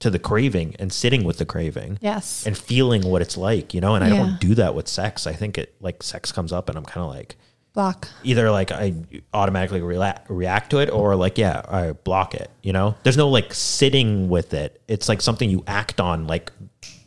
to 0.00 0.10
the 0.10 0.18
craving 0.18 0.74
and 0.78 0.92
sitting 0.92 1.24
with 1.24 1.36
the 1.36 1.44
craving 1.44 1.98
yes 2.00 2.46
and 2.46 2.56
feeling 2.56 3.02
what 3.02 3.20
it's 3.20 3.36
like, 3.36 3.74
you 3.74 3.80
know? 3.82 3.94
And 3.94 4.02
I 4.02 4.08
Yeah. 4.08 4.16
don't 4.16 4.40
do 4.40 4.54
that 4.54 4.74
with 4.74 4.88
sex. 4.88 5.26
I 5.26 5.32
think 5.34 5.58
it 5.58 5.74
like 5.80 6.02
sex 6.02 6.32
comes 6.32 6.52
up 6.52 6.68
and 6.70 6.78
I'm 6.78 6.84
kind 6.86 7.04
of 7.04 7.14
like 7.14 7.36
block 7.72 8.08
either 8.24 8.50
like 8.50 8.72
I 8.72 8.94
automatically 9.32 9.80
rela- 9.80 10.20
react 10.28 10.70
to 10.70 10.78
it 10.78 10.90
or 10.90 11.14
like, 11.16 11.38
yeah, 11.38 11.62
I 11.68 11.92
block 11.92 12.34
it, 12.34 12.50
you 12.62 12.72
know? 12.72 12.96
There's 13.04 13.16
no 13.16 13.28
like 13.28 13.54
sitting 13.54 14.28
with 14.28 14.54
it. 14.54 14.80
It's 14.88 15.08
like 15.08 15.20
something 15.20 15.48
you 15.48 15.62
act 15.66 16.00
on 16.00 16.26
like 16.26 16.52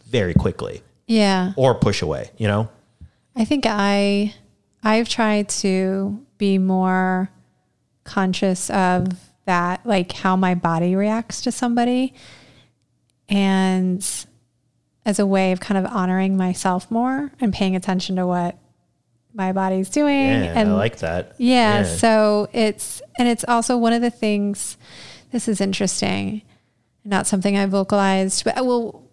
very 0.07 0.33
quickly 0.33 0.81
yeah 1.07 1.53
or 1.57 1.75
push 1.75 2.01
away, 2.01 2.31
you 2.37 2.47
know? 2.47 2.69
I 3.35 3.45
think 3.45 3.65
I 3.67 4.33
I've 4.83 5.09
tried 5.09 5.49
to 5.49 6.25
be 6.37 6.57
more 6.57 7.29
conscious 8.03 8.69
of 8.69 9.07
that, 9.45 9.85
like 9.85 10.11
how 10.11 10.35
my 10.35 10.55
body 10.55 10.95
reacts 10.95 11.41
to 11.41 11.51
somebody, 11.51 12.13
and 13.29 14.05
as 15.05 15.19
a 15.19 15.25
way 15.25 15.51
of 15.51 15.59
kind 15.59 15.83
of 15.83 15.91
honoring 15.91 16.37
myself 16.37 16.89
more 16.89 17.31
and 17.41 17.53
paying 17.53 17.75
attention 17.75 18.15
to 18.15 18.25
what 18.25 18.57
my 19.33 19.51
body's 19.51 19.89
doing. 19.89 20.13
Yeah, 20.29 20.53
and 20.55 20.69
I 20.69 20.73
like 20.73 20.97
that. 20.99 21.35
yeah, 21.37 21.83
so 21.83 22.49
it's 22.53 23.01
and 23.17 23.27
it's 23.27 23.45
also 23.47 23.77
one 23.77 23.93
of 23.93 24.01
the 24.01 24.11
things. 24.11 24.77
This 25.31 25.47
is 25.47 25.59
interesting, 25.59 26.43
not 27.03 27.25
something 27.25 27.57
I 27.57 27.65
vocalized, 27.65 28.43
but 28.43 28.59
uh, 28.59 28.63
well, 28.63 29.03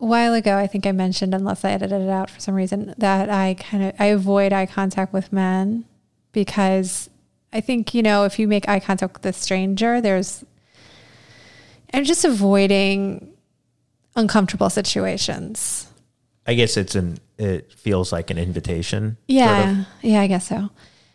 a 0.00 0.06
while 0.06 0.34
ago 0.34 0.56
I 0.56 0.66
think 0.66 0.86
I 0.86 0.92
mentioned, 0.92 1.34
unless 1.34 1.64
I 1.64 1.70
edited 1.72 2.02
it 2.02 2.10
out 2.10 2.30
for 2.30 2.40
some 2.40 2.54
reason, 2.54 2.94
that 2.98 3.28
I 3.30 3.54
kind 3.54 3.84
of 3.84 3.94
I 3.98 4.06
avoid 4.06 4.52
eye 4.52 4.66
contact 4.66 5.12
with 5.12 5.32
men 5.32 5.84
because 6.32 7.10
I 7.52 7.60
think 7.60 7.94
you 7.94 8.02
know 8.02 8.24
if 8.24 8.38
you 8.38 8.46
make 8.46 8.68
eye 8.68 8.80
contact 8.80 9.14
with 9.14 9.26
a 9.26 9.32
stranger, 9.32 10.00
there's 10.00 10.44
I'm 11.92 12.04
just 12.04 12.24
avoiding 12.24 13.32
uncomfortable 14.16 14.70
situations. 14.70 15.88
I 16.46 16.54
guess 16.54 16.76
it's 16.76 16.94
an 16.94 17.18
it 17.38 17.72
feels 17.72 18.12
like 18.12 18.30
an 18.30 18.38
invitation. 18.38 19.16
Yeah, 19.28 19.64
Sort 19.64 19.78
of. 19.78 19.86
yeah, 20.02 20.20
I 20.20 20.26
guess 20.26 20.48
so. 20.48 20.70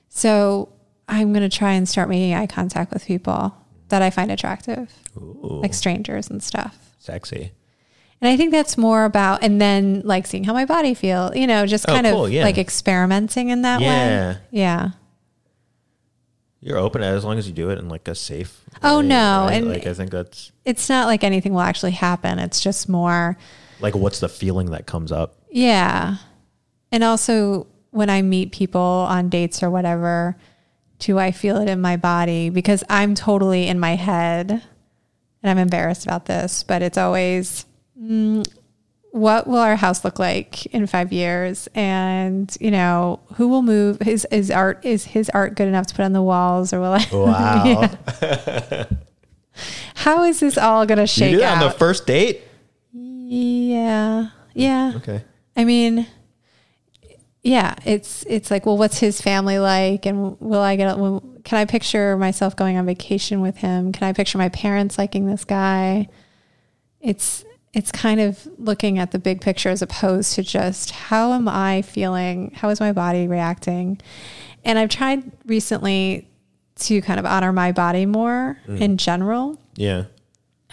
So 0.09 0.69
I'm 1.07 1.33
gonna 1.33 1.49
try 1.49 1.73
and 1.73 1.87
start 1.87 2.09
making 2.09 2.33
eye 2.33 2.47
contact 2.47 2.91
with 2.93 3.05
people 3.05 3.55
that 3.89 4.01
I 4.01 4.09
find 4.09 4.31
attractive, 4.31 4.91
Ooh, 5.17 5.59
like 5.61 5.73
strangers 5.73 6.29
and 6.29 6.43
stuff. 6.43 6.77
sexy. 6.99 7.51
And 8.21 8.29
I 8.29 8.35
think 8.35 8.51
that's 8.51 8.77
more 8.77 9.05
about, 9.05 9.43
and 9.43 9.61
then 9.61 10.01
like 10.03 10.27
seeing 10.27 10.43
how 10.43 10.51
my 10.53 10.65
body 10.65 10.93
feel, 10.93 11.31
you 11.33 11.47
know, 11.47 11.65
just 11.65 11.87
Oh, 11.87 11.93
kind 11.93 12.05
cool, 12.05 12.25
of 12.25 12.31
yeah. 12.33 12.43
like 12.43 12.57
experimenting 12.57 13.47
in 13.49 13.61
that 13.61 13.79
Yeah. 13.81 14.31
way. 14.33 14.37
Yeah. 14.51 14.89
You're 16.61 16.77
open 16.77 17.01
as 17.01 17.23
long 17.23 17.37
as 17.37 17.47
you 17.47 17.53
do 17.53 17.69
it 17.69 17.79
in 17.79 17.87
like 17.87 18.07
a 18.09 18.15
safe. 18.15 18.65
Oh, 18.83 18.99
way, 18.99 19.07
no, 19.07 19.45
right? 19.45 19.53
and- 19.53 19.69
like 19.69 19.87
I 19.87 19.93
think 19.93 20.11
that's 20.11 20.51
It's 20.65 20.89
not 20.89 21.07
like 21.07 21.23
anything 21.23 21.53
will 21.53 21.61
actually 21.61 21.91
happen. 21.91 22.37
It's 22.39 22.59
just 22.59 22.89
more, 22.89 23.37
like 23.79 23.95
what's 23.95 24.19
the 24.19 24.27
feeling 24.29 24.71
that 24.71 24.85
comes 24.85 25.11
up? 25.11 25.37
Yeah. 25.49 26.17
And 26.91 27.03
also 27.03 27.67
when 27.91 28.09
I 28.09 28.21
meet 28.21 28.51
people 28.51 28.81
on 28.81 29.29
dates 29.29 29.63
or 29.63 29.69
whatever, 29.69 30.37
do 30.99 31.17
I 31.17 31.31
feel 31.31 31.57
it 31.57 31.69
in 31.69 31.81
my 31.81 31.97
body? 31.97 32.49
Because 32.49 32.83
I'm 32.89 33.15
totally 33.15 33.67
in 33.67 33.79
my 33.79 33.95
head 33.95 34.51
and 34.51 35.49
I'm 35.49 35.57
embarrassed 35.57 36.05
about 36.05 36.25
this, 36.25 36.63
but 36.63 36.81
it's 36.81 36.97
always, 36.97 37.65
mm, 37.99 38.45
what 39.11 39.47
will 39.47 39.57
our 39.57 39.75
house 39.75 40.03
look 40.03 40.19
like 40.19 40.65
in 40.67 40.85
five 40.85 41.11
years? 41.11 41.67
And 41.73 42.55
you 42.59 42.71
know, 42.71 43.21
who 43.35 43.47
will 43.47 43.61
move? 43.61 43.99
His 44.01 44.27
is 44.31 44.51
art 44.51 44.85
is 44.85 45.05
his 45.05 45.29
art 45.31 45.55
good 45.55 45.67
enough 45.67 45.87
to 45.87 45.95
put 45.95 46.05
on 46.05 46.13
the 46.13 46.21
walls, 46.21 46.73
or 46.73 46.79
will 46.79 46.93
I? 46.93 47.07
Wow. 47.11 48.85
How 49.95 50.23
is 50.23 50.39
this 50.39 50.57
all 50.57 50.85
going 50.85 50.97
to 50.97 51.03
you 51.03 51.07
shake 51.07 51.31
do 51.31 51.39
that 51.39 51.61
on 51.61 51.69
the 51.69 51.77
first 51.77 52.05
date? 52.07 52.43
yeah, 52.93 54.29
yeah. 54.53 54.93
Okay. 54.95 55.23
I 55.59 55.65
mean, 55.65 56.07
yeah, 57.43 57.75
it's 57.83 58.23
it's 58.29 58.49
like, 58.49 58.65
well, 58.65 58.77
what's 58.77 58.97
his 58.97 59.19
family 59.19 59.59
like, 59.59 60.05
and 60.05 60.39
will 60.39 60.61
I 60.61 60.77
get? 60.77 60.95
Can 60.95 61.57
I 61.57 61.65
picture 61.65 62.15
myself 62.15 62.55
going 62.55 62.77
on 62.77 62.85
vacation 62.85 63.41
with 63.41 63.57
him? 63.57 63.91
Can 63.91 64.07
I 64.07 64.13
picture 64.13 64.37
my 64.37 64.47
parents 64.47 64.97
liking 64.97 65.25
this 65.25 65.43
guy? 65.43 66.07
It's 67.01 67.43
it's 67.73 67.91
kind 67.91 68.21
of 68.21 68.47
looking 68.57 68.99
at 68.99 69.11
the 69.11 69.19
big 69.19 69.41
picture 69.41 69.67
as 69.67 69.81
opposed 69.81 70.35
to 70.35 70.43
just 70.43 70.91
how 70.91 71.33
am 71.33 71.49
I 71.49 71.81
feeling? 71.81 72.51
How 72.55 72.69
is 72.69 72.79
my 72.79 72.93
body 72.93 73.27
reacting? 73.27 73.99
And 74.63 74.79
I've 74.79 74.89
tried 74.89 75.29
recently 75.45 76.25
to 76.75 77.01
kind 77.01 77.19
of 77.19 77.25
honor 77.25 77.51
my 77.51 77.73
body 77.73 78.05
more 78.05 78.57
mm. 78.65 78.79
in 78.79 78.95
general. 78.95 79.59
Yeah. 79.75 80.05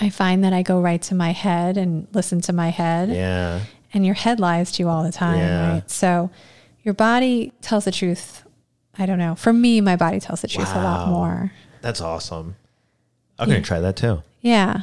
I 0.01 0.11
find 0.11 0.45
that 0.45 0.53
I 0.53 0.63
go 0.63 0.81
right 0.81 1.03
to 1.03 1.17
my 1.17 1.33
head 1.33 1.77
and 1.77 2.07
listen 2.13 2.41
to 2.43 2.53
my 2.53 2.69
head 2.69 3.09
Yeah. 3.09 3.63
And 3.97 4.05
your 4.05 4.15
head 4.15 4.39
lies 4.39 4.73
to 4.73 4.83
you 4.83 4.91
all 4.91 5.03
the 5.03 5.11
time, 5.11 5.39
Yeah. 5.39 5.73
right? 5.73 5.91
So 5.91 6.31
your 6.83 6.93
body 6.93 7.55
tells 7.63 7.87
the 7.87 7.91
truth. 7.91 8.45
I 8.99 9.07
don't 9.07 9.19
know. 9.19 9.35
For 9.35 9.55
me, 9.55 9.81
my 9.81 9.97
body 9.97 10.21
tells 10.21 10.43
the 10.43 10.49
truth 10.49 10.71
a 10.75 10.83
lot 10.83 11.09
more. 11.09 11.51
That's 11.81 12.03
awesome. 12.03 12.57
I'm 13.39 13.49
gonna 13.49 13.63
try 13.63 13.81
that 13.81 13.97
too. 13.97 14.23
Yeah. 14.43 14.83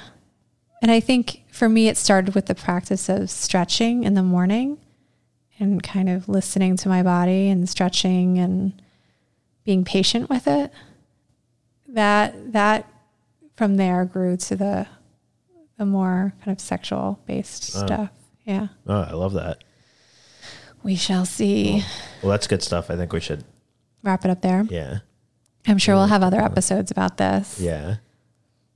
And 0.81 0.89
I 0.89 0.99
think 0.99 1.43
for 1.51 1.69
me, 1.69 1.89
it 1.89 1.95
started 1.95 2.33
with 2.33 2.47
the 2.47 2.55
practice 2.55 3.07
of 3.07 3.29
stretching 3.29 4.03
in 4.03 4.15
the 4.15 4.23
morning 4.23 4.79
and 5.59 5.83
kind 5.83 6.09
of 6.09 6.27
listening 6.27 6.75
to 6.77 6.89
my 6.89 7.03
body 7.03 7.49
and 7.49 7.69
stretching 7.69 8.39
and 8.39 8.81
being 9.63 9.85
patient 9.85 10.27
with 10.27 10.47
it. 10.47 10.71
That, 11.87 12.51
that 12.53 12.91
from 13.55 13.77
there 13.77 14.05
grew 14.05 14.37
to 14.37 14.55
the, 14.55 14.87
the 15.77 15.85
more 15.85 16.33
kind 16.43 16.57
of 16.57 16.59
sexual 16.59 17.19
based 17.27 17.75
oh. 17.75 17.85
stuff. 17.85 18.09
Yeah. 18.45 18.67
Oh, 18.87 19.01
I 19.01 19.11
love 19.13 19.33
that. 19.33 19.63
We 20.83 20.95
shall 20.95 21.25
see. 21.25 21.83
Well, 22.21 22.31
that's 22.31 22.47
good 22.47 22.61
stuff. 22.61 22.89
I 22.89 22.95
think 22.97 23.13
we 23.13 23.19
should. 23.21 23.43
Wrap 24.03 24.25
it 24.25 24.31
up 24.31 24.41
there. 24.41 24.65
Yeah. 24.69 24.99
I'm 25.65 25.77
sure 25.77 25.95
we'll 25.95 26.07
have 26.07 26.23
other 26.23 26.41
episodes 26.41 26.91
about 26.91 27.15
this. 27.17 27.57
Yeah. 27.59 27.95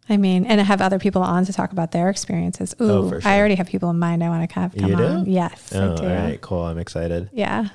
I 0.10 0.16
mean, 0.16 0.46
and 0.46 0.62
have 0.62 0.80
other 0.82 1.00
people 1.00 1.22
on 1.22 1.44
to 1.46 1.52
talk 1.52 1.74
about 1.74 1.92
their 1.92 2.10
experiences. 2.10 2.74
Ooh, 2.82 2.90
Oh, 2.90 3.10
for 3.10 3.20
sure. 3.20 3.30
I 3.30 3.38
already 3.40 3.56
have 3.56 3.68
people 3.68 3.90
in 3.90 4.00
mind 4.00 4.24
I 4.24 4.30
want 4.30 4.50
to 4.50 4.56
have 4.58 4.74
come 4.74 4.90
You 4.90 4.96
do? 4.96 5.04
on. 5.06 5.26
Yes, 5.26 5.74
Oh, 5.76 5.92
I 5.92 5.96
do. 5.98 6.04
all 6.04 6.10
right. 6.16 6.40
Cool. 6.42 6.62
I'm 6.64 6.78
excited. 6.78 7.30
Yeah. 7.34 7.68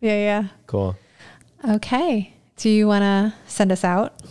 Yeah, 0.00 0.16
yeah. 0.16 0.44
Cool. 0.66 0.96
Okay. 1.68 2.32
Do 2.56 2.70
you 2.70 2.86
want 2.86 3.02
to 3.02 3.34
send 3.46 3.70
us 3.70 3.84
out? 3.84 4.22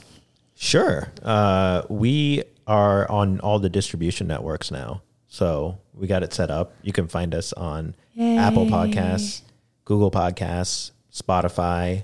Sure. 0.55 1.11
Uh, 1.22 1.84
we 1.89 2.41
are 2.66 3.09
on 3.11 3.39
all 3.41 3.59
the 3.59 3.70
distribution 3.70 4.26
networks 4.26 4.72
now. 4.72 5.03
So 5.28 5.78
we 5.96 6.08
got 6.08 6.24
it 6.24 6.34
set 6.34 6.50
up. 6.52 6.74
You 6.82 6.91
can 6.94 7.08
find 7.08 7.34
us 7.36 7.54
on 7.54 7.96
Yay. 8.14 8.38
Apple 8.38 8.66
Podcasts, 8.66 9.41
Google 9.86 10.12
Podcasts, 10.12 10.91
Spotify, 11.12 12.04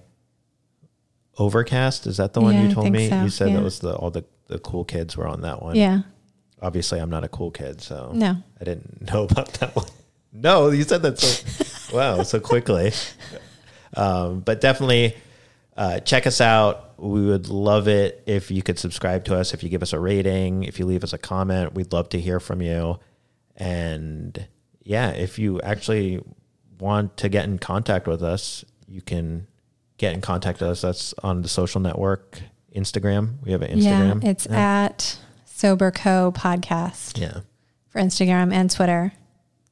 Overcast. 1.38 2.06
Is 2.08 2.18
that 2.18 2.34
the 2.34 2.42
one 2.42 2.54
Yeah, 2.56 2.64
you 2.68 2.74
told 2.74 2.92
me? 2.92 3.10
so, 3.10 3.24
You 3.24 3.30
said 3.30 3.50
yeah. 3.50 3.56
that 3.58 3.64
was 3.64 3.80
the 3.80 3.96
all 3.96 4.12
the, 4.12 4.26
the 4.48 4.60
cool 4.60 4.84
kids 4.84 5.16
were 5.16 5.28
on 5.28 5.42
that 5.42 5.62
one. 5.62 5.76
Yeah. 5.76 6.02
Obviously, 6.62 7.00
I'm 7.00 7.10
not 7.10 7.24
a 7.24 7.30
cool 7.30 7.52
kid, 7.52 7.82
so 7.82 8.12
No. 8.14 8.36
I 8.60 8.64
didn't 8.64 9.02
know 9.14 9.24
about 9.24 9.54
that 9.54 9.76
one. 9.76 9.86
No, 10.34 10.70
you 10.70 10.84
said 10.84 11.02
that 11.04 11.18
so 11.20 11.96
wow 11.98 12.24
so 12.24 12.40
quickly. 12.40 12.92
Um, 13.96 14.42
but 14.42 14.62
definitely 14.62 15.16
uh, 15.78 16.00
check 16.02 16.28
us 16.28 16.42
out. 16.42 17.00
We 17.00 17.26
would 17.26 17.48
love 17.48 17.88
it 17.88 18.22
if 18.28 18.52
you 18.52 18.62
could 18.62 18.78
subscribe 18.78 19.24
to 19.26 19.36
us, 19.38 19.54
if 19.54 19.64
you 19.64 19.70
give 19.70 19.82
us 19.82 19.94
a 19.94 20.00
rating, 20.00 20.64
if 20.66 20.78
you 20.78 20.86
leave 20.86 21.04
us 21.06 21.14
a 21.14 21.18
comment. 21.18 21.74
We'd 21.74 21.94
love 21.94 22.10
to 22.10 22.20
hear 22.20 22.40
from 22.42 22.62
you. 22.62 23.00
And 23.60 24.48
yeah, 24.82 25.12
if 25.12 25.38
you 25.38 25.62
actually 25.62 26.24
want 26.80 27.18
to 27.18 27.30
get 27.30 27.46
in 27.46 27.60
contact 27.60 28.08
with 28.08 28.24
us, 28.24 28.64
you 28.88 29.02
can 29.02 29.48
get 29.98 30.14
in 30.14 30.22
contact 30.22 30.62
with 30.62 30.70
us. 30.70 30.82
That's 30.82 31.14
on 31.22 31.42
the 31.42 31.50
social 31.50 31.82
network, 31.82 32.42
Instagram. 32.76 33.44
We 33.44 33.52
have 33.52 33.62
an 33.62 33.78
Instagram. 33.78 34.24
Yeah. 34.24 34.30
It's 34.30 34.48
yeah. 34.50 34.86
at 34.86 35.20
Sober 35.46 35.92
Co 35.92 36.32
Podcast 36.32 37.20
yeah. 37.20 37.42
for 37.90 38.00
Instagram 38.00 38.54
and 38.54 38.72
Twitter. 38.72 39.12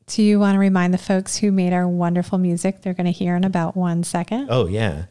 Do 0.07 0.23
you 0.23 0.39
want 0.39 0.55
to 0.55 0.59
remind 0.59 0.93
the 0.93 0.97
folks 0.97 1.38
who 1.38 1.51
made 1.51 1.73
our 1.73 1.88
wonderful 1.88 2.38
music 2.38 2.81
they're 2.81 2.93
going 2.93 3.05
to 3.05 3.11
hear 3.11 3.35
in 3.35 3.43
about 3.43 3.75
one 3.75 4.03
second? 4.03 4.47
Oh 4.49 4.67
yeah. 4.67 5.05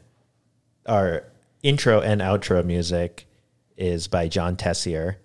Our 0.85 1.23
intro 1.61 2.01
and 2.01 2.21
outro 2.21 2.63
music 2.63 3.27
is 3.75 4.07
by 4.07 4.27
Jon 4.27 4.55
Tessier, 4.55 5.17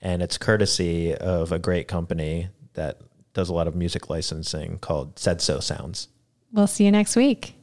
and 0.00 0.22
it's 0.22 0.38
courtesy 0.38 1.14
of 1.14 1.52
a 1.52 1.58
great 1.58 1.88
company 1.88 2.48
that 2.80 2.96
does 3.34 3.50
a 3.50 3.52
lot 3.52 3.68
of 3.68 3.74
music 3.76 4.08
licensing 4.08 4.78
called 4.78 5.18
Said 5.18 5.42
So 5.42 5.60
Sounds. 5.60 6.08
We'll 6.50 6.66
see 6.66 6.86
you 6.86 6.90
next 6.90 7.14
week. 7.14 7.54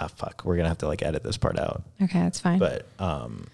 Ah 0.00 0.06
fuck, 0.06 0.42
we're 0.44 0.56
gonna 0.56 0.68
have 0.68 0.78
to 0.78 0.86
like 0.86 1.02
edit 1.02 1.22
this 1.22 1.36
part 1.36 1.58
out. 1.58 1.82
Okay, 2.00 2.20
that's 2.20 2.40
fine. 2.40 2.58
But 2.58 2.86
um 2.98 3.48